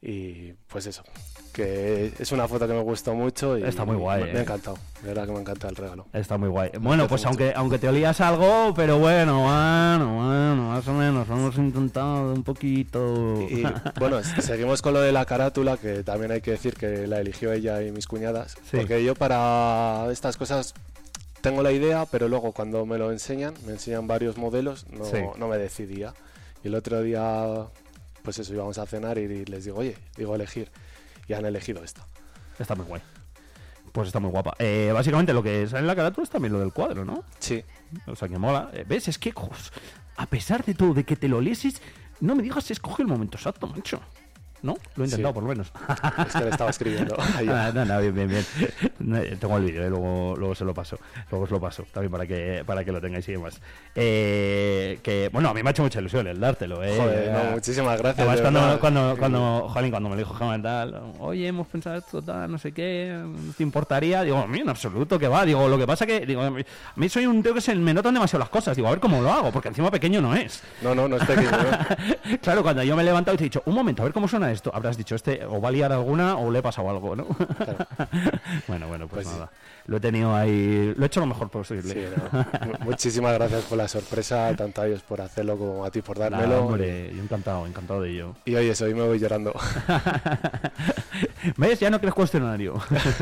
Y 0.00 0.52
pues 0.68 0.86
eso, 0.86 1.02
que 1.54 2.12
es 2.18 2.32
una 2.32 2.46
foto 2.48 2.66
que 2.66 2.74
me 2.74 2.82
gustó 2.82 3.14
mucho 3.14 3.56
y 3.56 3.62
Está 3.62 3.84
muy 3.84 3.96
guay, 3.96 4.24
Me, 4.24 4.26
me 4.26 4.32
eh. 4.32 4.38
ha 4.38 4.42
encantado, 4.42 4.76
de 5.00 5.08
verdad 5.08 5.26
que 5.26 5.32
me 5.32 5.40
encanta 5.40 5.68
el 5.68 5.76
regalo. 5.76 6.06
Está 6.12 6.36
muy 6.36 6.48
guay. 6.48 6.70
Bueno, 6.80 7.06
pues 7.08 7.22
mucho. 7.22 7.28
aunque, 7.28 7.52
aunque 7.54 7.78
te 7.78 7.88
olías 7.88 8.20
algo, 8.20 8.74
pero 8.74 8.98
bueno, 8.98 9.42
bueno, 9.44 10.16
bueno, 10.16 10.68
más 10.68 10.86
o 10.88 10.92
menos. 10.92 11.28
Hemos 11.28 11.56
intentado 11.56 12.32
un 12.34 12.42
poquito. 12.42 13.40
Y 13.48 13.62
bueno, 14.00 14.22
seguimos 14.22 14.82
con 14.82 14.92
lo 14.94 15.00
de 15.00 15.12
la 15.12 15.24
carátula, 15.24 15.76
que 15.76 16.02
también 16.02 16.32
hay 16.32 16.40
que 16.40 16.50
decir 16.50 16.74
que 16.74 17.06
la 17.06 17.20
eligió 17.20 17.52
ella 17.52 17.80
y 17.82 17.92
mis 17.92 18.06
cuñadas. 18.06 18.56
Sí. 18.70 18.76
Porque 18.78 19.02
yo 19.04 19.14
para 19.14 20.08
estas 20.10 20.36
cosas 20.36 20.74
tengo 21.40 21.62
la 21.62 21.70
idea, 21.72 22.04
pero 22.10 22.26
luego 22.28 22.52
cuando 22.52 22.84
me 22.84 22.98
lo 22.98 23.12
enseñan, 23.12 23.54
me 23.64 23.72
enseñan 23.72 24.06
varios 24.08 24.36
modelos, 24.38 24.86
no, 24.90 25.04
Sí. 25.04 25.18
no 25.38 25.46
me 25.48 25.56
decidía. 25.58 26.14
Y 26.64 26.68
el 26.68 26.74
otro 26.74 27.00
día, 27.02 27.66
pues 28.22 28.38
eso, 28.38 28.52
íbamos 28.52 28.78
a 28.78 28.86
cenar 28.86 29.18
y 29.18 29.44
les 29.44 29.64
digo, 29.64 29.78
oye, 29.78 29.96
digo 30.16 30.34
elegir. 30.34 30.70
Y 31.28 31.32
han 31.32 31.44
elegido 31.44 31.82
esta. 31.82 32.06
Está 32.58 32.74
muy 32.74 32.86
guay. 32.86 33.02
Pues 33.92 34.08
está 34.08 34.18
muy 34.18 34.30
guapa. 34.30 34.54
Eh, 34.58 34.90
básicamente 34.92 35.32
lo 35.32 35.42
que 35.42 35.66
sale 35.68 35.82
en 35.82 35.86
la 35.86 35.94
carátula 35.94 36.24
es 36.24 36.30
también 36.30 36.52
lo 36.52 36.58
del 36.58 36.72
cuadro, 36.72 37.04
¿no? 37.04 37.24
Sí, 37.38 37.62
O 38.06 38.16
sea 38.16 38.28
que 38.28 38.38
mola. 38.38 38.70
Eh, 38.72 38.84
¿Ves? 38.86 39.06
Es 39.08 39.18
que, 39.18 39.32
a 40.16 40.26
pesar 40.26 40.64
de 40.64 40.74
todo, 40.74 40.94
de 40.94 41.04
que 41.04 41.14
te 41.14 41.28
lo 41.28 41.40
leses, 41.40 41.80
no 42.20 42.34
me 42.34 42.42
digas 42.42 42.70
escoge 42.70 43.02
el 43.02 43.08
momento 43.08 43.38
exacto, 43.38 43.66
macho. 43.68 44.00
¿No? 44.64 44.78
Lo 44.96 45.04
he 45.04 45.06
intentado, 45.06 45.28
Sí. 45.28 45.34
por 45.34 45.42
lo 45.42 45.48
menos. 45.50 45.70
es 46.26 46.32
que 46.32 46.44
le 46.44 46.50
estaba 46.50 46.70
escribiendo. 46.70 47.16
Ah, 47.46 47.70
no, 47.74 47.84
no, 47.84 48.00
bien, 48.00 48.14
bien, 48.14 48.28
bien. 48.28 48.44
Eh, 49.22 49.36
Tengo 49.38 49.58
el 49.58 49.64
vídeo, 49.64 49.84
eh, 49.84 49.90
luego, 49.90 50.34
luego 50.38 50.54
se 50.54 50.64
lo 50.64 50.72
paso. 50.72 50.98
Luego 51.30 51.44
os 51.44 51.50
lo 51.50 51.60
paso, 51.60 51.84
también 51.92 52.10
para 52.10 52.26
que, 52.26 52.62
para 52.66 52.82
que 52.84 52.90
lo 52.90 53.00
tengáis 53.00 53.28
y 53.28 53.32
demás. 53.32 53.60
Eh, 53.94 54.98
que, 55.02 55.28
bueno, 55.30 55.50
a 55.50 55.54
mí 55.54 55.62
me 55.62 55.68
ha 55.68 55.72
hecho 55.72 55.82
mucha 55.82 56.00
ilusión 56.00 56.26
el 56.26 56.40
dártelo, 56.40 56.82
¿eh? 56.82 56.96
Joder, 56.96 57.32
no, 57.32 57.50
muchísimas 57.52 57.98
gracias. 57.98 58.26
Además, 58.26 58.36
de 58.36 58.42
cuando, 58.42 58.80
cuando, 58.80 59.16
cuando, 59.18 59.68
jolín, 59.68 59.90
cuando 59.90 60.08
me 60.08 60.14
lo 60.14 60.18
dijo 60.20 60.32
Jaime 60.34 60.62
tal, 60.62 61.12
oye, 61.18 61.46
hemos 61.46 61.66
pensado 61.66 61.96
esto, 61.96 62.22
tal, 62.22 62.50
no 62.50 62.56
sé 62.56 62.72
qué, 62.72 63.22
¿te 63.58 63.62
importaría? 63.62 64.22
Digo, 64.22 64.38
a 64.38 64.46
mí 64.46 64.60
en 64.60 64.68
absoluto, 64.70 65.18
que 65.18 65.28
va. 65.28 65.44
Digo, 65.44 65.68
lo 65.68 65.76
que 65.76 65.86
pasa 65.86 66.06
que, 66.06 66.24
digo, 66.24 66.40
a 66.40 66.50
mí, 66.50 66.62
a 66.62 66.98
mí 66.98 67.08
soy 67.10 67.26
un 67.26 67.42
tío 67.42 67.52
que 67.52 67.60
se 67.60 67.74
me 67.74 67.92
notan 67.92 68.14
demasiado 68.14 68.40
las 68.40 68.48
cosas. 68.48 68.74
Digo, 68.74 68.88
a 68.88 68.92
ver 68.92 69.00
cómo 69.00 69.20
lo 69.20 69.30
hago, 69.30 69.52
porque 69.52 69.68
encima 69.68 69.90
pequeño 69.90 70.22
no 70.22 70.34
es. 70.34 70.62
No, 70.80 70.94
no, 70.94 71.06
no 71.06 71.16
es 71.16 71.24
pequeño. 71.24 71.50
¿no? 71.50 72.38
claro, 72.42 72.62
cuando 72.62 72.82
yo 72.82 72.96
me 72.96 73.02
he 73.02 73.04
levantado 73.04 73.34
y 73.34 73.38
te 73.38 73.44
he 73.44 73.48
dicho, 73.48 73.62
un 73.66 73.74
momento, 73.74 74.02
a 74.02 74.04
ver 74.04 74.14
cómo 74.14 74.26
suena 74.28 74.53
esto, 74.54 74.70
habrás 74.74 74.96
dicho, 74.96 75.14
este 75.14 75.44
o 75.44 75.60
va 75.60 75.68
a 75.68 75.72
liar 75.72 75.92
alguna 75.92 76.36
o 76.36 76.50
le 76.50 76.60
he 76.60 76.62
pasado 76.62 76.88
algo, 76.90 77.14
¿no? 77.16 77.26
bueno, 78.68 78.88
bueno, 78.88 79.06
pues, 79.08 79.24
Pues 79.24 79.26
sí. 79.28 79.32
nada. 79.34 79.50
Lo 79.86 79.98
he 79.98 80.00
tenido 80.00 80.34
ahí, 80.34 80.94
lo 80.96 81.02
he 81.02 81.06
hecho 81.06 81.20
lo 81.20 81.26
mejor 81.26 81.50
posible. 81.50 81.92
Sí, 81.92 82.00
no. 82.16 82.44
Mu- 82.66 82.84
Muchísimas 82.90 83.34
gracias 83.34 83.64
por 83.64 83.76
la 83.76 83.86
sorpresa, 83.86 84.54
tanto 84.56 84.80
a 84.80 84.86
ellos 84.86 85.02
por 85.02 85.20
hacerlo 85.20 85.58
como 85.58 85.84
a 85.84 85.90
ti 85.90 86.00
por 86.00 86.18
dármelo. 86.18 86.64
hombre, 86.64 87.12
yo 87.14 87.22
encantado, 87.22 87.66
encantado 87.66 88.00
de 88.00 88.10
ello. 88.12 88.34
Y 88.46 88.54
oye, 88.54 88.70
eso, 88.70 88.86
hoy 88.86 88.94
me 88.94 89.02
voy 89.02 89.18
llorando. 89.18 89.52
¿Ves? 91.56 91.80
Ya 91.80 91.90
no 91.90 91.98
crees 92.00 92.14
cuestionario. 92.14 92.74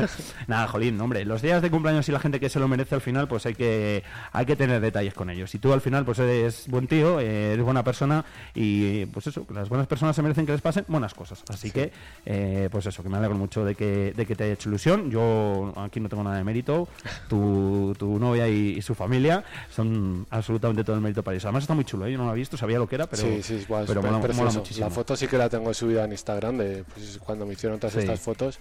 Nada, 0.47 0.67
jolín, 0.67 0.99
hombre, 1.01 1.25
los 1.25 1.41
días 1.41 1.61
de 1.61 1.69
cumpleaños 1.69 2.07
y 2.09 2.11
la 2.11 2.19
gente 2.19 2.39
que 2.39 2.49
se 2.49 2.59
lo 2.59 2.67
merece 2.67 2.95
al 2.95 3.01
final, 3.01 3.27
pues 3.27 3.45
hay 3.45 3.55
que, 3.55 4.03
hay 4.31 4.45
que 4.45 4.55
tener 4.55 4.81
detalles 4.81 5.13
con 5.13 5.29
ellos. 5.29 5.53
Y 5.55 5.59
tú 5.59 5.73
al 5.73 5.81
final, 5.81 6.05
pues 6.05 6.19
eres 6.19 6.67
buen 6.67 6.87
tío, 6.87 7.19
eres 7.19 7.63
buena 7.63 7.83
persona 7.83 8.25
y 8.53 9.05
pues 9.07 9.27
eso, 9.27 9.45
las 9.53 9.69
buenas 9.69 9.87
personas 9.87 10.15
se 10.15 10.21
merecen 10.21 10.45
que 10.45 10.51
les 10.51 10.61
pasen 10.61 10.85
buenas 10.87 11.13
cosas. 11.13 11.43
Así 11.49 11.71
que, 11.71 11.91
eh, 12.25 12.69
pues 12.71 12.85
eso, 12.85 13.03
que 13.03 13.09
me 13.09 13.17
alegro 13.17 13.35
mucho 13.37 13.63
de 13.65 13.75
que, 13.75 14.13
de 14.15 14.25
que 14.25 14.35
te 14.35 14.45
haya 14.45 14.53
hecho 14.53 14.69
ilusión. 14.69 15.09
Yo 15.11 15.73
aquí 15.77 15.99
no 15.99 16.09
tengo 16.09 16.23
nada 16.23 16.37
de 16.37 16.43
mérito. 16.43 16.87
Tu, 17.29 17.95
tu 17.97 18.19
novia 18.19 18.47
y, 18.47 18.75
y 18.77 18.81
su 18.81 18.95
familia 18.95 19.43
son 19.69 20.25
absolutamente 20.29 20.83
todo 20.83 20.95
el 20.95 21.01
mérito 21.01 21.23
para 21.23 21.35
ellos. 21.35 21.45
Además 21.45 21.63
está 21.63 21.73
muy 21.73 21.85
chulo, 21.85 22.05
¿eh? 22.05 22.11
yo 22.11 22.17
no 22.17 22.25
lo 22.25 22.31
he 22.33 22.35
visto, 22.35 22.57
sabía 22.57 22.77
lo 22.79 22.87
que 22.87 22.95
era, 22.95 23.07
pero, 23.07 23.21
sí, 23.23 23.41
sí, 23.43 23.53
igual, 23.55 23.85
pero 23.87 24.01
mola, 24.01 24.19
mola 24.33 24.51
muchísimo. 24.51 24.85
La 24.87 24.91
foto 24.93 25.15
sí 25.15 25.27
que 25.27 25.37
la 25.37 25.49
tengo 25.49 25.73
subida 25.73 26.05
en 26.05 26.11
Instagram 26.11 26.57
de 26.57 26.83
pues, 26.93 27.19
cuando 27.23 27.45
me 27.45 27.53
hicieron 27.53 27.79
todas 27.79 27.93
Sí. 27.93 27.99
estas 27.99 28.12
fotos 28.19 28.59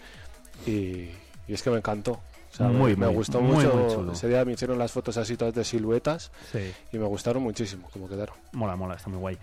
y, 0.67 0.71
y 1.49 1.53
es 1.55 1.63
que 1.63 1.71
me 1.71 1.79
encantó. 1.79 2.13
O 2.53 2.55
sea, 2.55 2.69
Muy, 2.69 2.95
me, 2.97 3.07
muy, 3.07 3.15
gustó 3.17 3.41
muy, 3.41 3.65
mucho. 3.65 4.03
muy. 4.03 4.13
Ese 4.13 4.29
día 4.29 4.45
me 4.45 4.53
hicieron 4.53 4.79
las 4.79 4.93
fotos 4.93 5.17
así 5.17 5.37
todas 5.39 5.55
de 5.55 5.65
siluetas 5.65 6.31
Sí. 6.53 6.73
y 6.93 6.99
me 6.99 7.07
gustaron 7.07 7.43
muchísimo 7.43 7.89
como 7.91 8.09
quedaron. 8.09 8.37
Mola, 8.53 8.77
mola, 8.77 8.95
está 8.97 9.09
muy 9.09 9.19
guay. 9.19 9.39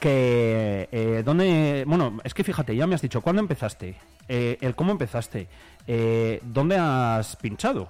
Que, 0.00 0.88
eh, 0.92 1.22
¿dónde? 1.24 1.84
Bueno, 1.86 2.18
es 2.24 2.34
que 2.34 2.44
fíjate, 2.44 2.74
ya 2.76 2.86
me 2.86 2.94
has 2.94 3.02
dicho, 3.02 3.20
¿cuándo 3.20 3.40
empezaste? 3.42 3.96
Eh, 4.28 4.56
el 4.60 4.74
cómo 4.74 4.92
empezaste. 4.92 5.48
Eh, 5.86 6.40
¿Dónde 6.44 6.76
has 6.76 7.36
pinchado? 7.36 7.88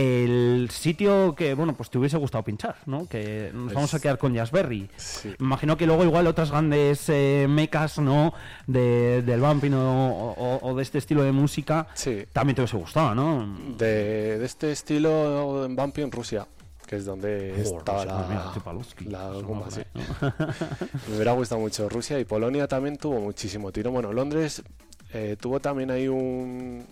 El 0.00 0.68
sitio 0.70 1.34
que, 1.34 1.54
bueno, 1.54 1.74
pues 1.76 1.90
te 1.90 1.98
hubiese 1.98 2.16
gustado 2.18 2.44
pinchar, 2.44 2.76
¿no? 2.86 3.08
Que 3.08 3.50
nos 3.52 3.64
Pues- 3.64 3.74
vamos 3.74 3.94
a 3.94 3.98
quedar 4.00 4.16
con 4.16 4.32
Jazzberry. 4.32 4.88
Sí. 4.96 5.34
Imagino 5.40 5.76
que 5.76 5.86
luego 5.86 6.04
igual 6.04 6.28
otras 6.28 6.52
grandes 6.52 7.08
eh, 7.08 7.46
mecas, 7.48 7.98
¿no? 7.98 8.32
De, 8.68 9.22
del 9.22 9.40
bumping 9.40 9.72
o, 9.74 10.30
o- 10.38 10.58
o 10.70 10.74
de 10.76 10.82
este 10.84 10.98
estilo 10.98 11.24
de 11.24 11.32
música 11.32 11.88
Sí. 11.94 12.24
también 12.32 12.54
te 12.54 12.62
hubiese 12.62 12.76
gustado, 12.76 13.12
¿no? 13.16 13.58
De, 13.76 14.38
de 14.38 14.44
este 14.46 14.70
estilo 14.70 15.64
en 15.64 15.74
Bumpy 15.74 16.02
en 16.02 16.12
Rusia, 16.12 16.46
que 16.86 16.94
es 16.94 17.04
donde 17.04 17.60
estaba 17.60 18.04
Rusia, 18.04 18.16
pues 18.16 18.28
mira, 19.08 19.18
la, 19.18 19.30
la 19.30 19.40
goma, 19.42 19.68
sí. 19.68 19.80
¿no? 19.94 20.02
Me 21.08 21.14
hubiera 21.16 21.32
gustado 21.32 21.60
mucho 21.60 21.88
Rusia 21.88 22.20
y 22.20 22.24
Polonia 22.24 22.68
también 22.68 22.98
tuvo 22.98 23.18
muchísimo 23.20 23.72
tiro. 23.72 23.90
Bueno, 23.90 24.12
Londres 24.12 24.62
eh, 25.12 25.36
tuvo 25.40 25.58
también 25.58 25.90
ahí 25.90 26.06
un 26.06 26.86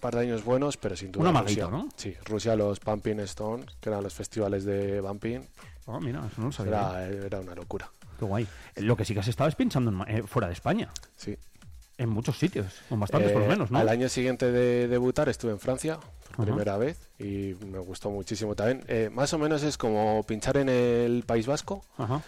par 0.00 0.14
de 0.14 0.22
años 0.22 0.44
buenos, 0.44 0.76
pero 0.76 0.96
sin 0.96 1.12
duda 1.12 1.22
Un 1.22 1.28
amaguito, 1.28 1.68
Rusia. 1.70 1.84
¿no? 1.84 1.88
Sí, 1.96 2.14
Rusia 2.24 2.56
los 2.56 2.80
Pumping 2.80 3.20
Stone, 3.20 3.64
que 3.80 3.88
eran 3.90 4.02
los 4.02 4.14
festivales 4.14 4.64
de 4.64 5.00
Bumping, 5.00 5.40
Ah, 5.86 5.98
mira, 6.00 6.20
eso 6.26 6.40
no 6.40 6.46
lo 6.46 6.52
sabía. 6.52 6.72
era, 7.06 7.26
era 7.26 7.40
una 7.40 7.54
locura. 7.54 7.90
Qué 8.18 8.24
guay. 8.24 8.46
Lo 8.76 8.96
que 8.96 9.04
sí 9.04 9.14
que 9.14 9.20
has 9.20 9.28
estado 9.28 9.48
es 9.48 9.54
pinchando 9.56 9.90
en 10.06 10.16
eh, 10.18 10.22
fuera 10.24 10.46
de 10.48 10.52
España. 10.54 10.88
Sí. 11.16 11.36
En 11.98 12.08
muchos 12.08 12.38
sitios, 12.38 12.66
con 12.88 12.98
bastantes 13.00 13.32
por 13.32 13.40
lo 13.42 13.46
Eh, 13.46 13.50
menos, 13.50 13.70
¿no? 13.70 13.78
Al 13.78 13.88
año 13.88 14.08
siguiente 14.08 14.50
de 14.52 14.88
debutar 14.88 15.28
estuve 15.28 15.50
en 15.52 15.58
Francia 15.58 15.98
por 16.36 16.46
primera 16.46 16.76
vez 16.78 16.96
y 17.18 17.54
me 17.66 17.78
gustó 17.78 18.10
muchísimo 18.10 18.54
también. 18.54 18.84
Eh, 18.88 19.10
más 19.12 19.32
o 19.34 19.38
menos 19.38 19.62
es 19.62 19.76
como 19.76 20.22
pinchar 20.22 20.56
en 20.58 20.68
el 20.68 21.24
País 21.26 21.46
Vasco, 21.46 21.84
Ajá. 21.98 22.22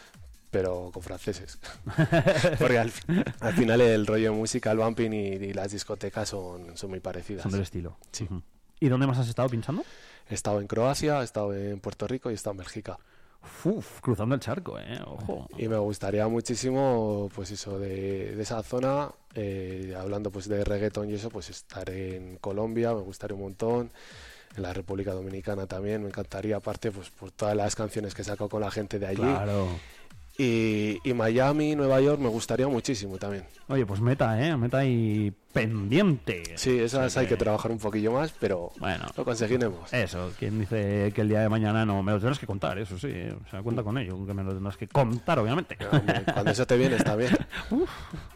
Pero 0.53 0.91
con 0.93 1.03
franceses. 1.03 1.59
Porque 2.61 2.79
al, 2.79 2.93
al 3.41 3.55
final 3.55 3.81
el 3.81 4.07
rollo 4.07 4.31
de 4.31 4.37
música, 4.37 4.71
el 4.71 4.79
bumping 4.79 5.11
y, 5.13 5.27
y 5.35 5.53
las 5.53 5.73
discotecas 5.73 6.29
son, 6.29 6.77
son 6.77 6.91
muy 6.91 7.01
parecidas. 7.01 7.43
Son 7.43 7.51
del 7.51 7.63
estilo. 7.63 7.97
Sí. 8.13 8.25
Ujú. 8.25 8.43
¿Y 8.79 8.89
dónde 8.89 9.07
más 9.09 9.19
has 9.19 9.29
estado 9.29 9.49
pinchando? 9.49 9.83
He 10.29 10.35
estado 10.35 10.61
en 10.61 10.67
Croacia, 10.67 11.21
he 11.21 11.25
estado 11.25 11.55
en 11.55 11.81
Puerto 11.81 12.07
Rico 12.07 12.31
y 12.31 12.35
he 12.35 12.37
estado 12.37 12.53
en 12.53 12.59
Bélgica. 12.59 12.99
Uf, 13.65 14.01
cruzando 14.01 14.35
el 14.37 14.41
charco, 14.41 14.79
eh. 14.79 15.01
Ojo. 15.05 15.49
Y 15.59 15.67
me 15.69 15.77
gustaría 15.79 16.29
muchísimo, 16.29 17.29
pues 17.35 17.51
eso, 17.51 17.79
de, 17.79 18.37
de 18.37 18.43
esa 18.43 18.63
zona, 18.63 19.11
eh, 19.35 19.97
hablando 19.99 20.31
pues 20.31 20.49
de 20.49 20.63
reggaeton 20.65 21.11
y 21.11 21.15
eso, 21.15 21.29
pues 21.31 21.51
estar 21.51 21.89
en 21.91 22.37
Colombia, 22.37 22.95
me 22.95 23.01
gustaría 23.01 23.35
un 23.35 23.43
montón. 23.43 23.91
En 24.55 24.63
la 24.63 24.75
República 24.75 25.13
Dominicana 25.13 25.67
también, 25.67 26.03
me 26.03 26.09
encantaría, 26.09 26.57
aparte, 26.57 26.93
pues 26.93 27.09
por 27.09 27.31
todas 27.31 27.57
las 27.57 27.75
canciones 27.75 28.15
que 28.15 28.21
he 28.21 28.25
sacado 28.25 28.51
con 28.51 28.61
la 28.61 28.71
gente 28.71 28.99
de 28.99 29.07
allí. 29.07 29.17
Claro. 29.23 29.67
Y, 30.39 30.99
y 31.05 31.15
Miami, 31.15 31.77
Nueva 31.77 32.01
York 32.01 32.21
me 32.21 32.29
gustaría 32.29 32.67
muchísimo 32.69 33.19
también. 33.19 33.45
Oye, 33.69 33.85
pues 33.85 34.01
meta, 34.01 34.41
¿eh? 34.43 34.57
Meta 34.57 34.85
y 34.85 35.33
pendiente. 35.53 36.43
Sí, 36.57 36.79
esas 36.79 37.07
O 37.07 37.11
sea 37.11 37.23
hay 37.23 37.29
que 37.29 37.37
trabajar 37.37 37.71
un 37.71 37.79
poquillo 37.79 38.13
más, 38.13 38.33
pero 38.39 38.71
Bueno. 38.79 39.05
lo 39.17 39.25
conseguiremos. 39.25 39.93
Eso, 39.93 40.33
quien 40.39 40.59
dice 40.61 41.13
que 41.15 41.21
el 41.21 41.29
día 41.29 41.41
de 41.41 41.49
mañana 41.49 41.85
no, 41.87 42.03
me 42.03 42.13
lo 42.13 42.19
tendrás 42.19 42.39
que 42.39 42.47
contar, 42.47 42.79
eso 42.79 42.99
sí, 42.99 43.13
o 43.47 43.51
sea, 43.51 43.63
cuenta 43.63 43.83
con 43.83 43.99
ello, 43.99 44.27
que 44.27 44.35
me 44.35 44.43
lo 44.43 44.53
tendrás 44.55 44.77
que 44.77 44.89
contar, 44.89 45.39
obviamente. 45.39 45.77
Hombre, 45.91 46.23
Cuando 46.33 46.51
eso 46.51 46.67
te 46.67 46.77
viene 46.77 46.97
está 46.97 47.17
bien. 47.17 47.31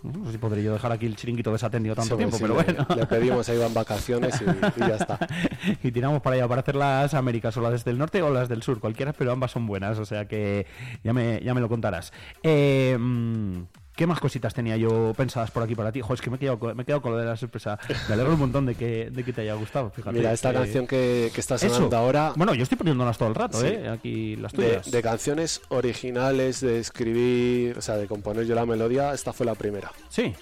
No 0.03 0.27
sé 0.27 0.33
si 0.33 0.39
podré 0.39 0.63
yo 0.63 0.73
dejar 0.73 0.93
aquí 0.93 1.07
el 1.07 1.17
chiringuito 1.17 1.51
desatendido 1.53 1.95
tanto 1.97 2.15
Sí, 2.15 2.19
tiempo, 2.19 2.37
sí, 2.37 2.43
pero 2.45 2.57
le- 2.57 2.63
bueno. 2.63 2.87
Le 2.95 3.07
pedimos 3.07 3.49
ahí 3.49 3.59
van 3.59 3.75
vacaciones 3.75 4.41
y, 4.41 4.45
y 4.45 4.81
ya 4.89 4.97
está. 4.97 5.19
y 5.83 5.91
tiramos 5.91 6.23
para 6.23 6.37
allá 6.37 6.47
para 6.49 6.61
hacer 6.61 6.77
las 6.77 7.13
Américas, 7.15 7.57
o 7.57 7.61
las 7.61 7.85
del 7.85 7.99
norte 7.99 8.23
o 8.23 8.31
las 8.33 8.49
del 8.49 8.63
sur, 8.63 8.79
cualquiera, 8.79 9.13
pero 9.13 9.33
ambas 9.33 9.51
son 9.51 9.67
buenas, 9.67 9.99
o 9.99 10.05
sea 10.05 10.27
que 10.29 10.67
ya 11.03 11.13
me, 11.13 11.41
ya 11.43 11.55
me 11.55 11.61
lo 11.61 11.69
contarás. 11.69 12.13
Eh, 12.45 12.97
mm, 12.99 13.63
¿Qué 13.97 14.07
más 14.07 14.21
cositas 14.21 14.53
tenía 14.53 14.77
yo 14.77 15.15
pensadas 15.17 15.51
por 15.51 15.63
aquí 15.63 15.75
para 15.75 15.91
ti? 15.91 16.03
Jo, 16.03 16.13
es 16.13 16.21
que 16.21 16.29
me 16.29 16.37
he 16.37 16.39
quedado, 16.39 16.59
con- 16.59 16.77
me 16.77 16.83
he 16.83 16.87
quedado 16.87 17.01
con 17.01 17.13
lo 17.13 17.19
de 17.19 17.25
la 17.25 17.37
sorpresa. 17.37 17.79
Me 18.09 18.15
alegro 18.15 18.35
un 18.35 18.39
montón 18.41 18.67
de 18.67 18.75
que, 18.75 19.09
de 19.11 19.25
que 19.25 19.33
te 19.33 19.41
haya 19.41 19.55
gustado, 19.55 19.89
fíjate. 19.91 20.15
Mira, 20.19 20.33
esta 20.35 20.51
que- 20.53 20.59
canción 20.59 20.87
que, 20.87 21.31
que 21.35 21.41
está 21.41 21.55
Eso. 21.55 21.89
ahora, 21.97 22.33
Bueno, 22.37 22.55
yo 22.55 22.63
estoy 22.63 22.77
poniéndolas 22.77 23.17
todo 23.17 23.31
el 23.31 23.35
rato, 23.35 23.59
Sí. 23.59 23.69
¿eh? 23.69 23.89
Aquí 23.89 24.37
las 24.37 24.53
tuyas. 24.53 24.91
de 24.91 25.03
canciones 25.03 25.63
originales, 25.71 26.61
de 26.61 26.79
escribir, 26.79 27.79
o 27.79 27.81
sea, 27.81 27.97
de 27.97 28.07
componer 28.07 28.45
yo 28.45 28.55
la 28.55 28.67
melodía, 28.67 29.15
esta 29.15 29.33
fue 29.33 29.47
la 29.47 29.55
primera. 29.55 29.91
Sí, 30.11 30.35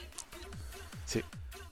Sí, 1.04 1.22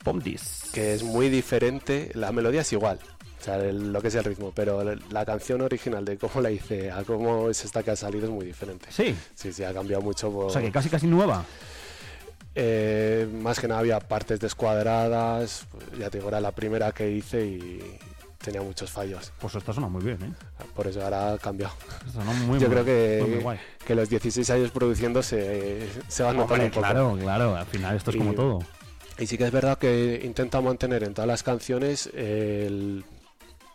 Pomdis. 0.04 0.70
que 0.72 0.94
es 0.94 1.02
muy 1.02 1.28
diferente, 1.30 2.10
la 2.14 2.32
melodía 2.32 2.60
es 2.60 2.72
igual. 2.72 2.98
O 3.40 3.44
sea, 3.44 3.56
el- 3.58 3.92
lo 3.92 4.00
que 4.00 4.06
es 4.06 4.14
el 4.14 4.22
ritmo, 4.22 4.52
pero 4.54 4.84
la- 4.84 4.96
la 5.10 5.24
canción 5.24 5.60
original 5.62 6.04
de 6.04 6.16
cómo 6.16 6.40
la 6.40 6.52
hice 6.52 6.92
a 6.92 7.02
cómo 7.02 7.50
es 7.50 7.64
esta 7.64 7.82
que 7.82 7.90
ha 7.90 7.96
salido 7.96 8.26
es 8.26 8.30
muy 8.30 8.46
diferente. 8.46 8.86
Sí, 8.90 9.16
Sí, 9.34 9.52
sí, 9.52 9.64
ha 9.64 9.74
cambiado 9.74 10.00
mucho. 10.00 10.30
por- 10.30 10.44
o 10.46 10.50
sea 10.50 10.62
que 10.62 10.70
casi 10.70 10.88
casi 10.88 11.08
nueva. 11.08 11.44
Eh, 12.55 13.28
más 13.32 13.59
que 13.59 13.66
nada 13.68 13.80
había 13.80 13.98
partes 14.00 14.38
descuadradas, 14.40 15.66
pues, 15.70 15.84
ya 15.98 16.11
te 16.11 16.18
digo, 16.18 16.28
era 16.28 16.40
la 16.40 16.53
primera 16.53 16.92
que 16.92 17.11
hice 17.11 17.44
y 17.46 17.80
tenía 18.38 18.61
muchos 18.61 18.90
fallos. 18.90 19.32
Pues 19.40 19.55
esta 19.55 19.72
suena 19.72 19.88
muy 19.88 20.03
bien, 20.03 20.18
¿eh? 20.22 20.32
Por 20.74 20.86
eso 20.86 21.03
ahora 21.03 21.32
ha 21.34 21.38
cambiado. 21.38 21.72
Muy, 22.46 22.59
Yo 22.59 22.68
muy- 22.68 22.74
creo 22.76 22.84
que, 22.84 23.18
muy, 23.22 23.30
muy 23.36 23.42
guay. 23.42 23.59
que 23.86 23.94
los 23.94 24.09
16 24.11 24.50
años 24.50 24.70
produciendo 24.70 25.22
se, 25.22 25.88
se 26.09 26.22
van 26.22 26.36
notando 26.36 26.64
un 26.64 26.70
poco. 26.70 26.82
claro, 26.82 27.16
claro, 27.20 27.57
al 27.57 27.66
final 27.66 27.96
esto 27.96 28.11
es 28.11 28.16
como 28.16 28.34
todo. 28.34 28.59
Y 29.18 29.26
sí 29.26 29.38
que 29.38 29.44
es 29.44 29.53
verdad 29.53 29.78
que 29.78 30.20
intenta 30.24 30.61
mantener 30.61 31.05
en 31.05 31.14
todas 31.14 31.28
las 31.28 31.42
canciones 31.42 32.09
el- 32.14 33.05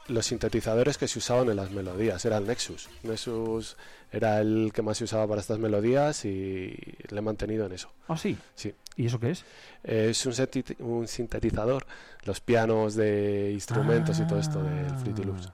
los 0.07 0.25
sintetizadores 0.25 0.97
que 0.97 1.07
se 1.07 1.19
usaban 1.19 1.49
en 1.49 1.55
las 1.55 1.71
melodías. 1.71 2.23
Era 2.25 2.37
el 2.37 2.47
Nexus. 2.47 2.89
Nexus 3.03 3.77
era 4.11 4.39
el 4.39 4.71
que 4.73 4.81
más 4.81 4.97
se 4.97 5.03
usaba 5.03 5.27
para 5.27 5.41
estas 5.41 5.59
melodías 5.59 6.25
y 6.25 6.75
le 7.09 7.17
he 7.17 7.21
mantenido 7.21 7.65
en 7.65 7.73
eso. 7.73 7.91
Ah, 8.07 8.17
sí. 8.17 8.37
Sí. 8.55 8.73
¿Y 8.95 9.05
eso 9.05 9.19
qué 9.19 9.31
es? 9.31 9.45
Es 9.83 10.25
un, 10.25 11.07
sintetizador, 11.07 11.85
los 12.23 12.41
pianos 12.41 12.95
de 12.95 13.51
instrumentos 13.53 14.19
y 14.19 14.27
todo 14.27 14.39
esto 14.39 14.63
del 14.63 14.89
Fruity 14.97 15.23
Loops. 15.23 15.51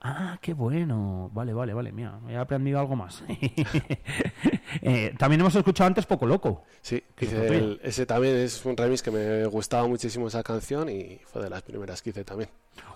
Ah, 0.00 0.36
qué 0.40 0.52
bueno. 0.52 1.30
Vale, 1.32 1.52
vale, 1.52 1.74
vale. 1.74 1.92
Mira, 1.92 2.18
he 2.28 2.36
aprendido 2.36 2.80
algo 2.80 2.96
más. 2.96 3.22
Eh, 4.80 5.14
también 5.18 5.40
hemos 5.40 5.54
escuchado 5.54 5.88
antes 5.88 6.06
Poco 6.06 6.24
Loco. 6.26 6.64
Sí, 6.80 7.02
Que 7.14 7.26
es 7.26 7.32
hice 7.32 7.42
otra 7.42 7.56
el- 7.56 7.80
ese 7.82 8.06
también 8.06 8.36
es 8.36 8.64
un 8.64 8.76
remix 8.76 9.02
que 9.02 9.10
me 9.10 9.44
gustaba 9.46 9.86
muchísimo 9.86 10.28
esa 10.28 10.42
canción 10.42 10.88
y 10.88 11.20
fue 11.26 11.42
de 11.42 11.50
las 11.50 11.62
primeras 11.62 12.00
que 12.00 12.10
hice 12.10 12.24
también. 12.24 12.48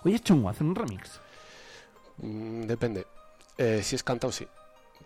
Oye, 0.03 0.15
es 0.15 0.23
chungo 0.23 0.49
hacer 0.49 0.63
un 0.65 0.75
remix. 0.75 1.19
Mm, 2.17 2.61
depende. 2.63 3.05
Eh, 3.57 3.81
si 3.83 3.95
es 3.95 4.03
cantado, 4.03 4.31
sí. 4.31 4.47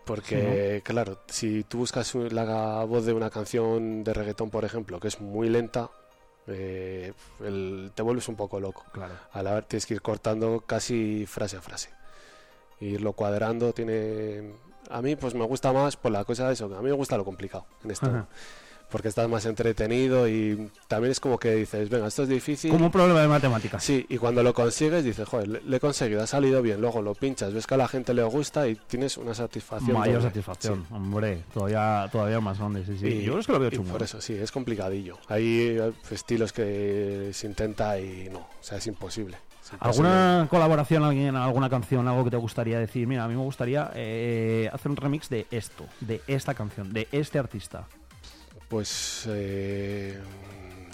Porque, 0.04 0.80
claro, 0.84 1.20
si 1.28 1.62
tú 1.64 1.78
buscas 1.78 2.14
la 2.14 2.84
voz 2.84 3.04
de 3.06 3.12
una 3.12 3.30
canción 3.30 4.02
de 4.02 4.12
reggaetón, 4.14 4.50
por 4.50 4.64
ejemplo, 4.64 4.98
que 4.98 5.08
es 5.08 5.20
muy 5.20 5.48
lenta, 5.48 5.90
eh, 6.48 7.12
el- 7.40 7.92
te 7.94 8.02
vuelves 8.02 8.28
un 8.28 8.34
poco 8.34 8.58
loco. 8.58 8.84
Claro. 8.92 9.14
A 9.32 9.42
la 9.42 9.54
vez 9.54 9.68
tienes 9.68 9.86
que 9.86 9.94
ir 9.94 10.02
cortando 10.02 10.64
casi 10.66 11.24
frase 11.26 11.56
a 11.56 11.60
frase. 11.62 11.90
E 12.80 12.86
irlo 12.86 13.12
cuadrando 13.12 13.72
tiene... 13.72 14.54
A 14.90 15.00
mí 15.02 15.16
pues 15.16 15.34
me 15.34 15.44
gusta 15.44 15.72
más 15.72 15.96
por 15.96 16.12
la 16.12 16.24
cosa 16.24 16.46
de 16.48 16.54
eso, 16.54 16.68
que 16.68 16.74
a 16.74 16.78
mí 16.78 16.84
me 16.84 16.92
gusta 16.92 17.16
lo 17.16 17.24
complicado 17.24 17.66
en 17.84 17.90
esto. 17.90 18.06
Ajá. 18.06 18.26
Porque 18.90 19.08
estás 19.08 19.26
más 19.26 19.46
entretenido 19.46 20.28
y 20.28 20.70
también 20.86 21.12
es 21.12 21.18
como 21.18 21.38
que 21.38 21.54
dices, 21.54 21.88
venga, 21.88 22.08
esto 22.08 22.24
es 22.24 22.28
difícil. 22.28 22.70
Como 22.70 22.84
un 22.86 22.92
problema 22.92 23.22
de 23.22 23.28
matemáticas. 23.28 23.82
Sí, 23.82 24.04
y 24.10 24.18
cuando 24.18 24.42
lo 24.42 24.52
consigues 24.52 25.02
dices, 25.02 25.26
joder, 25.26 25.48
le, 25.48 25.60
le 25.62 25.76
he 25.78 25.80
conseguido, 25.80 26.22
ha 26.22 26.26
salido 26.26 26.60
bien, 26.60 26.78
luego 26.78 27.00
lo 27.00 27.14
pinchas, 27.14 27.54
ves 27.54 27.66
que 27.66 27.72
a 27.72 27.78
la 27.78 27.88
gente 27.88 28.12
le 28.12 28.22
gusta 28.24 28.68
y 28.68 28.74
tienes 28.74 29.16
una 29.16 29.32
satisfacción. 29.34 29.96
Mayor 29.96 30.16
doble. 30.16 30.28
satisfacción, 30.28 30.84
Sí. 30.86 30.94
hombre. 30.94 31.42
Todavía, 31.54 32.06
todavía 32.12 32.38
más 32.40 32.58
grande, 32.58 32.84
sí, 32.84 32.98
sí. 32.98 33.06
Y- 33.06 33.22
Yo 33.22 33.32
creo 33.32 33.44
que 33.46 33.52
lo 33.52 33.58
veo 33.60 33.68
y 33.72 33.76
chungo. 33.76 33.92
por 33.92 34.02
¿eh? 34.02 34.04
eso, 34.04 34.20
sí, 34.20 34.34
es 34.34 34.52
complicadillo. 34.52 35.16
Hay 35.28 35.46
eh, 35.80 35.92
estilos 36.10 36.52
que 36.52 37.30
se 37.32 37.46
intenta 37.46 37.98
y 37.98 38.28
no, 38.30 38.40
o 38.40 38.48
sea, 38.60 38.76
es 38.76 38.86
imposible. 38.86 39.38
¿Alguna 39.80 40.46
colaboración, 40.50 41.04
alguien, 41.04 41.36
alguna 41.36 41.70
canción, 41.70 42.06
algo 42.08 42.24
que 42.24 42.30
te 42.30 42.36
gustaría 42.36 42.78
decir? 42.78 43.06
Mira, 43.06 43.24
a 43.24 43.28
mí 43.28 43.34
me 43.34 43.42
gustaría 43.42 43.90
eh, 43.94 44.68
hacer 44.72 44.90
un 44.90 44.96
remix 44.96 45.28
de 45.28 45.46
esto, 45.50 45.86
de 46.00 46.20
esta 46.26 46.54
canción, 46.54 46.92
de 46.92 47.08
este 47.12 47.38
artista. 47.38 47.86
Pues 48.68 49.24
eh, 49.28 50.18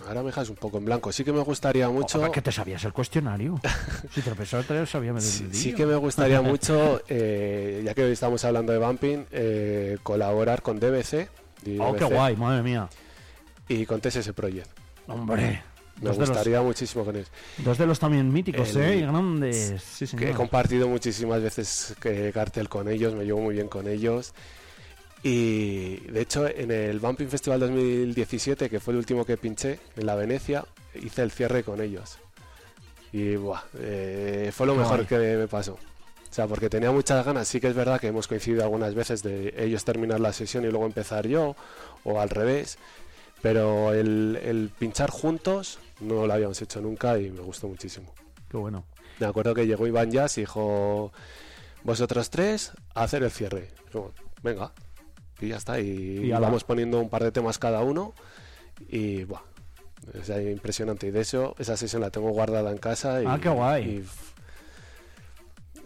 ahora 0.07 0.21
me 0.21 0.27
dejas 0.27 0.49
un 0.51 0.57
poco 0.57 0.79
en 0.79 0.85
blanco. 0.85 1.13
Sí 1.13 1.25
que 1.25 1.33
me 1.33 1.41
gustaría 1.41 1.89
mucho. 1.89 2.19
Ojalá 2.19 2.33
que 2.33 2.43
te 2.43 2.53
sabías 2.53 2.85
el 2.85 2.93
cuestionario. 2.93 3.61
si 4.13 4.21
te 4.21 4.31
lo 4.31 4.37
pensaba, 4.37 4.63
te 4.63 4.75
lo 4.75 4.87
sabía 4.87 5.13
medio 5.13 5.27
Sí, 5.53 5.73
que 5.75 5.87
me 5.87 5.97
gustaría 5.97 6.41
mucho, 6.43 7.01
eh, 7.09 7.83
ya 7.85 7.95
que 7.95 8.03
hoy 8.05 8.13
estamos 8.13 8.45
hablando 8.45 8.73
de 8.73 8.79
Bumping, 8.79 9.27
eh, 9.31 9.99
colaborar 10.03 10.63
con 10.63 10.79
DBC, 10.81 11.29
de 11.63 11.79
Oh, 11.81 11.93
qué 11.95 12.05
DBC, 12.05 12.15
guay, 12.15 12.37
madre 12.37 12.63
mía. 12.63 12.89
y 13.69 13.87
con 13.87 14.01
TSS 14.01 14.33
Project. 14.33 14.69
Hombre. 15.07 15.63
Me 16.01 16.09
Dos 16.11 16.17
de, 16.17 16.21
los, 16.21 16.29
gustaría 16.31 16.61
muchísimo 16.63 17.05
con 17.05 17.17
ellos. 17.17 17.29
dos 17.59 17.77
de 17.79 17.87
los 17.87 17.99
también 17.99 18.33
míticos, 18.33 18.75
El- 18.77 18.83
¿eh? 18.83 18.97
Y 18.99 19.01
grandes. 19.03 19.83
Sí, 19.83 20.07
Que 20.07 20.17
he 20.17 20.19
señor. 20.19 20.35
compartido 20.37 20.89
muchísimas 20.89 21.43
veces 21.43 21.95
que 22.01 22.31
cartel 22.33 22.69
con 22.69 22.89
ellos, 22.89 23.15
me 23.15 23.25
llevo 23.25 23.41
muy 23.41 23.55
bien 23.55 23.69
con 23.69 23.89
ellos. 23.89 24.33
Y 25.23 25.97
de 26.11 26.21
hecho, 26.21 26.47
en 26.47 26.71
el 26.71 27.01
Bumping 27.01 27.29
Festival 27.29 27.59
2017, 27.61 28.71
que 28.71 28.79
fue 28.81 28.93
el 28.93 28.99
último 28.99 29.25
que 29.25 29.37
pinché 29.37 29.81
en 29.97 30.07
la 30.07 30.15
Venecia, 30.15 30.65
hice 30.95 31.23
el 31.23 31.33
cierre 31.33 31.65
con 31.65 31.81
ellos. 31.81 32.19
Y 33.13 33.35
buah, 33.37 33.63
eh, 33.79 34.53
fue 34.55 34.67
lo 34.67 34.75
mejor 34.77 35.07
que 35.07 35.17
me 35.19 35.49
pasó. 35.49 35.73
O 35.73 36.33
sea, 36.33 36.47
porque 36.47 36.69
tenía 36.71 36.93
muchas 36.93 37.25
ganas. 37.25 37.49
Sí 37.49 37.59
que 37.61 37.67
es 37.69 37.75
verdad 37.75 37.99
que 37.99 38.07
hemos 38.09 38.29
coincidido 38.29 38.63
algunas 38.63 38.95
veces 38.95 39.23
de 39.23 39.55
ellos 39.59 39.83
terminar 39.85 40.21
la 40.21 40.33
sesión 40.33 40.65
y 40.65 40.69
luego 40.69 40.87
empezar 40.87 41.27
yo, 41.27 41.57
o 42.05 42.21
al 42.21 42.29
revés. 42.31 42.79
Pero 43.43 43.93
el, 43.93 44.39
el 44.43 44.71
pinchar 44.79 45.11
juntos 45.11 45.79
no 46.01 46.27
lo 46.27 46.33
habíamos 46.33 46.61
hecho 46.61 46.81
nunca 46.81 47.19
y 47.19 47.31
me 47.31 47.41
gustó 47.41 47.69
muchísimo. 47.69 48.13
Qué 48.51 48.57
bueno. 48.57 48.85
Me 49.21 49.27
acuerdo 49.27 49.55
que 49.55 49.67
llegó 49.67 49.87
Iván 49.87 50.11
Jazz 50.11 50.39
y 50.39 50.43
dijo, 50.43 51.13
vosotros 51.85 52.31
tres, 52.31 52.73
a 52.95 53.05
hacer 53.05 53.23
el 53.23 53.31
cierre. 53.31 53.71
Digo, 53.93 54.13
venga. 54.43 54.73
Y 55.41 55.49
ya 55.49 55.57
está. 55.57 55.79
Y, 55.81 55.87
Y 56.27 56.31
vamos 56.31 56.65
poniendo 56.65 56.99
un 57.01 57.09
par 57.09 57.23
de 57.23 57.31
temas 57.33 57.59
cada 57.59 57.81
uno. 57.83 58.13
Y, 58.89 59.25
buah, 59.25 59.43
es 60.15 60.29
impresionante. 60.31 61.07
Y 61.09 61.11
de 61.11 61.21
eso, 61.21 61.55
esa 61.59 61.77
sesión 61.77 62.03
la 62.03 62.11
tengo 62.11 62.31
guardada 62.31 62.71
en 62.71 62.79
casa. 62.79 63.23
Y, 63.23 63.27
Ah, 63.27 63.39
qué 63.41 63.49
guay. 63.49 63.85
y, 63.85 64.05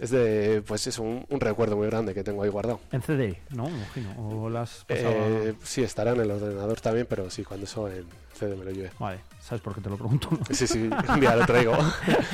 es 0.03 0.11
de, 0.11 0.63
pues 0.67 0.87
es 0.89 0.99
un, 0.99 1.25
un 1.31 1.41
recuerdo 1.41 1.77
muy 1.77 1.87
grande 1.87 2.13
que 2.13 2.25
tengo 2.25 2.43
ahí 2.43 2.49
guardado. 2.51 2.81
En 2.91 3.01
CD, 3.03 3.41
¿no? 3.51 3.69
Imagino. 3.69 4.11
O 4.19 4.51
las. 4.51 4.85
Eh, 4.89 5.55
sí, 5.63 5.83
estará 5.83 6.11
en 6.13 6.21
el 6.21 6.31
ordenador 6.31 6.81
también, 6.81 7.07
pero 7.09 7.31
sí, 7.31 7.45
cuando 7.45 7.65
eso 7.67 7.89
en 7.89 8.05
CD 8.35 8.57
me 8.57 8.65
lo 8.65 8.73
llevé. 8.73 8.91
Vale, 8.99 9.21
¿sabes 9.41 9.63
por 9.63 9.75
qué 9.75 9.81
te 9.81 9.89
lo 9.91 9.97
pregunto? 9.97 10.29
Sí, 10.51 10.67
sí, 10.67 10.91
un 11.09 11.21
día 11.21 11.37
lo 11.37 11.47
traigo. 11.47 11.77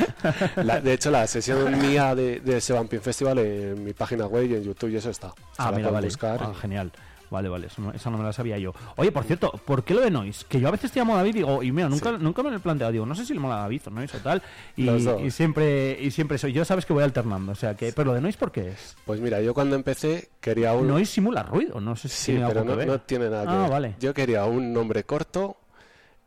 La- 0.56 0.80
de 0.80 0.92
hecho, 0.94 1.10
la 1.10 1.26
sesión 1.26 1.78
mía 1.80 2.14
de, 2.14 2.40
de 2.40 2.56
ese 2.56 2.72
Bumping 2.72 3.00
Festival 3.00 3.38
en 3.38 3.84
mi 3.84 3.92
página 3.92 4.26
web 4.26 4.50
y 4.50 4.54
en 4.54 4.62
YouTube 4.64 4.90
y 4.90 4.96
eso 4.96 5.10
está. 5.10 5.32
Ah, 5.58 5.70
la 5.70 5.76
mira, 5.76 5.90
vale. 5.90 6.06
buscar. 6.06 6.40
Ah, 6.42 6.52
genial. 6.60 6.90
Vale, 7.30 7.48
vale, 7.48 7.66
eso 7.66 7.82
no, 7.82 7.92
esa 7.92 8.08
no 8.10 8.16
me 8.18 8.24
la 8.24 8.32
sabía 8.32 8.56
yo. 8.58 8.72
Oye, 8.96 9.12
por 9.12 9.24
cierto, 9.24 9.50
¿por 9.64 9.84
qué 9.84 9.92
lo 9.94 10.00
de 10.00 10.10
Noise? 10.10 10.46
Que 10.48 10.60
yo 10.60 10.68
a 10.68 10.70
veces 10.70 10.90
te 10.90 10.98
llamo 10.98 11.14
David 11.16 11.30
y 11.30 11.38
digo, 11.38 11.62
y 11.62 11.70
mira, 11.72 11.88
nunca, 11.88 12.10
Sí. 12.10 12.16
nunca 12.20 12.42
me 12.42 12.50
lo 12.50 12.56
he 12.56 12.60
planteado, 12.60 12.90
digo, 12.92 13.04
no 13.04 13.14
sé 13.14 13.26
si 13.26 13.34
le 13.34 13.40
mola 13.40 13.56
David 13.56 13.82
o 13.86 13.90
Noise 13.90 14.16
o 14.16 14.20
tal, 14.20 14.42
y, 14.76 15.30
siempre 15.30 15.98
y 16.00 16.10
siempre 16.10 16.38
soy 16.38 16.52
yo, 16.52 16.64
sabes 16.64 16.86
que 16.86 16.92
voy 16.94 17.04
alternando, 17.04 17.52
o 17.52 17.54
sea, 17.54 17.74
que, 17.76 17.92
pero 17.92 18.06
lo 18.10 18.14
de 18.14 18.20
Noise, 18.22 18.38
¿por 18.38 18.50
qué 18.50 18.68
es? 18.70 18.96
Pues 19.04 19.20
mira, 19.20 19.40
yo 19.42 19.52
cuando 19.52 19.76
empecé 19.76 20.30
quería 20.40 20.72
un... 20.72 20.88
Noise 20.88 21.12
simula 21.12 21.42
ruido, 21.42 21.80
no 21.80 21.96
sé 21.96 22.08
si 22.08 22.16
Sí, 22.16 22.32
tiene 22.32 22.46
pero 22.48 22.60
algo 22.60 22.72
no, 22.72 22.78
que 22.78 22.78
ver. 22.78 22.88
no 22.88 23.00
tiene 23.02 23.28
nada 23.30 23.44
que 23.44 23.50
Ah, 23.50 23.60
ver. 23.62 23.70
vale. 23.70 23.94
Yo 24.00 24.14
quería 24.14 24.44
un 24.46 24.72
nombre 24.72 25.04
corto, 25.04 25.56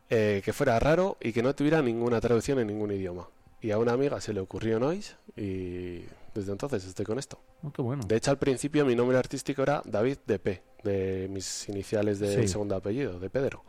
eh, 0.08 0.42
que 0.44 0.52
fuera 0.52 0.78
raro 0.78 1.16
y 1.20 1.32
que 1.32 1.42
no 1.42 1.54
tuviera 1.54 1.82
ninguna 1.82 2.20
traducción 2.20 2.58
en 2.60 2.66
ningún 2.68 2.92
idioma. 2.92 3.26
Y 3.60 3.70
a 3.70 3.78
una 3.78 3.92
amiga 3.92 4.20
se 4.20 4.32
le 4.32 4.40
ocurrió 4.40 4.78
Noise 4.78 5.14
y 5.36 6.02
desde 6.34 6.52
entonces 6.52 6.84
estoy 6.84 7.04
con 7.04 7.18
esto. 7.18 7.40
Oh, 7.62 7.72
qué 7.72 7.82
bueno. 7.82 8.04
De 8.06 8.16
hecho, 8.16 8.30
al 8.30 8.38
principio 8.38 8.84
mi 8.84 8.94
nombre 8.94 9.18
artístico 9.18 9.62
era 9.62 9.82
David 9.84 10.18
de 10.26 10.38
P, 10.38 10.62
de 10.84 11.28
mis 11.30 11.68
iniciales 11.68 12.18
de 12.18 12.42
Sí. 12.42 12.48
segundo 12.48 12.76
apellido, 12.76 13.18
de 13.18 13.30
Pedro. 13.30 13.64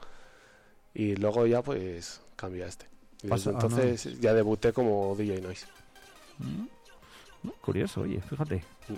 Y 0.93 1.15
luego 1.15 1.45
ya 1.47 1.61
pues 1.61 2.21
cambié 2.35 2.63
a 2.63 2.67
este. 2.67 2.87
Y 3.21 3.27
desde 3.27 3.49
ah, 3.49 3.53
no. 3.53 3.59
entonces 3.59 4.19
ya 4.19 4.33
debuté 4.33 4.73
como 4.73 5.15
DJ 5.15 5.41
Noise. 5.41 5.65
Mm, 6.39 6.65
Curioso, 7.61 8.01
oye, 8.01 8.21
fíjate. 8.21 8.63
Mm. 8.87 8.93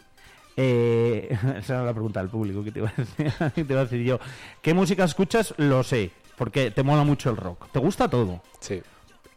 Eh, 0.57 1.29
esa 1.59 1.75
era 1.75 1.83
la 1.85 1.93
pregunta 1.93 2.19
del 2.21 2.29
público 2.29 2.63
que 2.63 2.71
te, 2.71 2.79
iba 2.79 2.89
a 2.89 2.93
decir, 2.95 3.33
que 3.55 3.63
te 3.63 3.73
iba 3.73 3.81
a 3.81 3.85
decir 3.85 4.03
yo. 4.03 4.19
¿Qué 4.61 4.73
música 4.73 5.03
escuchas? 5.03 5.53
Lo 5.57 5.83
sé, 5.83 6.11
porque 6.37 6.71
te 6.71 6.83
mola 6.83 7.03
mucho 7.03 7.29
el 7.29 7.37
rock. 7.37 7.71
¿Te 7.71 7.79
gusta 7.79 8.09
todo? 8.09 8.41
Sí. 8.59 8.81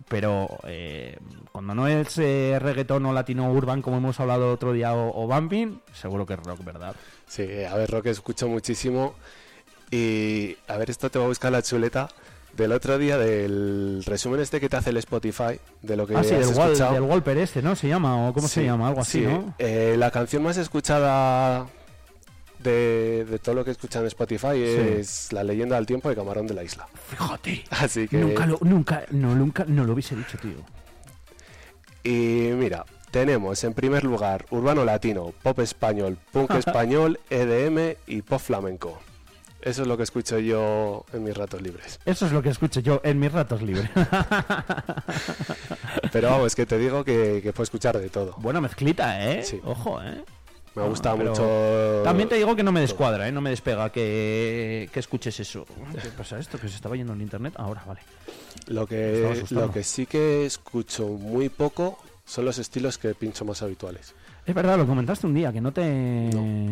Pero 0.08 0.58
eh, 0.64 1.18
cuando 1.52 1.74
no 1.74 1.86
es 1.86 2.16
eh, 2.18 2.58
reggaetón 2.60 3.04
o 3.06 3.12
latino 3.12 3.50
urban, 3.52 3.82
como 3.82 3.98
hemos 3.98 4.18
hablado 4.20 4.52
otro 4.52 4.72
día, 4.72 4.94
o, 4.94 5.22
o 5.22 5.26
bumping, 5.26 5.80
seguro 5.92 6.24
que 6.24 6.34
es 6.34 6.40
rock, 6.40 6.64
¿verdad? 6.64 6.94
Sí, 7.26 7.46
a 7.64 7.74
ver, 7.76 7.90
rock 7.90 8.06
escucho 8.06 8.48
muchísimo. 8.48 9.14
Y 9.90 10.56
a 10.66 10.76
ver, 10.76 10.90
esto 10.90 11.10
te 11.10 11.18
voy 11.18 11.26
a 11.26 11.28
buscar 11.28 11.52
la 11.52 11.62
chuleta 11.62 12.08
del 12.56 12.72
otro 12.72 12.98
día 12.98 13.16
del 13.16 14.02
resumen 14.04 14.40
este 14.40 14.60
que 14.60 14.68
te 14.68 14.76
hace 14.76 14.90
el 14.90 14.96
Spotify 14.98 15.60
de 15.82 15.96
lo 15.96 16.06
que 16.06 16.16
ah, 16.16 16.24
sí, 16.24 16.34
has 16.34 16.40
del, 16.40 16.50
escuchado. 16.50 16.94
del 16.94 17.02
Wallper 17.02 17.38
este, 17.38 17.62
¿no? 17.62 17.76
Se 17.76 17.88
llama, 17.88 18.28
o 18.28 18.32
cómo 18.32 18.48
se 18.48 18.64
llama, 18.64 18.88
algo 18.88 19.00
así, 19.00 19.20
sí. 19.20 19.24
¿no? 19.26 19.54
Eh, 19.58 19.94
la 19.96 20.10
canción 20.10 20.42
más 20.42 20.56
escuchada 20.56 21.66
de, 22.58 23.24
de 23.24 23.38
todo 23.38 23.54
lo 23.54 23.64
que 23.64 23.70
escuchan 23.70 24.02
en 24.02 24.08
Spotify 24.08 24.62
es 24.62 25.32
La 25.32 25.44
leyenda 25.44 25.76
del 25.76 25.86
tiempo 25.86 26.08
de 26.08 26.16
Camarón 26.16 26.46
de 26.46 26.54
la 26.54 26.64
Isla. 26.64 26.88
Fíjate. 27.08 27.64
Así 27.70 28.08
que... 28.08 28.18
Nunca 28.18 28.46
lo, 28.46 28.58
nunca, 28.62 29.04
no, 29.10 29.34
nunca, 29.34 29.64
no 29.66 29.84
lo 29.84 29.92
hubiese 29.92 30.16
dicho, 30.16 30.38
tío. 30.38 30.56
Y 32.04 32.52
mira, 32.54 32.84
tenemos 33.10 33.62
en 33.64 33.74
primer 33.74 34.04
lugar 34.04 34.46
urbano 34.50 34.84
latino, 34.84 35.32
pop 35.42 35.58
español, 35.60 36.18
punk 36.32 36.50
español, 36.54 37.20
EDM 37.30 37.96
y 38.06 38.22
pop 38.22 38.40
flamenco. 38.40 38.98
Eso 39.60 39.82
es 39.82 39.88
lo 39.88 39.96
que 39.96 40.04
escucho 40.04 40.38
yo 40.38 41.04
en 41.12 41.24
mis 41.24 41.36
ratos 41.36 41.60
libres. 41.60 41.98
Eso 42.04 42.26
es 42.26 42.32
lo 42.32 42.42
que 42.42 42.48
escucho 42.48 42.80
yo 42.80 43.00
en 43.02 43.18
mis 43.18 43.32
ratos 43.32 43.60
libres. 43.60 43.90
Pero 46.12 46.30
vamos, 46.30 46.54
que 46.54 46.64
te 46.64 46.78
digo 46.78 47.04
que, 47.04 47.40
que 47.42 47.52
puedo 47.52 47.64
escuchar 47.64 47.98
de 47.98 48.08
todo. 48.08 48.36
Buena 48.38 48.60
mezclita, 48.60 49.28
¿eh? 49.28 49.42
Sí. 49.42 49.60
Ojo, 49.64 50.00
¿eh? 50.00 50.22
Me 50.78 50.84
Ah, 50.84 50.88
gusta 50.88 51.16
pero 51.16 51.30
mucho. 51.30 52.02
También 52.04 52.28
te 52.28 52.36
digo 52.36 52.54
que 52.56 52.62
no 52.62 52.72
me 52.72 52.80
descuadra, 52.80 53.28
¿eh? 53.28 53.32
No 53.32 53.40
me 53.40 53.50
despega 53.50 53.90
que, 53.90 54.88
que 54.92 55.00
escuches 55.00 55.38
eso. 55.40 55.66
¿Qué 56.00 56.08
pasa 56.10 56.38
esto? 56.38 56.58
Que 56.58 56.68
se 56.68 56.76
estaba 56.76 56.96
yendo 56.96 57.12
en 57.12 57.20
internet. 57.20 57.54
Ahora, 57.56 57.82
vale. 57.86 58.00
Lo 58.68 58.86
que, 58.86 59.44
lo 59.50 59.70
que 59.72 59.82
sí 59.82 60.06
que 60.06 60.46
escucho 60.46 61.06
muy 61.08 61.48
poco 61.48 61.98
son 62.24 62.44
los 62.44 62.58
estilos 62.58 62.98
que 62.98 63.14
pincho 63.14 63.44
más 63.44 63.62
habituales. 63.62 64.14
Es 64.46 64.54
verdad, 64.54 64.76
lo 64.78 64.86
comentaste 64.86 65.26
un 65.26 65.34
día, 65.34 65.52
que 65.52 65.60
no 65.60 65.72
te... 65.72 65.82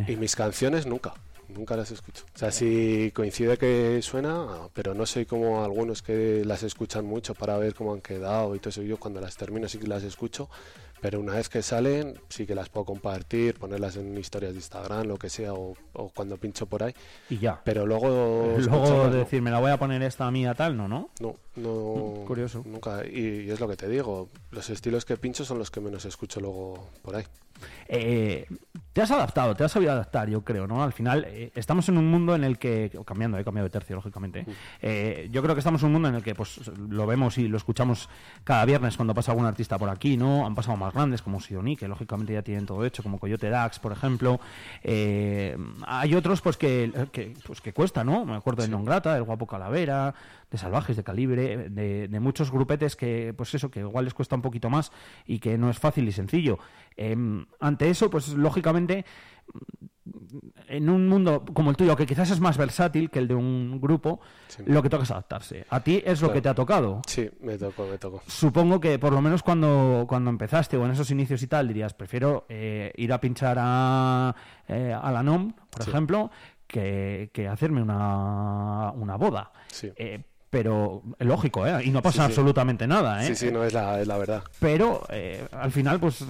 Y 0.08 0.16
mis 0.16 0.34
canciones 0.36 0.86
nunca, 0.86 1.12
nunca 1.48 1.76
las 1.76 1.90
escucho. 1.90 2.24
O 2.34 2.38
sea, 2.38 2.50
sí 2.50 3.10
coincide 3.14 3.58
que 3.58 4.00
suena, 4.02 4.46
pero 4.72 4.94
no 4.94 5.04
soy 5.06 5.26
como 5.26 5.62
algunos 5.64 6.00
que 6.02 6.42
las 6.44 6.62
escuchan 6.62 7.04
mucho 7.04 7.34
para 7.34 7.56
ver 7.58 7.74
cómo 7.74 7.92
han 7.92 8.00
quedado 8.00 8.54
y 8.54 8.58
todo 8.60 8.70
eso. 8.70 8.82
Yo 8.82 8.98
cuando 8.98 9.20
las 9.20 9.36
termino 9.36 9.68
sí 9.68 9.78
que 9.78 9.86
las 9.86 10.02
escucho, 10.04 10.48
pero 11.00 11.20
una 11.20 11.34
vez 11.34 11.48
que 11.48 11.62
salen 11.62 12.18
sí 12.28 12.46
que 12.46 12.54
las 12.54 12.68
puedo 12.68 12.86
compartir, 12.86 13.58
ponerlas 13.58 13.96
en 13.96 14.16
historias 14.16 14.52
de 14.52 14.58
Instagram, 14.58 15.06
lo 15.06 15.16
que 15.18 15.28
sea, 15.28 15.54
o, 15.54 15.74
o 15.92 16.08
cuando 16.10 16.36
pincho 16.36 16.66
por 16.66 16.82
ahí. 16.82 16.94
Y 17.30 17.38
ya. 17.38 17.60
Pero 17.64 17.86
luego... 17.86 18.56
Luego 18.58 19.10
de 19.10 19.18
decir, 19.18 19.42
me 19.42 19.50
la 19.50 19.60
voy 19.60 19.70
a 19.70 19.78
poner 19.78 20.02
esta 20.02 20.30
mía 20.30 20.54
tal, 20.54 20.76
no, 20.76 20.88
¿no? 20.88 21.10
No, 21.20 21.36
no. 21.56 21.70
Mm, 22.22 22.24
curioso. 22.26 22.62
Nunca. 22.64 23.04
Y, 23.06 23.42
y 23.46 23.50
es 23.50 23.60
lo 23.60 23.68
que 23.68 23.76
te 23.76 23.88
digo. 23.88 24.30
Los 24.50 24.70
estilos 24.70 25.04
que 25.04 25.16
pincho 25.16 25.44
son 25.44 25.58
los 25.58 25.70
que 25.70 25.80
menos 25.80 26.04
escucho 26.04 26.40
luego 26.40 26.88
por 27.02 27.16
ahí. 27.16 27.24
Eh, 27.88 28.46
te 28.92 29.02
has 29.02 29.10
adaptado, 29.10 29.54
te 29.54 29.62
has 29.62 29.72
sabido 29.72 29.92
adaptar, 29.92 30.28
yo 30.28 30.42
creo, 30.42 30.66
¿no? 30.66 30.82
Al 30.82 30.92
final, 30.92 31.26
eh, 31.28 31.52
estamos 31.54 31.86
en 31.90 31.98
un 31.98 32.10
mundo 32.10 32.34
en 32.34 32.44
el 32.44 32.58
que, 32.58 32.90
cambiando, 33.04 33.38
he 33.38 33.44
cambiado 33.44 33.64
de 33.64 33.70
tercio, 33.70 33.94
lógicamente. 33.94 34.46
eh, 34.80 35.28
yo 35.30 35.42
creo 35.42 35.54
que 35.54 35.60
estamos 35.60 35.82
en 35.82 35.88
un 35.88 35.92
mundo 35.92 36.08
en 36.08 36.14
el 36.14 36.22
que, 36.22 36.34
pues, 36.34 36.66
lo 36.88 37.06
vemos 37.06 37.36
y 37.36 37.46
lo 37.46 37.58
escuchamos 37.58 38.08
cada 38.42 38.64
viernes 38.64 38.96
cuando 38.96 39.14
pasa 39.14 39.32
algún 39.32 39.44
artista 39.46 39.78
por 39.78 39.90
aquí, 39.90 40.16
¿no? 40.16 40.46
Han 40.46 40.54
pasado 40.54 40.76
más 40.78 40.94
grandes, 40.94 41.20
como 41.20 41.40
Sidoní, 41.40 41.76
que 41.76 41.88
lógicamente 41.88 42.32
ya 42.32 42.42
tienen 42.42 42.64
todo 42.64 42.84
hecho, 42.84 43.02
como 43.02 43.18
Coyote 43.18 43.50
Dax, 43.50 43.78
por 43.78 43.92
ejemplo. 43.92 44.40
Eh, 44.82 45.56
hay 45.86 46.14
otros, 46.14 46.40
pues, 46.40 46.56
que, 46.56 46.90
que, 47.12 47.34
pues, 47.46 47.60
que 47.60 47.72
cuesta, 47.72 48.02
¿no? 48.02 48.24
Me 48.24 48.34
acuerdo 48.34 48.62
de 48.62 48.68
Non 48.68 48.84
Grata, 48.84 49.14
del 49.14 49.24
Guapo 49.24 49.46
Calavera, 49.46 50.14
de 50.50 50.58
Salvajes, 50.58 50.96
de 50.96 51.02
Calibre, 51.04 51.68
de, 51.70 52.08
de 52.08 52.20
muchos 52.20 52.50
grupetes 52.50 52.94
que, 52.96 53.34
pues 53.36 53.54
eso, 53.54 53.70
que 53.70 53.80
igual 53.80 54.04
les 54.04 54.14
cuesta 54.14 54.36
un 54.36 54.42
poquito 54.42 54.70
más 54.70 54.92
y 55.26 55.38
que 55.40 55.58
no 55.58 55.68
es 55.70 55.78
fácil 55.78 56.06
y 56.08 56.12
sencillo. 56.12 56.58
Em, 56.96 57.46
ante 57.60 57.90
eso, 57.90 58.08
pues 58.10 58.28
lógicamente, 58.28 59.04
en 60.68 60.88
un 60.88 61.08
mundo 61.08 61.44
como 61.52 61.70
el 61.70 61.76
tuyo, 61.76 61.96
que 61.96 62.06
quizás 62.06 62.30
es 62.30 62.40
más 62.40 62.56
versátil 62.58 63.10
que 63.10 63.18
el 63.18 63.28
de 63.28 63.34
un 63.34 63.80
grupo, 63.80 64.20
lo 64.64 64.82
que 64.82 64.88
toca 64.88 65.02
es 65.04 65.10
adaptarse. 65.10 65.66
A 65.68 65.80
ti 65.80 66.02
es 66.04 66.20
lo 66.20 66.28
Claro. 66.28 66.34
que 66.34 66.42
te 66.42 66.48
ha 66.48 66.54
tocado. 66.54 67.02
Sí, 67.06 67.28
me 67.40 67.58
tocó, 67.58 67.86
me 67.86 67.98
tocó. 67.98 68.22
Supongo 68.26 68.80
que 68.80 68.98
por 68.98 69.12
lo 69.12 69.20
menos 69.20 69.42
cuando, 69.42 70.04
cuando 70.08 70.30
empezaste 70.30 70.76
o 70.76 70.84
en 70.84 70.92
esos 70.92 71.10
inicios 71.10 71.42
y 71.42 71.46
tal, 71.48 71.68
dirías, 71.68 71.94
prefiero 71.94 72.46
eh, 72.48 72.92
ir 72.96 73.12
a 73.12 73.20
pinchar 73.20 73.56
a, 73.60 74.34
eh, 74.68 74.94
a 75.00 75.10
la 75.10 75.22
NOM, 75.22 75.52
por 75.70 75.82
Sí. 75.82 75.90
ejemplo, 75.90 76.30
que, 76.66 77.30
que 77.32 77.48
hacerme 77.48 77.82
una, 77.82 78.90
una 78.92 79.16
boda. 79.16 79.52
Sí. 79.68 79.92
Eh, 79.96 80.22
pero 80.60 81.02
lógico, 81.18 81.66
¿eh? 81.66 81.84
Y 81.84 81.90
no 81.90 82.00
pasa 82.00 82.12
Sí, 82.14 82.18
sí. 82.18 82.24
absolutamente 82.24 82.86
nada, 82.86 83.22
¿eh? 83.22 83.28
Sí, 83.28 83.34
sí, 83.46 83.52
no, 83.52 83.62
es 83.62 83.72
la, 83.74 84.00
es 84.00 84.06
la 84.06 84.16
verdad. 84.16 84.42
Pero 84.58 85.04
eh, 85.10 85.46
al 85.52 85.70
final, 85.70 86.00
pues 86.00 86.22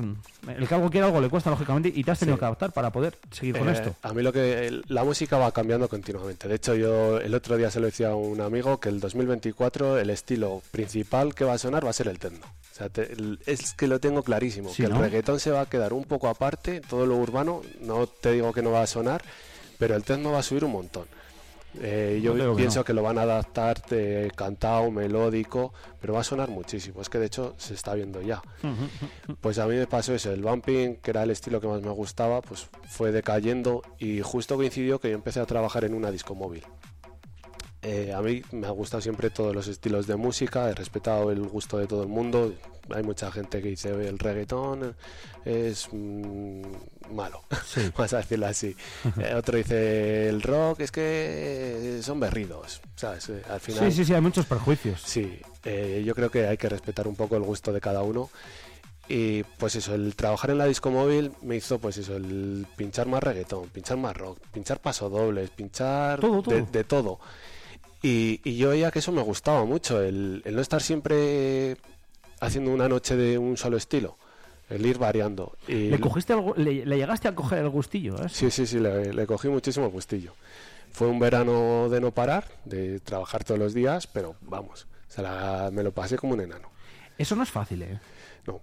el 0.49 0.67
que 0.67 0.75
algo 0.75 0.91
quiere 0.91 1.07
algo 1.07 1.21
le 1.21 1.29
cuesta, 1.29 1.51
lógicamente, 1.51 1.93
y 1.95 2.03
te 2.03 2.11
has 2.11 2.19
tenido 2.19 2.35
Sí. 2.37 2.41
que 2.41 2.45
adaptar 2.47 2.73
para 2.73 2.91
poder 2.91 3.17
seguir 3.31 3.57
con 3.59 3.69
Eh, 3.69 3.73
esto. 3.73 3.95
A 4.03 4.13
mí 4.13 4.23
lo 4.23 4.33
que 4.33 4.81
la 4.89 5.05
música 5.05 5.39
va 5.39 5.53
cambiando 5.53 5.89
continuamente. 5.89 6.49
De 6.49 6.57
hecho, 6.57 6.75
yo 6.75 7.19
el 7.19 7.35
otro 7.35 7.57
día 7.57 7.71
se 7.71 7.79
lo 7.79 7.87
decía 7.87 8.09
a 8.11 8.15
un 8.17 8.41
amigo 8.41 8.81
que 8.81 8.89
el 8.89 8.99
2024 8.99 9.99
el 9.99 10.11
estilo 10.11 10.61
principal 10.73 11.35
que 11.35 11.45
va 11.45 11.53
a 11.55 11.59
sonar 11.59 11.85
va 11.87 11.91
a 11.91 11.93
ser 11.93 12.09
el 12.09 12.19
techno. 12.19 12.45
O 12.47 12.75
sea, 12.77 12.89
te- 12.89 13.13
el- 13.13 13.39
es 13.47 13.75
que 13.75 13.87
lo 13.87 14.01
tengo 14.01 14.23
clarísimo, 14.23 14.73
que 14.75 14.89
¿no? 14.89 14.97
el 14.97 15.03
reggaetón 15.03 15.39
se 15.41 15.51
va 15.53 15.61
a 15.63 15.67
quedar 15.67 15.93
un 15.93 16.05
poco 16.05 16.29
aparte, 16.29 16.81
todo 16.81 17.07
lo 17.07 17.17
urbano, 17.17 17.63
no 17.81 18.07
te 18.07 18.33
digo 18.33 18.53
que 18.53 18.61
no 18.63 18.73
va 18.73 18.83
a 18.83 18.87
sonar, 18.87 19.23
pero 19.79 19.95
el 19.95 20.03
techno 20.03 20.33
va 20.33 20.41
a 20.41 20.43
subir 20.43 20.65
un 20.65 20.73
montón. 20.73 21.07
Eh, 21.81 22.21
yo 22.23 22.35
No 22.35 22.53
que 22.53 22.59
pienso 22.63 22.81
no. 22.81 22.85
que 22.85 22.93
lo 22.93 23.03
van 23.03 23.19
a 23.19 23.23
adaptar 23.23 23.83
de 23.87 24.31
cantado, 24.35 24.91
melódico, 24.91 25.73
pero 26.01 26.15
va 26.15 26.21
a 26.21 26.25
sonar 26.25 26.49
muchísimo. 26.49 27.01
Es 27.03 27.09
que 27.09 27.19
de 27.19 27.27
hecho 27.27 27.55
se 27.59 27.75
está 27.75 27.95
viendo 27.95 28.21
ya. 28.23 28.43
Pues 29.41 29.59
a 29.59 29.67
mí 29.67 29.75
me 29.77 29.87
pasó 29.87 30.15
eso, 30.15 30.33
el 30.33 30.43
bumping, 30.43 30.97
que 30.97 31.11
era 31.11 31.23
el 31.23 31.31
estilo 31.31 31.61
que 31.61 31.67
más 31.69 31.83
me 31.83 31.91
gustaba, 31.91 32.41
pues 32.41 32.69
fue 32.89 33.13
decayendo 33.13 33.83
y 33.99 34.21
justo 34.21 34.57
coincidió 34.57 34.99
que 35.01 35.11
yo 35.11 35.15
empecé 35.15 35.41
a 35.41 35.47
trabajar 35.47 35.85
en 35.85 35.95
una 35.95 36.11
disco 36.11 36.35
móvil. 36.35 36.63
Eh, 37.83 38.13
a 38.13 38.21
mí 38.21 38.43
me 38.51 38.67
ha 38.67 38.71
gustado 38.71 39.01
siempre 39.01 39.31
todos 39.31 39.55
los 39.55 39.69
estilos 39.69 40.07
de 40.09 40.17
música, 40.17 40.69
he 40.71 40.75
respetado 40.75 41.31
el 41.31 41.43
gusto 41.47 41.79
de 41.79 41.87
todo 41.87 42.03
el 42.03 42.09
mundo. 42.09 42.53
Hay 42.93 43.03
mucha 43.05 43.31
gente 43.31 43.63
que 43.63 43.69
dice 43.69 43.91
el 43.91 44.19
reggaetón 44.19 44.97
es 45.45 45.89
mm, 45.93 46.63
malo, 47.13 47.43
vamos 47.97 48.13
a 48.13 48.17
decirlo 48.19 48.47
así. 48.47 48.75
Eh, 49.21 49.35
otro 49.35 49.57
dice 49.59 50.29
el 50.29 50.43
rock 50.43 50.81
es 50.81 50.91
que 50.93 52.01
son 52.03 52.21
berridos, 52.21 52.81
¿sabes? 52.97 53.29
Eh, 53.29 53.43
Al 53.49 53.61
final, 53.61 53.91
Sí, 53.91 53.97
sí, 53.99 54.05
sí, 54.05 54.15
hay 54.15 54.21
muchos 54.21 54.47
perjuicios. 54.47 55.01
Sí, 55.05 55.41
eh, 55.65 56.03
yo 56.05 56.15
creo 56.15 56.31
que 56.31 56.47
hay 56.47 56.57
que 56.57 56.69
respetar 56.69 57.07
un 57.09 57.17
poco 57.17 57.37
el 57.37 57.43
gusto 57.43 57.73
de 57.73 57.81
cada 57.81 58.03
uno. 58.03 58.31
Y 59.09 59.45
pues 59.59 59.77
eso, 59.77 59.95
el 59.95 60.17
trabajar 60.17 60.51
en 60.51 60.59
la 60.59 60.65
disco 60.67 60.91
móvil 60.91 61.31
me 61.43 61.55
hizo 61.57 61.79
pues 61.79 61.97
eso, 61.97 62.17
el 62.17 62.67
pinchar 62.77 63.07
más 63.07 63.23
reggaetón, 63.23 63.69
pinchar 63.69 63.97
más 63.99 64.17
rock, 64.17 64.39
pinchar 64.53 64.81
pasodobles, 64.81 65.51
pinchar 65.51 66.19
Todo, 66.21 66.43
De, 66.43 66.43
todo. 66.63 66.67
de 66.73 66.85
todo. 66.85 67.21
Y, 68.03 68.41
y 68.43 68.57
yo 68.57 68.71
veía 68.71 68.91
que 68.91 68.99
eso 68.99 69.13
me 69.13 69.23
gustaba 69.23 69.65
mucho, 69.65 70.03
el, 70.03 70.43
el 70.45 70.57
no 70.57 70.61
estar 70.61 70.83
siempre 70.83 71.77
haciendo 72.41 72.73
una 72.73 72.89
noche 72.89 73.15
de 73.17 73.39
un 73.39 73.57
solo 73.57 73.77
estilo, 73.77 74.19
el 74.71 74.85
ir 74.87 74.99
variando. 74.99 75.57
Y 75.69 75.89
¿Le, 75.91 76.01
cogiste 76.01 76.33
algo, 76.33 76.55
le, 76.57 76.85
le 76.87 76.97
llegaste 76.97 77.29
a 77.29 77.35
coger 77.35 77.59
el 77.61 77.69
gustillo, 77.71 78.17
¿eh? 78.25 78.29
Sí, 78.29 78.51
sí, 78.51 78.67
sí, 78.67 78.79
le, 78.79 79.13
le 79.13 79.27
cogí 79.27 79.49
muchísimo 79.49 79.89
gustillo. 79.91 80.33
Fue 80.91 81.07
un 81.09 81.19
verano 81.19 81.89
de 81.91 82.01
no 82.01 82.11
parar, 82.11 82.45
de 82.65 83.01
trabajar 83.01 83.45
todos 83.45 83.61
los 83.61 83.75
días, 83.75 84.07
pero 84.07 84.35
vamos, 84.41 84.87
la- 85.19 85.71
me 85.73 85.83
lo 85.83 85.93
pasé 85.93 86.17
como 86.17 86.33
un 86.35 86.41
enano. 86.41 86.71
Eso 87.19 87.37
no 87.37 87.43
es 87.43 87.51
fácil, 87.51 87.83
¿eh? 87.83 87.99
No, 88.47 88.61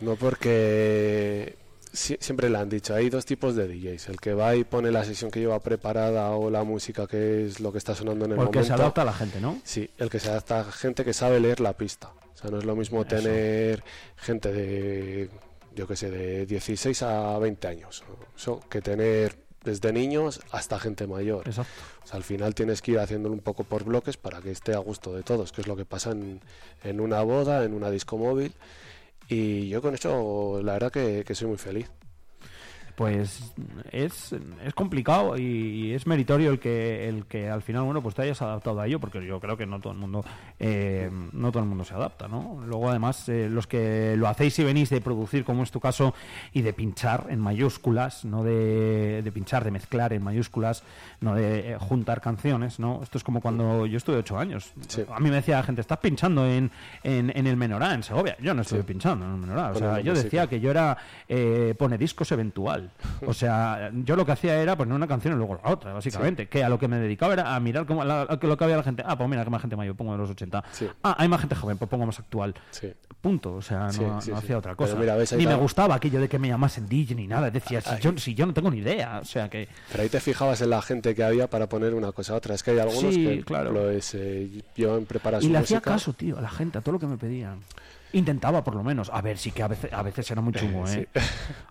no 0.00 0.14
porque 0.16 1.56
siempre 1.94 2.50
le 2.50 2.58
han 2.58 2.68
dicho, 2.68 2.94
hay 2.94 3.08
dos 3.08 3.24
tipos 3.24 3.54
de 3.54 3.68
DJs, 3.68 4.08
el 4.08 4.20
que 4.20 4.34
va 4.34 4.54
y 4.56 4.64
pone 4.64 4.90
la 4.90 5.04
sesión 5.04 5.30
que 5.30 5.40
lleva 5.40 5.58
preparada 5.60 6.30
o 6.32 6.50
la 6.50 6.64
música 6.64 7.06
que 7.06 7.46
es 7.46 7.60
lo 7.60 7.72
que 7.72 7.78
está 7.78 7.94
sonando 7.94 8.24
en 8.24 8.32
el 8.32 8.36
Porque 8.36 8.58
momento. 8.58 8.76
se 8.76 8.80
adapta 8.82 9.02
a 9.02 9.04
la 9.04 9.12
gente, 9.12 9.40
¿no? 9.40 9.58
Sí, 9.64 9.88
el 9.98 10.10
que 10.10 10.18
se 10.20 10.28
adapta 10.30 10.60
a 10.60 10.64
gente 10.64 11.04
que 11.04 11.12
sabe 11.12 11.40
leer 11.40 11.60
la 11.60 11.72
pista. 11.74 12.12
O 12.34 12.36
sea, 12.36 12.50
no 12.50 12.58
es 12.58 12.64
lo 12.64 12.74
mismo 12.76 13.04
tener 13.04 13.84
gente 14.16 14.52
de, 14.52 15.30
yo 15.74 15.86
que 15.86 15.96
sé, 15.96 16.10
de 16.10 16.46
16 16.46 17.02
a 17.02 17.38
20 17.38 17.68
años. 17.68 18.02
Eso, 18.36 18.60
que 18.68 18.82
tener 18.82 19.36
desde 19.62 19.92
niños 19.92 20.40
hasta 20.50 20.78
gente 20.78 21.06
mayor. 21.06 21.46
Exacto. 21.48 21.72
O 22.02 22.06
sea, 22.06 22.16
al 22.16 22.24
final 22.24 22.54
tienes 22.54 22.82
que 22.82 22.90
ir 22.92 22.98
haciéndolo 22.98 23.34
un 23.34 23.40
poco 23.40 23.64
por 23.64 23.84
bloques 23.84 24.16
para 24.16 24.40
que 24.42 24.50
esté 24.50 24.74
a 24.74 24.78
gusto 24.78 25.14
de 25.14 25.22
todos, 25.22 25.52
que 25.52 25.62
es 25.62 25.68
lo 25.68 25.76
que 25.76 25.84
pasa 25.86 26.10
en, 26.10 26.40
en 26.82 27.00
una 27.00 27.22
boda, 27.22 27.64
en 27.64 27.72
una 27.72 27.90
disco 27.90 28.18
móvil. 28.18 28.52
Y 29.28 29.68
yo 29.68 29.82
con 29.82 29.94
eso, 29.94 30.60
la 30.62 30.74
verdad 30.74 30.92
que, 30.92 31.24
que 31.26 31.34
soy 31.34 31.48
muy 31.48 31.58
feliz. 31.58 31.90
Pues 32.94 33.52
es, 33.90 34.34
es 34.64 34.74
complicado 34.74 35.36
y, 35.36 35.92
es 35.94 36.06
meritorio 36.06 36.50
el 36.50 36.58
que 36.58 37.08
el 37.08 37.26
que 37.26 37.48
al 37.48 37.62
final 37.62 37.82
bueno 37.84 38.02
pues 38.02 38.14
te 38.14 38.22
hayas 38.22 38.40
adaptado 38.42 38.80
a 38.80 38.86
ello 38.86 39.00
porque 39.00 39.24
yo 39.24 39.40
creo 39.40 39.56
que 39.56 39.66
no 39.66 39.80
todo 39.80 39.92
el 39.92 39.98
mundo 39.98 40.24
eh, 40.58 41.10
no 41.32 41.50
todo 41.50 41.62
el 41.62 41.68
mundo 41.68 41.84
se 41.84 41.94
adapta 41.94 42.28
no 42.28 42.62
luego 42.66 42.90
además 42.90 43.28
eh, 43.28 43.48
los 43.50 43.66
que 43.66 44.16
lo 44.16 44.28
hacéis 44.28 44.58
y 44.58 44.64
venís 44.64 44.90
de 44.90 45.00
producir 45.00 45.44
como 45.44 45.62
es 45.62 45.70
tu 45.70 45.80
caso 45.80 46.14
y 46.52 46.62
de 46.62 46.72
pinchar 46.72 47.26
en 47.30 47.40
mayúsculas 47.40 48.24
no 48.24 48.42
de, 48.42 49.22
de 49.22 49.32
pinchar 49.32 49.64
de 49.64 49.70
mezclar 49.70 50.12
en 50.12 50.22
mayúsculas 50.22 50.82
no 51.20 51.34
de 51.34 51.72
eh, 51.72 51.76
juntar 51.78 52.20
canciones 52.20 52.78
no 52.78 53.00
esto 53.02 53.18
es 53.18 53.24
como 53.24 53.40
cuando 53.40 53.86
yo 53.86 53.96
estuve 53.96 54.16
ocho 54.16 54.38
años. 54.38 54.72
A 55.10 55.20
mí 55.20 55.30
me 55.30 55.36
decía 55.36 55.56
la 55.56 55.62
gente 55.62 55.80
estás 55.80 55.98
pinchando 55.98 56.46
en, 56.46 56.70
en, 57.02 57.32
en 57.34 57.46
el 57.46 57.56
menorá 57.56 57.94
en 57.94 58.02
Segovia 58.02 58.36
yo 58.40 58.54
no 58.54 58.62
estuve 58.62 58.84
pinchando 58.84 59.24
en 59.26 59.32
el 59.32 59.38
menorá 59.38 59.70
o 59.70 59.74
sea 59.74 60.00
yo 60.00 60.14
decía 60.14 60.46
que 60.46 60.60
yo 60.60 60.70
era 60.70 60.96
eh, 61.28 61.74
pone 61.78 61.98
discos 61.98 62.30
eventual. 62.32 62.83
O 63.26 63.32
sea, 63.34 63.90
yo 64.04 64.16
lo 64.16 64.24
que 64.26 64.32
hacía 64.32 64.60
era 64.60 64.76
poner 64.76 64.94
una 64.94 65.06
canción 65.06 65.34
y 65.34 65.36
luego 65.36 65.58
la 65.62 65.70
otra, 65.70 65.92
básicamente. 65.92 66.46
Que 66.48 66.62
a 66.64 66.68
lo 66.68 66.78
que 66.78 66.88
me 66.88 66.98
dedicaba 66.98 67.32
era 67.34 67.54
a 67.54 67.60
mirar 67.60 67.86
cómo 67.86 68.04
la- 68.04 68.24
lo 68.40 68.56
que 68.56 68.64
había 68.64 68.76
la 68.76 68.82
gente. 68.82 69.02
Ah, 69.06 69.16
pues 69.16 69.28
mira, 69.28 69.44
que 69.44 69.50
más 69.50 69.60
gente 69.60 69.76
mayor, 69.76 69.94
pongo 69.96 70.12
de 70.12 70.18
los 70.18 70.30
80. 70.30 70.62
Ah, 71.02 71.14
hay 71.18 71.28
más 71.28 71.40
gente 71.40 71.54
joven, 71.54 71.76
pues 71.78 71.88
pongo 71.90 72.06
más 72.06 72.18
actual. 72.18 72.54
Punto. 73.20 73.54
O 73.54 73.62
sea, 73.62 73.88
no, 73.98 74.18
hacía 74.18 74.58
otra 74.58 74.74
cosa. 74.74 74.96
mira, 74.96 75.16
ves, 75.16 75.32
ni 75.32 75.46
me 75.46 75.54
gustaba 75.54 75.94
aquello 75.94 76.20
de 76.20 76.28
que 76.28 76.38
me 76.38 76.48
llamasen 76.48 76.88
DJ 76.88 77.14
ni 77.14 77.26
nada. 77.26 77.50
Decía, 77.50 77.80
si 77.80 77.96
yo, 78.00 78.16
si 78.18 78.34
yo 78.34 78.44
no 78.46 78.52
tengo 78.52 78.70
ni 78.70 78.78
idea. 78.78 79.20
O 79.22 79.24
sea, 79.24 79.48
que. 79.48 79.68
Pero 79.90 80.02
ahí 80.02 80.08
te 80.08 80.20
fijabas 80.20 80.60
en 80.60 80.70
la 80.70 80.82
gente 80.82 81.14
que 81.14 81.24
había 81.24 81.48
para 81.48 81.68
poner 81.68 81.94
una 81.94 82.12
cosa 82.12 82.34
a 82.34 82.36
otra. 82.36 82.54
Es 82.54 82.62
que 82.62 82.72
hay 82.72 82.78
algunos 82.80 83.14
que, 83.14 83.42
claro. 83.44 83.70
ejemplo, 83.70 83.90
es, 83.90 84.14
eh, 84.14 84.62
yo 84.76 84.98
en 84.98 85.06
preparación 85.06 85.50
Y 85.50 85.52
le 85.52 85.58
hacía 85.58 85.80
caso, 85.80 86.12
tío, 86.12 86.38
a 86.38 86.42
la 86.42 86.50
gente, 86.50 86.78
a 86.78 86.80
todo 86.82 86.92
lo 86.92 86.98
que 86.98 87.06
me 87.06 87.16
pedían. 87.16 87.60
Intentaba, 88.14 88.62
por 88.62 88.74
lo 88.74 88.82
menos. 88.82 89.10
A 89.12 89.20
ver, 89.20 89.38
sí 89.38 89.50
que 89.50 89.62
a 89.62 89.68
veces, 89.68 89.92
a 89.92 90.02
veces 90.02 90.30
era 90.30 90.40
muy 90.40 90.52
chungo, 90.52 90.88
¿eh? 90.88 91.08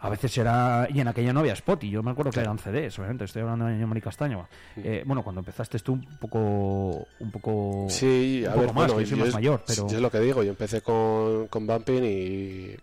A 0.02 0.10
veces 0.10 0.38
era... 0.38 0.88
Y 0.94 1.00
en 1.00 1.08
aquella 1.08 1.32
no 1.32 1.40
había 1.40 1.54
spot, 1.54 1.86
y 1.86 1.90
yo 1.90 2.04
me 2.04 2.12
acuerdo 2.12 2.32
que 2.32 2.42
eran 2.42 2.60
CDs, 2.60 3.00
obviamente. 3.00 3.24
Estoy 3.24 3.44
hablando 3.44 3.66
de 3.66 3.76
año 3.76 3.88
Mari 3.88 4.02
Castaño. 4.02 4.48
Eh, 4.76 5.04
bueno, 5.06 5.24
cuando 5.24 5.40
empezaste 5.40 5.80
tú 5.80 5.94
un 5.94 6.18
poco... 6.20 7.08
Un 7.20 7.32
poco... 7.32 7.88
Sí, 7.90 8.42
un 8.44 8.50
a 8.50 8.54
poco 8.56 8.60
ver, 8.60 8.68
más, 8.68 8.76
bueno, 8.76 8.98
que 8.98 9.06
yo 9.06 9.10
soy 9.10 9.18
yo 9.18 9.24
más 9.24 9.30
es, 9.30 9.34
mayor, 9.36 9.64
pero... 9.66 9.88
yo 9.88 9.96
es 9.96 10.02
lo 10.02 10.12
que 10.12 10.20
digo, 10.20 10.44
yo 10.44 10.50
empecé 10.50 10.82
con, 10.82 11.48
con 11.48 11.66
Bumping 11.66 12.04
y 12.04 12.76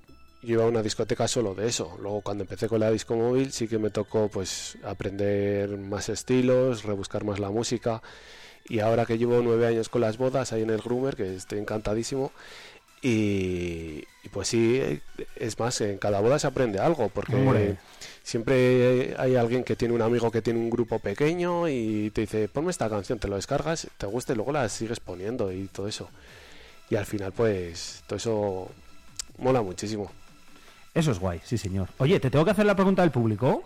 yo 0.42 0.54
iba 0.54 0.64
a 0.64 0.68
una 0.68 0.82
discoteca 0.82 1.28
solo 1.28 1.54
de 1.54 1.68
eso. 1.68 1.98
Luego 2.00 2.22
cuando 2.22 2.44
empecé 2.44 2.66
con 2.66 2.80
la 2.80 2.90
disco 2.90 3.14
móvil 3.14 3.52
sí 3.52 3.68
que 3.68 3.78
me 3.78 3.90
tocó 3.90 4.28
pues 4.28 4.78
aprender 4.84 5.76
más 5.76 6.08
estilos, 6.08 6.84
rebuscar 6.84 7.24
más 7.24 7.38
la 7.38 7.50
música. 7.50 8.00
Y 8.66 8.80
ahora 8.80 9.04
que 9.04 9.18
llevo 9.18 9.40
nueve 9.42 9.66
años 9.66 9.88
con 9.88 10.00
las 10.00 10.16
bodas 10.16 10.52
ahí 10.52 10.62
en 10.62 10.70
el 10.70 10.80
Groomer, 10.80 11.16
que 11.16 11.34
estoy 11.34 11.58
encantadísimo, 11.58 12.30
y, 13.02 14.04
y 14.22 14.28
pues 14.30 14.48
sí, 14.48 15.00
es 15.36 15.58
más, 15.58 15.80
en 15.80 15.98
cada 15.98 16.20
boda 16.20 16.38
se 16.38 16.46
aprende 16.46 16.78
algo, 16.78 17.08
porque 17.08 17.76
siempre 18.22 19.14
hay 19.18 19.36
alguien 19.36 19.64
que 19.64 19.76
tiene 19.76 19.94
un 19.94 20.02
amigo 20.02 20.30
que 20.30 20.42
tiene 20.42 20.60
un 20.60 20.70
grupo 20.70 20.98
pequeño 20.98 21.68
y 21.68 22.10
te 22.10 22.22
dice, 22.22 22.48
ponme 22.48 22.70
esta 22.70 22.90
canción, 22.90 23.18
te 23.18 23.28
lo 23.28 23.36
descargas, 23.36 23.88
te 23.96 24.06
gusta 24.06 24.32
y 24.32 24.36
luego 24.36 24.52
la 24.52 24.68
sigues 24.68 25.00
poniendo 25.00 25.52
y 25.52 25.68
todo 25.68 25.88
eso. 25.88 26.10
Y 26.90 26.96
al 26.96 27.06
final, 27.06 27.32
pues, 27.32 28.02
todo 28.06 28.16
eso 28.16 28.70
mola 29.38 29.62
muchísimo. 29.62 30.10
Eso 30.92 31.12
es 31.12 31.18
guay, 31.18 31.40
sí, 31.44 31.56
señor. 31.56 31.88
Oye, 31.98 32.18
¿te 32.20 32.30
tengo 32.30 32.44
que 32.44 32.50
hacer 32.50 32.66
la 32.66 32.74
pregunta 32.74 33.02
del 33.02 33.12
público? 33.12 33.62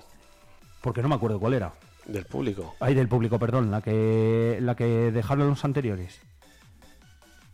Porque 0.82 1.02
no 1.02 1.08
me 1.08 1.14
acuerdo 1.14 1.40
cuál 1.40 1.54
era. 1.54 1.72
Del 2.06 2.26
público. 2.26 2.74
Ay, 2.80 2.94
del 2.94 3.08
público, 3.08 3.38
perdón, 3.38 3.70
la 3.70 3.80
que, 3.80 4.58
la 4.60 4.74
que 4.76 5.10
dejaron 5.10 5.48
los 5.48 5.64
anteriores. 5.64 6.20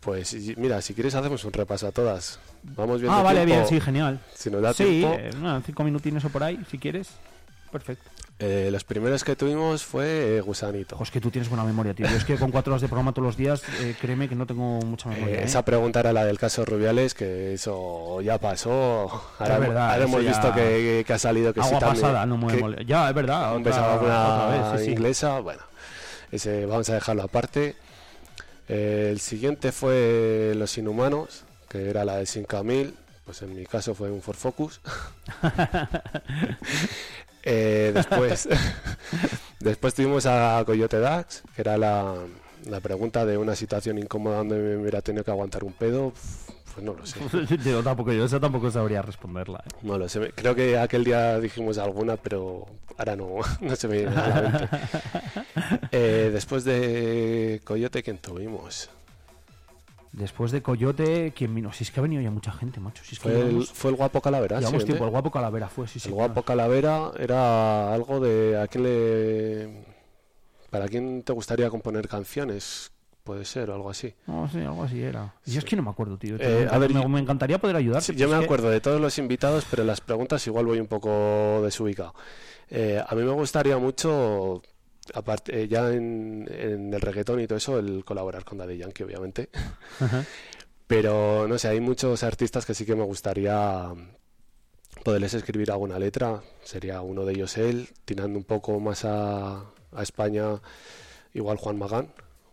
Pues 0.00 0.34
mira, 0.56 0.80
si 0.80 0.94
quieres 0.94 1.14
hacemos 1.14 1.44
un 1.44 1.52
repaso 1.52 1.86
a 1.86 1.92
todas. 1.92 2.38
Vamos 2.62 3.00
viendo 3.00 3.16
Ah, 3.18 3.22
vale, 3.22 3.44
tiempo. 3.44 3.66
bien, 3.68 3.80
sí, 3.80 3.84
genial. 3.84 4.20
Si 4.34 4.50
nos 4.50 4.62
da 4.62 4.72
sí, 4.72 4.84
tiempo. 4.84 5.14
eh, 5.18 5.60
cinco 5.66 5.84
minutines 5.84 6.24
o 6.24 6.28
por 6.30 6.42
ahí, 6.42 6.58
si 6.70 6.78
quieres. 6.78 7.08
Perfecto. 7.70 8.08
Eh, 8.38 8.70
los 8.72 8.82
primeros 8.84 9.22
que 9.22 9.36
tuvimos 9.36 9.84
fue 9.84 10.38
eh, 10.38 10.40
Gusanito. 10.40 10.96
Pues 10.96 11.10
que 11.10 11.20
tú 11.20 11.30
tienes 11.30 11.50
buena 11.50 11.62
memoria, 11.64 11.92
tío. 11.92 12.08
Yo 12.08 12.16
es 12.16 12.24
que 12.24 12.36
con 12.38 12.50
cuatro 12.50 12.72
horas 12.72 12.80
de 12.80 12.88
programa 12.88 13.12
todos 13.12 13.26
los 13.26 13.36
días, 13.36 13.62
eh, 13.82 13.94
créeme 14.00 14.28
que 14.30 14.34
no 14.34 14.46
tengo 14.46 14.80
mucha 14.80 15.10
memoria. 15.10 15.36
Eh, 15.36 15.40
¿eh? 15.40 15.44
Esa 15.44 15.62
pregunta 15.66 16.00
era 16.00 16.12
la 16.14 16.24
del 16.24 16.38
caso 16.38 16.64
Rubiales, 16.64 17.12
que 17.12 17.52
eso 17.54 18.22
ya 18.22 18.38
pasó. 18.38 19.10
Ahora, 19.38 19.54
Es 19.56 19.60
verdad, 19.60 19.90
ahora 19.92 20.04
hemos 20.04 20.24
ya- 20.24 20.30
visto 20.30 20.54
que, 20.54 21.04
que 21.06 21.12
ha 21.12 21.18
salido 21.18 21.52
que 21.52 21.60
sí 21.60 21.66
Agua 21.68 21.80
también- 21.80 22.02
pasada, 22.02 22.24
no 22.26 22.38
me 22.38 22.46
que- 22.46 22.60
mole- 22.60 22.84
Ya, 22.86 23.08
es 23.10 23.14
verdad. 23.14 23.54
un 23.54 23.60
otra- 23.60 23.70
beso 23.72 23.84
a 23.84 23.92
alguna 23.92 24.34
otra 24.34 24.70
vez, 24.72 24.80
sí, 24.80 24.86
sí. 24.86 24.90
inglesa. 24.92 25.40
Bueno, 25.40 25.62
ese 26.32 26.64
vamos 26.64 26.88
a 26.88 26.94
dejarlo 26.94 27.22
aparte. 27.24 27.76
El 28.70 29.18
siguiente 29.18 29.72
fue 29.72 30.52
Los 30.54 30.78
Inhumanos, 30.78 31.44
que 31.68 31.90
era 31.90 32.04
la 32.04 32.18
de 32.18 32.26
5000. 32.26 32.94
Pues 33.24 33.42
en 33.42 33.54
mi 33.54 33.66
caso 33.66 33.96
fue 33.96 34.10
un 34.10 34.22
Ford 34.22 34.36
Focus. 34.36 34.80
Eh, 37.42 37.92
después, 37.94 38.46
después 39.60 39.94
tuvimos 39.94 40.26
a 40.26 40.62
Coyote 40.66 40.98
Dax, 40.98 41.42
que 41.56 41.62
era 41.62 41.78
la, 41.78 42.16
la 42.66 42.80
pregunta 42.80 43.24
de 43.24 43.38
una 43.38 43.56
situación 43.56 43.96
incómoda 43.96 44.36
donde 44.36 44.56
me 44.56 44.76
hubiera 44.76 45.00
tenido 45.00 45.24
que 45.24 45.30
aguantar 45.30 45.64
un 45.64 45.72
pedo. 45.72 46.12
Pues 46.72 46.84
no 46.84 46.94
lo 46.94 47.04
sé. 47.06 47.20
yo 47.64 47.82
tampoco, 47.82 48.12
yo 48.12 48.24
esa 48.24 48.40
tampoco 48.40 48.70
sabría 48.70 49.02
responderla. 49.02 49.62
¿eh? 49.66 49.76
No 49.82 49.98
lo 49.98 50.08
sé. 50.08 50.32
Creo 50.34 50.54
que 50.54 50.78
aquel 50.78 51.04
día 51.04 51.38
dijimos 51.40 51.78
alguna, 51.78 52.16
pero 52.16 52.66
ahora 52.96 53.16
no, 53.16 53.36
no 53.60 53.76
se 53.76 53.88
me 53.88 53.96
viene 53.98 54.16
a 54.16 54.28
la 54.28 54.40
mente. 54.42 54.68
Eh, 55.92 56.30
después 56.32 56.64
de 56.64 57.60
Coyote, 57.64 58.02
¿quién 58.02 58.18
tuvimos? 58.18 58.90
Después 60.12 60.50
de 60.50 60.62
Coyote, 60.62 61.32
¿quién 61.36 61.54
vino? 61.54 61.72
Si 61.72 61.84
es 61.84 61.90
que 61.90 62.00
ha 62.00 62.02
venido 62.02 62.22
ya 62.22 62.30
mucha 62.30 62.52
gente, 62.52 62.80
macho. 62.80 63.04
Si 63.04 63.14
es 63.14 63.20
que 63.20 63.28
Fue 63.28 63.40
el, 63.40 63.64
fue 63.64 63.90
el 63.90 63.96
guapo 63.96 64.20
Calavera. 64.20 64.58
llevamos 64.58 64.82
¿sí, 64.82 64.86
tiempo. 64.86 65.04
¿eh? 65.04 65.06
El 65.06 65.10
guapo 65.12 65.30
Calavera 65.30 65.68
fue, 65.68 65.86
sí, 65.86 66.00
sí. 66.00 66.08
El 66.08 66.14
guapo 66.14 66.42
Calavera 66.42 67.12
era 67.18 67.92
algo 67.92 68.20
de 68.20 68.60
a 68.60 68.66
quién 68.66 68.84
le 68.84 69.84
para 70.70 70.88
quién 70.88 71.22
te 71.22 71.32
gustaría 71.32 71.68
componer 71.68 72.08
canciones, 72.08 72.92
puede 73.24 73.44
ser 73.44 73.70
o 73.70 73.74
algo 73.74 73.90
así. 73.90 74.14
No, 74.26 74.48
sí, 74.50 74.58
algo 74.58 74.82
así 74.84 75.00
era. 75.02 75.34
Yo 75.46 75.58
es 75.58 75.64
que 75.64 75.76
no 75.76 75.82
me 75.82 75.90
acuerdo, 75.90 76.16
tío. 76.18 76.36
Eh, 76.38 76.66
a 76.70 76.78
ver, 76.78 76.92
me, 76.94 77.02
yo- 77.02 77.08
me 77.08 77.20
encantaría 77.20 77.58
poder 77.60 77.76
ayudarte. 77.76 78.06
Sí, 78.12 78.14
yo 78.16 78.28
me 78.28 78.38
que- 78.38 78.44
acuerdo 78.44 78.70
de 78.70 78.80
todos 78.80 79.00
los 79.00 79.16
invitados, 79.18 79.66
pero 79.70 79.84
las 79.84 80.00
preguntas 80.00 80.46
igual 80.46 80.66
voy 80.66 80.80
un 80.80 80.86
poco 80.86 81.60
desubicado. 81.62 82.14
Eh, 82.68 83.02
a 83.06 83.14
mí 83.14 83.22
me 83.22 83.32
gustaría 83.32 83.76
mucho, 83.78 84.62
aparte 85.14 85.62
eh, 85.62 85.68
ya 85.68 85.90
en, 85.90 86.48
en 86.50 86.92
el 86.94 87.00
reggaetón 87.00 87.40
y 87.40 87.46
todo 87.46 87.58
eso, 87.58 87.78
el 87.78 88.04
colaborar 88.04 88.44
con 88.44 88.58
Daddy 88.58 88.78
Yankee, 88.78 89.02
obviamente. 89.04 89.50
Ajá. 90.00 90.24
Pero 90.86 91.46
no 91.46 91.56
sé, 91.58 91.68
hay 91.68 91.80
muchos 91.80 92.24
artistas 92.24 92.66
que 92.66 92.74
sí 92.74 92.84
que 92.84 92.96
me 92.96 93.04
gustaría 93.04 93.92
poderles 95.04 95.34
escribir 95.34 95.70
alguna 95.70 95.98
letra. 95.98 96.42
Sería 96.64 97.00
uno 97.00 97.24
de 97.24 97.32
ellos 97.32 97.56
él, 97.58 97.88
tirando 98.04 98.36
un 98.38 98.44
poco 98.44 98.80
más 98.80 99.04
a, 99.04 99.58
a 99.92 100.02
España, 100.02 100.60
igual 101.32 101.58
Juan 101.58 101.78
Magán. 101.78 102.08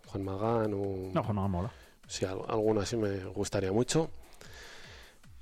Juan 0.07 0.23
Magán 0.23 0.73
o... 0.73 1.11
No, 1.13 1.23
Juan 1.23 1.35
Magán 1.35 1.51
mola. 1.51 1.71
Sí, 2.07 2.25
al- 2.25 2.41
alguno 2.47 2.81
así 2.81 2.95
me 2.97 3.17
gustaría 3.25 3.71
mucho. 3.71 4.09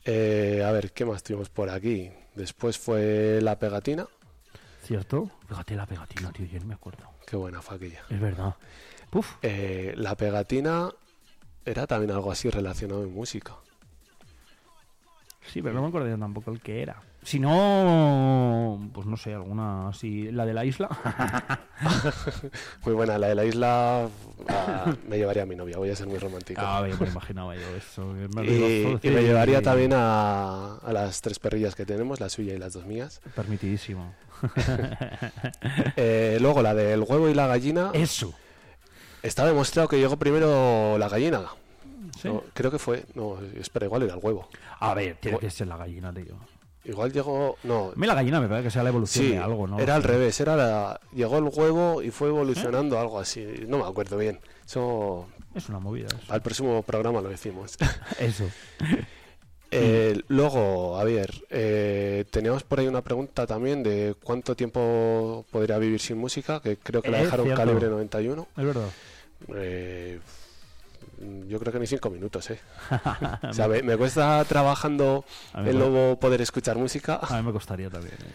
Eh, 0.04 0.64
a 0.66 0.72
ver, 0.72 0.92
¿qué 0.92 1.06
más 1.06 1.24
tuvimos 1.24 1.50
por 1.50 1.70
aquí? 1.70 2.12
Después 2.36 2.78
fue 2.78 3.40
La 3.42 3.58
Pegatina. 3.58 4.06
¿Cierto? 4.84 5.32
Fíjate 5.48 5.76
la 5.76 5.88
pegatina, 5.88 6.32
tío. 6.32 6.46
Yo 6.46 6.60
no 6.60 6.66
me 6.68 6.74
acuerdo. 6.76 7.06
Qué 7.26 7.36
buena 7.36 7.60
fue 7.60 7.78
aquella. 7.78 8.02
Es 8.08 8.20
verdad. 8.20 8.54
Puf. 9.10 9.38
Eh, 9.42 9.94
la 9.98 10.16
Pegatina 10.16 10.92
era 11.66 11.88
también 11.88 12.12
algo 12.12 12.32
así 12.32 12.52
relacionado 12.52 13.02
en 13.04 13.12
música. 13.12 13.56
Sí, 15.52 15.64
pero 15.64 15.74
no 15.74 15.82
me 15.82 15.88
acuerdo 15.88 16.08
yo 16.10 16.20
tampoco 16.20 16.52
el 16.52 16.62
que 16.62 16.84
era. 16.84 17.02
Si 17.26 17.40
no, 17.40 18.88
pues 18.94 19.08
no 19.08 19.18
sé, 19.18 19.34
alguna 19.34 19.90
así. 19.90 20.32
La 20.32 20.46
de 20.46 20.54
la 20.54 20.64
isla. 20.64 20.88
Muy 22.86 22.94
buena, 22.94 23.18
la 23.18 23.30
de 23.30 23.36
la 23.36 23.46
isla 23.46 24.08
ah, 24.48 24.96
me 25.10 25.18
llevaría 25.18 25.42
a 25.42 25.48
mi 25.48 25.56
novia, 25.56 25.78
voy 25.78 25.90
a 25.90 25.96
ser 25.96 26.06
muy 26.06 26.20
romántico. 26.20 26.62
Ah, 26.64 26.88
yo 26.88 26.96
me 27.00 27.08
imaginaba 27.08 27.56
yo 27.56 27.68
eso. 27.76 28.06
Me 28.06 28.46
y, 28.46 29.10
me 29.10 29.24
llevaría 29.24 29.64
también 29.64 29.94
a, 29.94 30.76
a 30.78 30.94
las 30.94 31.22
tres 31.22 31.40
perrillas 31.40 31.74
que 31.74 31.84
tenemos, 31.84 32.20
la 32.20 32.30
suya 32.30 32.54
y 32.54 32.60
las 32.60 32.74
dos 32.74 32.86
mías. 32.86 33.22
Permitidísimo. 33.36 34.14
Eh, 35.98 36.38
luego 36.42 36.62
la 36.62 36.74
del 36.74 37.02
huevo 37.02 37.30
y 37.30 37.34
la 37.34 37.48
gallina. 37.48 37.90
Eso. 37.94 38.34
Está 39.24 39.46
demostrado 39.46 39.88
que 39.88 39.98
llegó 39.98 40.18
primero 40.18 40.98
la 40.98 41.10
gallina. 41.10 41.42
¿Sí? 42.22 42.28
No, 42.28 42.44
creo 42.54 42.70
que 42.70 42.78
fue. 42.80 43.06
No, 43.16 43.40
espera, 43.60 43.86
igual 43.86 44.04
era 44.04 44.14
el 44.14 44.20
huevo. 44.22 44.48
A 44.80 44.94
ver, 44.94 45.16
tiene 45.16 45.40
que 45.40 45.50
ser 45.50 45.68
la 45.68 45.78
gallina, 45.78 46.14
tío. 46.14 46.36
Igual 46.86 47.12
llegó. 47.12 47.58
No. 47.64 47.92
A 47.92 47.96
mí 47.96 48.06
la 48.08 48.14
gallina 48.14 48.40
me 48.40 48.48
parece 48.48 48.66
que 48.66 48.72
sea 48.72 48.84
la 48.84 48.90
evolución 48.90 49.26
Sí, 49.26 49.32
de 49.32 49.38
algo, 49.40 49.66
¿no? 49.68 49.80
era 49.80 49.96
al 49.96 50.04
revés. 50.04 50.40
Era 50.40 50.56
la, 50.56 51.00
llegó 51.14 51.38
el 51.40 51.46
huevo 51.46 52.02
y 52.02 52.12
fue 52.12 52.28
evolucionando 52.30 53.00
algo 53.00 53.20
así. 53.20 53.46
No 53.68 53.78
me 53.80 53.84
acuerdo 53.86 54.18
bien. 54.18 54.40
Eso. 54.66 55.28
Es 55.56 55.68
una 55.70 55.80
movida. 55.80 56.08
eso. 56.08 56.18
Al 56.34 56.42
próximo 56.42 56.82
programa 56.84 57.22
lo 57.22 57.30
decimos. 57.30 57.78
Eso. 58.20 58.46
Eh, 59.72 60.22
luego, 60.30 60.98
a 60.98 61.04
ver, 61.04 61.34
eh, 61.50 62.24
teníamos 62.32 62.64
por 62.64 62.80
ahí 62.80 62.88
una 62.88 63.02
pregunta 63.02 63.46
también 63.46 63.84
de 63.84 64.16
cuánto 64.24 64.56
tiempo 64.56 65.44
podría 65.52 65.78
vivir 65.80 66.00
sin 66.00 66.18
música, 66.18 66.62
que 66.62 66.78
creo 66.78 67.02
que 67.02 67.12
la 67.12 67.20
Eh, 67.20 67.24
dejaron 67.26 67.48
cierto. 67.48 67.62
calibre 67.62 67.90
91. 67.90 68.48
Es 68.56 68.64
verdad. 68.64 68.88
Eh, 71.22 71.44
yo 71.48 71.60
creo 71.60 71.72
que 71.74 71.80
ni 71.80 71.88
cinco 71.88 72.10
minutos, 72.10 72.50
¿eh? 72.52 72.60
o 73.50 73.54
sea, 73.54 73.68
me, 73.68 73.82
me 73.84 73.98
cuesta 73.98 74.44
trabajando 74.46 75.24
el 75.56 75.78
lobo 75.80 76.20
poder 76.20 76.42
escuchar 76.42 76.78
música. 76.78 77.20
A 77.22 77.38
mí 77.42 77.48
me 77.48 77.52
costaría 77.54 77.90
también. 77.90 78.16
¿eh? 78.16 78.34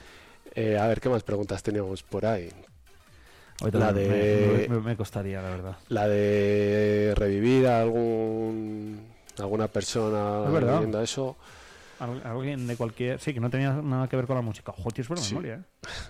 Eh, 0.55 0.79
a 0.79 0.87
ver, 0.89 1.01
¿qué 1.01 1.09
más 1.09 1.23
preguntas 1.23 1.63
teníamos 1.63 2.03
por 2.03 2.27
ahí? 2.27 2.51
La 3.73 3.93
de- 3.93 4.67
me, 4.69 4.77
me- 4.77 4.81
me 4.81 4.97
costaría, 4.97 5.43
la 5.43 5.51
verdad. 5.51 5.77
La 5.91 6.09
de 6.09 7.13
revivir 7.17 7.67
a 7.67 7.83
algún 7.83 9.07
alguna 9.39 9.69
persona 9.69 10.45
Es 10.47 10.53
verdad. 10.53 11.03
eso. 11.03 11.37
Al- 11.99 12.23
Alguien 12.25 12.67
de 12.67 12.77
cualquier... 12.77 13.21
Sí, 13.21 13.35
que 13.35 13.41
no 13.41 13.51
tenía 13.51 13.73
nada 13.73 14.09
que 14.09 14.17
ver 14.17 14.27
con 14.27 14.37
la 14.37 14.43
música. 14.43 14.73
Joder, 14.73 14.93
tienes 14.95 15.09
buena 15.09 15.23
Sí. 15.23 15.35
memoria, 15.35 15.55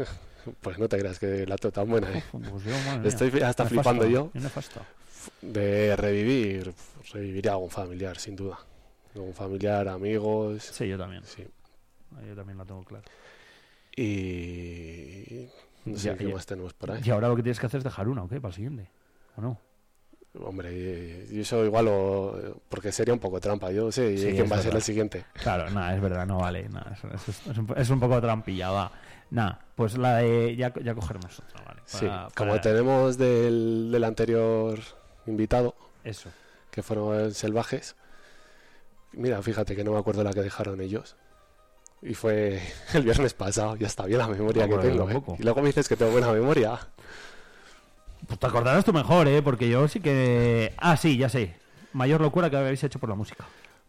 ¿eh? 0.01 0.05
Pues 0.63 0.79
no 0.79 0.89
te 0.89 0.99
creas 0.99 1.19
que 1.19 1.45
la 1.47 1.59
tengo 1.59 1.73
tan 1.73 1.89
buena, 1.89 2.11
¿eh? 2.13 2.23
Pues 2.33 2.65
yo, 2.65 2.73
madre. 2.87 3.09
Estoy 3.09 3.41
hasta 3.43 3.67
flipando 3.67 4.07
yo. 4.07 4.31
nefasto. 4.35 4.81
De 5.43 5.97
revivir, 5.97 6.73
reviviría 7.13 7.53
a 7.53 7.55
algún 7.55 7.71
familiar, 7.71 8.17
sin 8.19 8.37
duda. 8.37 8.59
Algún 9.15 9.35
familiar, 9.35 9.89
amigos. 9.89 10.63
Sí, 10.63 10.89
yo 10.89 10.97
también. 10.99 11.23
Sí. 11.25 11.45
Yo 12.27 12.35
también 12.35 12.59
lo 12.59 12.65
tengo 12.65 12.85
claro. 12.85 13.05
Y. 13.97 15.49
No 15.85 15.97
sé 15.99 16.09
Ya- 16.09 16.17
qué 16.17 16.29
ya- 16.29 16.35
más 16.35 16.47
tenemos 16.47 16.75
por 16.75 16.91
ahí. 16.91 17.01
Y 17.05 17.11
ahora 17.11 17.29
lo 17.29 17.37
que 17.37 17.43
tienes 17.43 17.59
que 17.59 17.67
hacer 17.67 17.79
es 17.79 17.85
dejar 17.85 18.09
una, 18.09 18.23
¿o 18.23 18.29
qué? 18.29 18.41
Para 18.41 18.51
el 18.51 18.55
siguiente. 18.55 18.89
¿O 19.37 19.41
no? 19.41 19.59
Hombre, 20.45 21.27
yo 21.29 21.41
eso 21.41 21.65
igual 21.65 21.87
lo. 21.87 22.61
Porque 22.69 22.93
sería 22.93 23.13
un 23.15 23.19
poco 23.21 23.41
trampa. 23.41 23.73
Yo 23.73 23.91
sé 23.91 24.17
Sí, 24.17 24.33
quién 24.33 24.51
va 24.51 24.57
a 24.57 24.63
ser 24.63 24.75
el 24.75 24.83
siguiente. 24.83 25.25
Claro, 25.35 25.69
nada, 25.71 25.95
es 25.95 26.01
verdad, 26.01 26.27
no 26.27 26.39
vale. 26.39 26.69
Nada, 26.69 26.93
es, 26.93 27.29
es- 27.29 27.47
es 27.49 27.59
un, 27.59 27.73
es 27.77 27.91
un 27.91 27.99
poco 27.99 28.21
trampilla, 28.21 28.71
va. 28.71 28.93
Nada, 29.31 29.61
pues 29.75 29.97
la 29.99 30.19
de. 30.19 30.55
Ya, 30.57 30.73
ya 30.85 30.95
cogeremos 30.95 31.41
otra, 31.41 31.65
¿vale? 31.65 31.81
Sí, 31.85 32.07
Para- 32.07 32.29
como 32.37 32.61
tenemos 32.61 33.17
del, 33.19 33.89
del 33.91 34.05
anterior 34.05 34.79
invitado, 35.31 35.75
Eso. 36.05 36.31
que 36.71 36.83
fueron 36.83 37.33
selvajes. 37.33 37.97
Mira, 39.13 39.43
fíjate 39.43 39.75
que 39.75 39.83
no 39.85 39.93
me 39.93 39.99
acuerdo 39.99 40.23
la 40.23 40.33
que 40.33 40.43
dejaron 40.43 40.81
ellos. 40.81 41.17
Y 42.03 42.15
fue 42.15 42.61
el 42.95 43.03
viernes 43.03 43.35
pasado, 43.35 43.77
ya 43.77 43.87
está 43.87 44.07
bien 44.07 44.19
la 44.19 44.29
memoria 44.29 44.67
No, 44.67 44.79
que 44.81 44.89
tengo. 44.89 45.11
¿eh? 45.11 45.23
Y 45.39 45.43
luego 45.43 45.61
me 45.61 45.69
dices 45.69 45.89
que 45.89 45.97
tengo 45.97 46.13
buena 46.13 46.33
memoria. 46.33 46.79
Pues 48.27 48.39
te 48.39 48.47
acordarás 48.47 48.85
tú 48.85 48.93
mejor, 48.93 49.27
¿eh? 49.29 49.43
Porque 49.43 49.69
yo 49.69 49.89
sí 49.89 50.01
que. 50.01 50.73
Ah, 50.77 50.97
sí, 50.97 51.17
ya 51.17 51.29
sé. 51.29 51.55
Mayor 51.93 52.21
locura 52.21 52.51
que 52.51 52.57
habéis 52.57 52.85
hecho 52.85 52.99
por 52.99 53.09
la 53.09 53.15
música. 53.15 53.45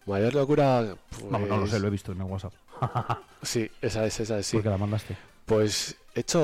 Mayor 0.05 0.33
locura. 0.33 0.95
Vamos, 1.29 1.47
no 1.49 1.57
lo 1.57 1.65
sé, 1.65 1.71
pues, 1.71 1.81
lo 1.81 1.87
he 1.87 1.91
visto 1.91 2.11
en 2.11 2.21
el 2.21 2.23
WhatsApp. 2.25 2.53
Sí, 3.43 3.69
esa 3.81 4.05
es, 4.05 4.19
esa 4.19 4.37
es, 4.39 4.45
sí. 4.45 4.57
Porque 4.57 4.69
la 4.69 4.77
mandaste. 4.77 5.17
Pues 5.45 5.95
he 6.13 6.19
hecho 6.19 6.39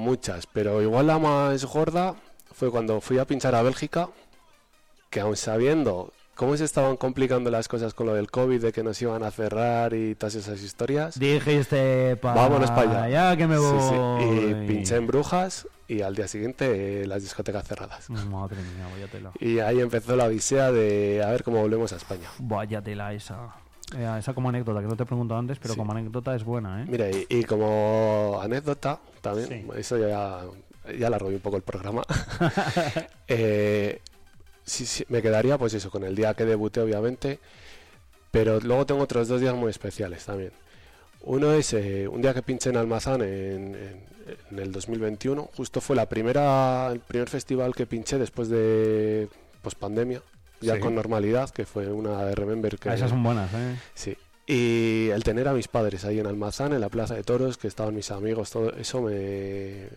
muchas, 0.00 0.46
pero 0.46 0.82
igual 0.82 1.06
la 1.06 1.18
más 1.18 1.64
gorda 1.64 2.16
fue 2.56 2.70
cuando 2.70 3.00
fui 3.00 3.18
a 3.18 3.26
pinchar 3.26 3.54
a 3.54 3.62
Bélgica, 3.62 4.08
que 5.10 5.20
aun 5.20 5.36
sabiendo 5.36 6.12
cómo 6.34 6.56
se 6.56 6.64
estaban 6.64 6.96
complicando 6.96 7.50
las 7.50 7.68
cosas 7.68 7.94
con 7.94 8.06
lo 8.06 8.14
del 8.14 8.30
COVID, 8.30 8.60
de 8.60 8.72
que 8.72 8.82
nos 8.82 9.00
iban 9.00 9.22
a 9.22 9.30
cerrar 9.30 9.94
y 9.94 10.14
todas 10.14 10.34
esas 10.34 10.60
historias, 10.62 11.18
Dijiste, 11.18 12.16
pa 12.16 12.34
vámonos 12.34 12.70
para 12.70 13.04
allá. 13.04 13.36
que 13.36 13.46
me 13.46 13.56
Sí, 13.56 13.62
voy. 13.62 13.80
sí, 14.20 14.26
Y 14.62 14.66
pinché 14.66 14.96
en 14.96 15.06
Brujas 15.06 15.66
y 15.88 16.02
al 16.02 16.14
día 16.14 16.28
siguiente 16.28 17.02
eh, 17.02 17.06
las 17.06 17.22
discotecas 17.22 17.66
cerradas. 17.66 18.10
Madre 18.10 18.56
mía, 18.56 18.86
vaya 18.92 19.06
tela. 19.08 19.30
Y 19.40 19.60
ahí 19.60 19.80
empezó 19.80 20.16
la 20.16 20.24
odisea 20.24 20.72
de 20.72 21.22
a 21.24 21.30
ver 21.30 21.42
cómo 21.44 21.60
volvemos 21.60 21.92
a 21.92 21.96
España. 21.96 22.28
Vaya 22.38 22.82
tela 22.82 23.12
esa. 23.14 23.54
Eh, 23.96 24.16
esa 24.18 24.34
como 24.34 24.48
anécdota, 24.48 24.80
que 24.80 24.86
no 24.88 24.96
te 24.96 25.04
he 25.04 25.06
preguntado 25.06 25.38
antes, 25.38 25.58
pero 25.60 25.74
Sí. 25.74 25.78
como 25.78 25.92
anécdota 25.92 26.34
es 26.34 26.42
buena, 26.42 26.82
¿eh? 26.82 26.86
Mira, 26.88 27.08
y, 27.08 27.24
y 27.30 27.44
como 27.44 28.38
anécdota, 28.42 28.98
también, 29.20 29.46
Sí. 29.48 29.66
eso 29.76 29.96
ya, 29.96 30.40
ya 30.98 31.10
la 31.10 31.18
robé 31.18 31.34
un 31.34 31.40
poco 31.40 31.56
el 31.56 31.62
programa. 31.62 32.02
Eh, 33.28 34.00
sí, 34.64 34.86
sí, 34.86 35.04
me 35.08 35.20
quedaría, 35.22 35.58
pues 35.58 35.74
eso, 35.74 35.90
con 35.90 36.04
el 36.04 36.14
día 36.14 36.34
que 36.34 36.44
debuté, 36.44 36.80
obviamente. 36.80 37.38
Pero 38.30 38.60
luego 38.60 38.86
tengo 38.86 39.00
otros 39.02 39.28
dos 39.28 39.40
días 39.40 39.54
muy 39.54 39.70
especiales 39.70 40.24
también. 40.24 40.52
Uno 41.22 41.52
es 41.52 41.72
eh, 41.72 42.06
un 42.06 42.22
día 42.22 42.34
que 42.34 42.42
pinché 42.42 42.70
en 42.70 42.76
Almazán 42.76 43.22
en, 43.22 43.74
en- 43.74 44.06
en 44.50 44.58
el 44.58 44.70
2021. 44.72 45.50
Justo 45.56 45.80
fue 45.80 45.96
la 45.96 46.06
primera, 46.08 46.88
el 46.92 47.00
primer 47.00 47.28
festival 47.28 47.74
que 47.74 47.86
pinché 47.86 48.18
después 48.18 48.48
de 48.48 49.28
pospandemia, 49.62 50.20
ya 50.60 50.74
Sí. 50.74 50.80
con 50.80 50.94
normalidad, 50.94 51.50
que 51.50 51.64
fue 51.64 51.88
una 51.90 52.24
de 52.24 52.34
Remember 52.34 52.78
que 52.78 52.90
Ah, 52.90 52.94
esas 52.94 53.10
son 53.10 53.22
buenas, 53.22 53.52
¿eh? 53.54 53.76
Sí. 53.94 54.16
Y 54.46 55.08
el 55.10 55.24
tener 55.24 55.48
a 55.48 55.52
mis 55.52 55.66
padres 55.66 56.04
ahí 56.04 56.20
en 56.20 56.26
Almazán, 56.26 56.72
en 56.72 56.80
la 56.80 56.88
Plaza 56.88 57.14
de 57.14 57.24
Toros, 57.24 57.56
que 57.56 57.66
estaban 57.66 57.94
mis 57.94 58.10
amigos, 58.12 58.50
todo 58.50 58.70
eso 58.76 59.02
me... 59.02 59.88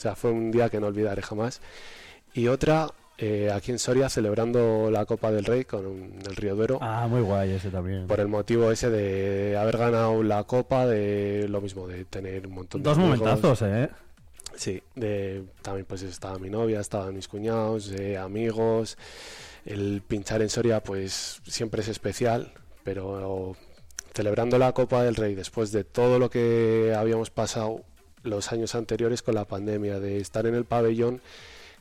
O 0.00 0.02
sea, 0.02 0.16
fue 0.16 0.30
un 0.30 0.50
día 0.50 0.70
que 0.70 0.80
no 0.80 0.86
olvidaré 0.86 1.20
jamás. 1.20 1.60
Y 2.32 2.48
otra, 2.48 2.88
eh, 3.18 3.50
aquí 3.52 3.70
en 3.70 3.78
Soria, 3.78 4.08
celebrando 4.08 4.90
la 4.90 5.04
Copa 5.04 5.30
del 5.30 5.44
Rey 5.44 5.66
con 5.66 5.84
un- 5.84 6.22
el 6.26 6.34
Río 6.36 6.56
Duero, 6.56 6.78
Ah, 6.80 7.06
muy 7.06 7.20
guay 7.20 7.50
ese 7.50 7.68
también. 7.68 8.06
por 8.06 8.18
el 8.18 8.28
motivo 8.28 8.70
ese 8.72 8.88
de 8.88 9.58
haber 9.58 9.76
ganado 9.76 10.22
la 10.22 10.44
Copa, 10.44 10.86
de 10.86 11.46
lo 11.50 11.60
mismo, 11.60 11.86
de 11.86 12.06
tener 12.06 12.46
un 12.46 12.54
montón 12.54 12.82
de 12.82 12.88
Dos 12.88 12.96
amigos. 12.96 13.18
momentazos, 13.18 13.60
¿eh? 13.68 13.90
Sí, 14.56 14.82
de, 14.94 15.44
también 15.60 15.84
pues 15.84 16.00
estaba 16.00 16.38
mi 16.38 16.48
novia, 16.48 16.80
estaban 16.80 17.14
mis 17.14 17.28
cuñados, 17.28 17.92
eh, 17.92 18.16
amigos. 18.16 18.96
El 19.66 20.00
pinchar 20.08 20.40
en 20.40 20.48
Soria 20.48 20.82
pues 20.82 21.42
siempre 21.46 21.82
es 21.82 21.88
especial, 21.88 22.52
pero 22.84 23.54
celebrando 24.14 24.56
la 24.58 24.72
Copa 24.72 25.02
del 25.02 25.14
Rey 25.16 25.34
después 25.34 25.72
de 25.72 25.84
todo 25.84 26.18
lo 26.18 26.30
que 26.30 26.94
habíamos 26.96 27.28
pasado 27.28 27.82
los 28.22 28.52
años 28.52 28.74
anteriores 28.74 29.22
con 29.22 29.34
la 29.34 29.44
pandemia, 29.44 29.98
de 30.00 30.18
estar 30.18 30.46
en 30.46 30.54
el 30.54 30.64
pabellón, 30.64 31.20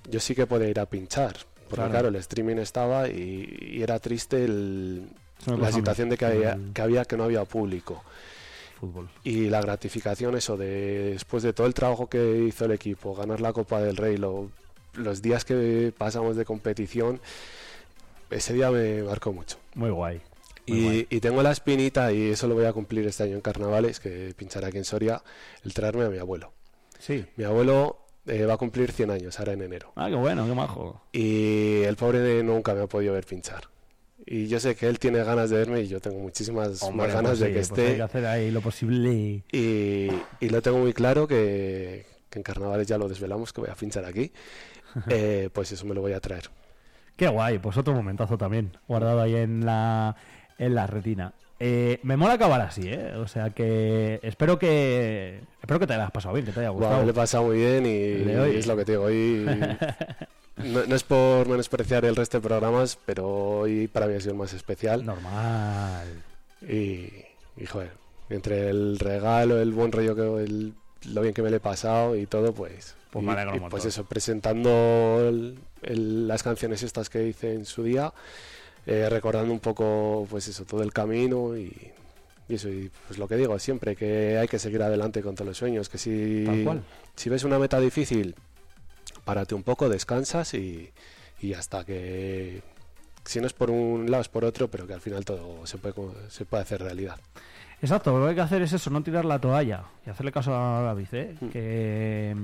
yo 0.10 0.20
sí 0.20 0.36
que 0.36 0.48
podía 0.48 0.70
ir 0.70 0.80
a 0.80 0.86
pinchar. 0.86 1.36
Porque 1.70 1.76
Claro. 1.76 1.92
claro, 1.92 2.08
el 2.10 2.16
streaming 2.16 2.58
estaba 2.58 3.08
y, 3.10 3.58
y 3.74 3.84
era 3.84 4.00
triste 4.00 4.44
el- 4.44 5.08
la 5.46 5.72
situación 5.72 6.10
de 6.10 6.18
que 6.18 6.26
había, 6.26 6.58
que 6.74 6.82
había 6.82 7.06
que 7.06 7.16
no 7.16 7.24
había 7.26 7.46
público 7.46 8.04
Fútbol. 8.80 9.08
y 9.24 9.50
la 9.50 9.62
gratificación 9.62 10.36
eso 10.36 10.58
de 10.58 11.12
después 11.14 11.44
de 11.44 11.54
todo 11.54 11.68
el 11.68 11.74
trabajo 11.74 12.08
que 12.10 12.44
hizo 12.48 12.66
el 12.66 12.72
equipo 12.72 13.14
ganar 13.16 13.40
la 13.40 13.54
Copa 13.54 13.82
del 13.82 13.96
Rey 13.98 14.18
lo- 14.18 14.50
los 14.96 15.22
días 15.22 15.46
que 15.46 15.94
pasamos 15.98 16.36
de 16.36 16.44
competición 16.44 17.22
ese 18.32 18.54
día 18.54 18.70
me 18.72 19.04
marcó 19.04 19.32
mucho 19.32 19.58
Muy 19.76 19.92
guay. 19.92 20.22
Y, 20.74 21.08
y 21.10 21.20
tengo 21.20 21.42
la 21.44 21.52
espinita 21.52 22.12
y 22.12 22.30
eso 22.32 22.48
lo 22.48 22.56
voy 22.56 22.66
a 22.66 22.74
cumplir 22.74 23.06
este 23.08 23.24
año 23.24 23.36
en 23.36 23.42
carnavales 23.42 24.00
que 24.00 24.34
pincharé 24.36 24.68
aquí 24.68 24.78
en 24.78 24.86
Soria 24.86 25.22
el 25.64 25.74
traerme 25.74 26.06
a 26.06 26.10
mi 26.10 26.18
abuelo 26.18 26.54
Sí. 27.00 27.26
mi 27.38 27.44
abuelo 27.46 27.98
eh, 28.26 28.46
va 28.46 28.54
a 28.56 28.58
cumplir 28.58 28.92
100 28.92 29.12
años 29.12 29.40
ahora 29.40 29.54
en 29.54 29.62
enero 29.62 29.92
Ah, 29.96 30.08
qué 30.10 30.16
bueno, 30.16 30.46
qué 30.46 30.54
majo. 30.54 31.02
y 31.14 31.82
el 31.84 31.96
pobre 31.96 32.20
de 32.20 32.44
nunca 32.44 32.74
me 32.74 32.82
ha 32.82 32.88
podido 32.88 33.14
ver 33.14 33.26
pinchar 33.26 33.64
y 34.26 34.48
yo 34.48 34.60
sé 34.60 34.76
que 34.76 34.88
él 34.88 35.00
tiene 35.00 35.24
ganas 35.24 35.50
de 35.50 35.58
verme 35.58 35.82
y 35.82 35.88
yo 35.88 36.00
tengo 36.02 36.20
muchísimas 36.20 36.84
Hombre, 36.84 37.08
más 37.08 37.16
ganas 37.16 37.30
pues 37.32 37.40
de 37.40 37.46
sí, 37.48 37.52
que 37.54 37.58
pues 37.60 37.70
esté 37.70 37.88
hay 37.88 37.96
que 37.96 38.02
hacer 38.04 38.26
ahí 38.28 38.52
lo 38.52 38.62
posible. 38.62 39.44
Y, 39.52 40.08
y 40.40 40.50
lo 40.50 40.62
tengo 40.62 40.78
muy 40.78 40.94
claro 40.94 41.26
que, 41.28 42.06
que 42.30 42.38
en 42.38 42.44
carnavales 42.44 42.86
ya 42.86 42.98
lo 43.00 43.08
desvelamos, 43.08 43.54
que 43.54 43.62
voy 43.62 43.70
a 43.72 43.76
pinchar 43.76 44.06
aquí. 44.06 44.32
Eh, 45.10 45.50
pues 45.54 45.72
eso 45.72 45.86
me 45.86 45.96
lo 45.96 46.02
voy 46.02 46.14
a 46.14 46.20
traer. 46.20 46.50
Qué 47.16 47.28
guay, 47.28 47.60
pues 47.60 47.78
otro 47.78 47.94
momentazo 47.94 48.38
también, 48.38 48.78
guardado 48.88 49.22
ahí 49.22 49.36
en 49.36 49.66
la, 49.66 50.16
en 50.60 50.76
la 50.76 50.86
retina. 50.86 51.34
Eh, 51.62 52.00
me 52.04 52.16
mola 52.16 52.34
acabar 52.36 52.62
así, 52.62 52.84
¿eh? 52.86 53.16
O 53.18 53.28
sea 53.28 53.50
que 53.50 54.20
espero 54.24 54.58
que 54.60 55.42
espero 55.62 55.80
que 55.80 55.88
te 55.88 55.94
hayas 55.94 56.12
pasado 56.12 56.34
bien, 56.36 56.46
que 56.46 56.52
te 56.54 56.60
haya 56.62 56.70
gustado. 56.70 57.04
lo 57.04 57.10
he 57.10 57.14
pasado 57.14 57.46
muy 57.46 57.58
bien 57.58 57.86
y, 57.86 58.56
es 58.56 58.66
lo 58.68 58.78
que 58.78 58.86
te 58.86 58.92
digo. 58.94 59.04
Hoy, 59.06 59.46
no, 60.58 60.86
no 60.86 60.96
es 60.96 61.04
por 61.04 61.48
menospreciar 61.50 62.06
el 62.06 62.16
resto 62.16 62.38
de 62.40 62.48
programas, 62.48 62.98
pero 63.06 63.28
hoy 63.60 63.88
para 63.88 64.08
mí 64.08 64.14
ha 64.14 64.20
sido 64.22 64.32
el 64.34 64.38
más 64.38 64.54
especial. 64.54 65.06
Normal. 65.06 66.08
Y, 66.62 67.10
y, 67.58 67.66
joder, 67.68 67.92
entre 68.30 68.70
el 68.70 68.98
regalo, 69.00 69.60
el 69.62 69.72
buen 69.74 69.92
rollo, 69.92 70.16
que 70.16 70.44
el- 70.44 70.74
lo 71.14 71.22
bien 71.22 71.34
que 71.34 71.42
me 71.42 71.50
lo 71.50 71.56
he 71.58 71.62
pasado 71.62 72.16
y 72.16 72.26
todo, 72.26 72.54
pues... 72.54 72.96
Pues 73.12 73.24
y- 73.24 73.26
me 73.26 73.32
alegro 73.34 73.56
y, 73.56 73.70
Pues 73.70 73.86
eso, 73.86 74.04
presentando 74.06 75.26
el- 75.28 75.58
el- 75.82 76.28
las 76.28 76.44
canciones 76.44 76.84
estas 76.84 77.10
que 77.10 77.26
hice 77.28 77.54
en 77.54 77.66
su 77.66 77.84
día, 77.84 78.14
eh, 78.92 79.08
recordando 79.08 79.54
un 79.54 79.60
poco, 79.60 80.26
pues 80.28 80.48
eso, 80.48 80.66
todo 80.66 80.82
el 80.82 80.92
camino 80.92 81.56
y, 81.56 81.72
y 82.48 82.56
eso, 82.56 82.70
y 82.70 82.90
pues 83.08 83.20
lo 83.20 83.28
que 83.28 83.36
digo 83.36 83.60
siempre, 83.60 83.96
que 83.96 84.40
hay 84.40 84.48
que 84.48 84.58
seguir 84.58 84.82
adelante 84.82 85.22
con 85.22 85.36
todos 85.36 85.50
los 85.50 85.58
sueños, 85.58 85.90
que 85.90 86.00
si, 86.00 86.44
si 87.16 87.30
ves 87.30 87.44
una 87.44 87.60
meta 87.60 87.80
difícil, 87.80 88.34
párate 89.26 89.54
un 89.54 89.62
poco, 89.62 89.90
descansas 89.90 90.56
y, 90.56 90.90
y 91.40 91.54
hasta 91.54 91.86
que... 91.86 92.64
Si 93.26 93.40
no 93.40 93.46
es 93.46 93.54
por 93.54 93.70
un 93.70 94.10
lado, 94.10 94.22
es 94.22 94.30
por 94.30 94.44
otro, 94.44 94.70
pero 94.70 94.88
que 94.88 94.94
al 94.94 95.02
final 95.02 95.24
todo 95.24 95.68
se 95.68 95.78
puede, 95.78 95.94
se 96.30 96.46
puede 96.46 96.64
hacer 96.64 96.82
realidad. 96.82 97.20
Exacto, 97.84 98.18
lo 98.18 98.26
que 98.26 98.30
hay 98.32 98.36
que 98.36 98.42
hacer 98.42 98.64
es 98.64 98.74
eso, 98.74 98.90
no 98.90 99.04
tirar 99.04 99.24
la 99.24 99.38
toalla 99.38 99.84
y 100.04 100.10
hacerle 100.10 100.32
caso 100.32 100.56
a 100.56 100.82
David, 100.82 101.08
¿eh? 101.12 101.36
Mm. 101.40 101.48
que, 101.50 102.36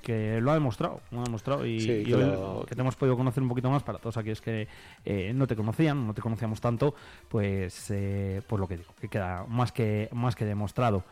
que 0.00 0.40
lo 0.40 0.50
ha 0.50 0.54
demostrado, 0.54 1.00
lo 1.10 1.20
ha 1.20 1.24
demostrado 1.24 1.64
y, 1.66 1.80
Sí, 1.80 1.92
y 1.92 2.04
que 2.04 2.14
hoy 2.14 2.24
lo- 2.24 2.64
que 2.68 2.74
te 2.74 2.80
hemos 2.80 2.96
podido 2.96 3.16
conocer 3.16 3.42
un 3.42 3.48
poquito 3.48 3.70
más 3.70 3.82
para 3.82 3.98
todos 3.98 4.16
aquellos 4.16 4.40
que 4.40 4.66
eh, 5.04 5.32
no 5.34 5.46
te 5.46 5.54
conocían, 5.56 6.06
no 6.06 6.14
te 6.14 6.22
conocíamos 6.22 6.60
tanto, 6.60 6.94
pues, 7.28 7.90
eh, 7.90 8.42
pues 8.46 8.58
lo 8.60 8.66
que 8.66 8.78
digo, 8.78 8.92
que 9.00 9.08
queda 9.08 9.44
más 9.48 9.72
que, 9.72 10.08
más 10.12 10.34
que 10.36 10.44
demostrado. 10.44 11.02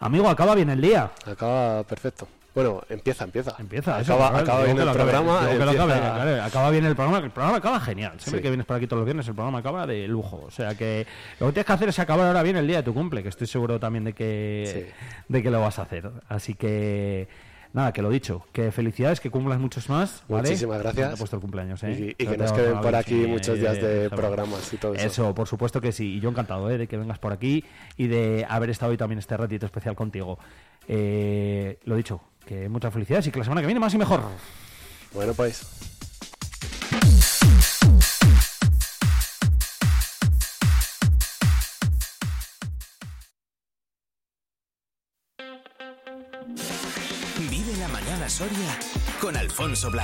Amigo, 0.00 0.28
acaba 0.28 0.54
bien 0.54 0.70
el 0.70 0.80
día. 0.80 1.10
Acaba 1.26 1.82
perfecto. 1.84 2.28
Bueno, 2.54 2.82
empieza, 2.88 3.24
empieza. 3.24 3.56
Empieza, 3.58 3.96
Acaba, 3.98 4.28
acaba 4.38 4.62
bien 4.62 4.76
el 4.78 4.88
acabe, 4.88 5.10
programa. 5.10 5.50
empieza- 5.50 5.72
acabe, 5.72 5.92
claro, 5.98 6.42
acaba 6.44 6.70
bien 6.70 6.84
el 6.84 6.94
programa, 6.94 7.18
el 7.24 7.30
programa 7.32 7.56
acaba 7.58 7.80
genial. 7.80 8.12
Siempre 8.20 8.38
Sí. 8.38 8.42
que 8.44 8.48
vienes 8.50 8.64
por 8.64 8.76
aquí 8.76 8.86
todos 8.86 9.00
los 9.00 9.06
viernes, 9.06 9.26
el 9.26 9.34
programa 9.34 9.58
acaba 9.58 9.86
de 9.88 10.06
lujo. 10.06 10.44
O 10.46 10.50
sea 10.52 10.76
que 10.76 11.04
lo 11.40 11.46
que 11.48 11.52
tienes 11.54 11.66
que 11.66 11.72
hacer 11.72 11.88
es 11.88 11.98
acabar 11.98 12.28
ahora 12.28 12.44
bien 12.44 12.54
el 12.56 12.66
día 12.68 12.76
de 12.76 12.82
tu 12.84 12.94
cumple, 12.94 13.24
que 13.24 13.28
estoy 13.28 13.48
seguro 13.48 13.80
también 13.80 14.04
de 14.04 14.12
que, 14.12 14.92
de 15.28 15.42
que 15.42 15.50
lo 15.50 15.60
vas 15.60 15.80
a 15.80 15.82
hacer. 15.82 16.08
Así 16.28 16.54
que, 16.54 17.26
nada, 17.74 17.92
que 17.92 18.00
lo 18.00 18.08
dicho, 18.08 18.46
que 18.52 18.72
felicidades, 18.72 19.20
que 19.20 19.30
cumplas 19.30 19.58
muchos 19.58 19.90
más. 19.90 20.22
¿vale? 20.28 20.48
Muchísimas 20.48 20.78
gracias. 20.80 21.08
Te 21.10 21.14
he 21.14 21.18
puesto 21.18 21.36
el 21.36 21.42
cumpleaños, 21.42 21.82
¿eh? 21.82 22.14
Y- 22.18 22.24
que 22.24 22.38
nos 22.38 22.52
queden 22.52 22.80
por 22.80 22.94
aquí 22.94 23.22
sí, 23.24 23.26
muchos 23.26 23.58
días 23.58 23.74
de 23.82 24.08
programas 24.08 24.72
y 24.72 24.76
todo 24.78 24.94
eso. 24.94 25.06
Eso, 25.06 25.34
por 25.34 25.46
supuesto 25.46 25.80
que 25.80 25.92
sí. 25.92 26.14
Y 26.14 26.20
yo 26.20 26.30
encantado 26.30 26.70
¿eh? 26.70 26.78
de 26.78 26.86
que 26.86 26.96
vengas 26.96 27.18
por 27.18 27.32
aquí 27.32 27.64
y 27.98 28.06
de 28.06 28.46
haber 28.48 28.70
estado 28.70 28.92
hoy 28.92 28.96
también 28.96 29.18
este 29.18 29.36
ratito 29.36 29.66
especial 29.66 29.94
contigo. 29.94 30.38
Eh, 30.88 31.78
lo 31.84 31.96
dicho, 31.96 32.20
que 32.46 32.68
muchas 32.68 32.92
felicidades 32.92 33.26
y 33.26 33.30
que 33.30 33.38
la 33.38 33.44
semana 33.44 33.60
que 33.60 33.66
viene 33.66 33.80
más 33.80 33.92
y 33.92 33.98
mejor. 33.98 34.22
Bueno, 35.12 35.34
pues. 35.34 35.93
Con 49.20 49.36
Alfonso 49.36 49.90
Blasco. 49.90 50.02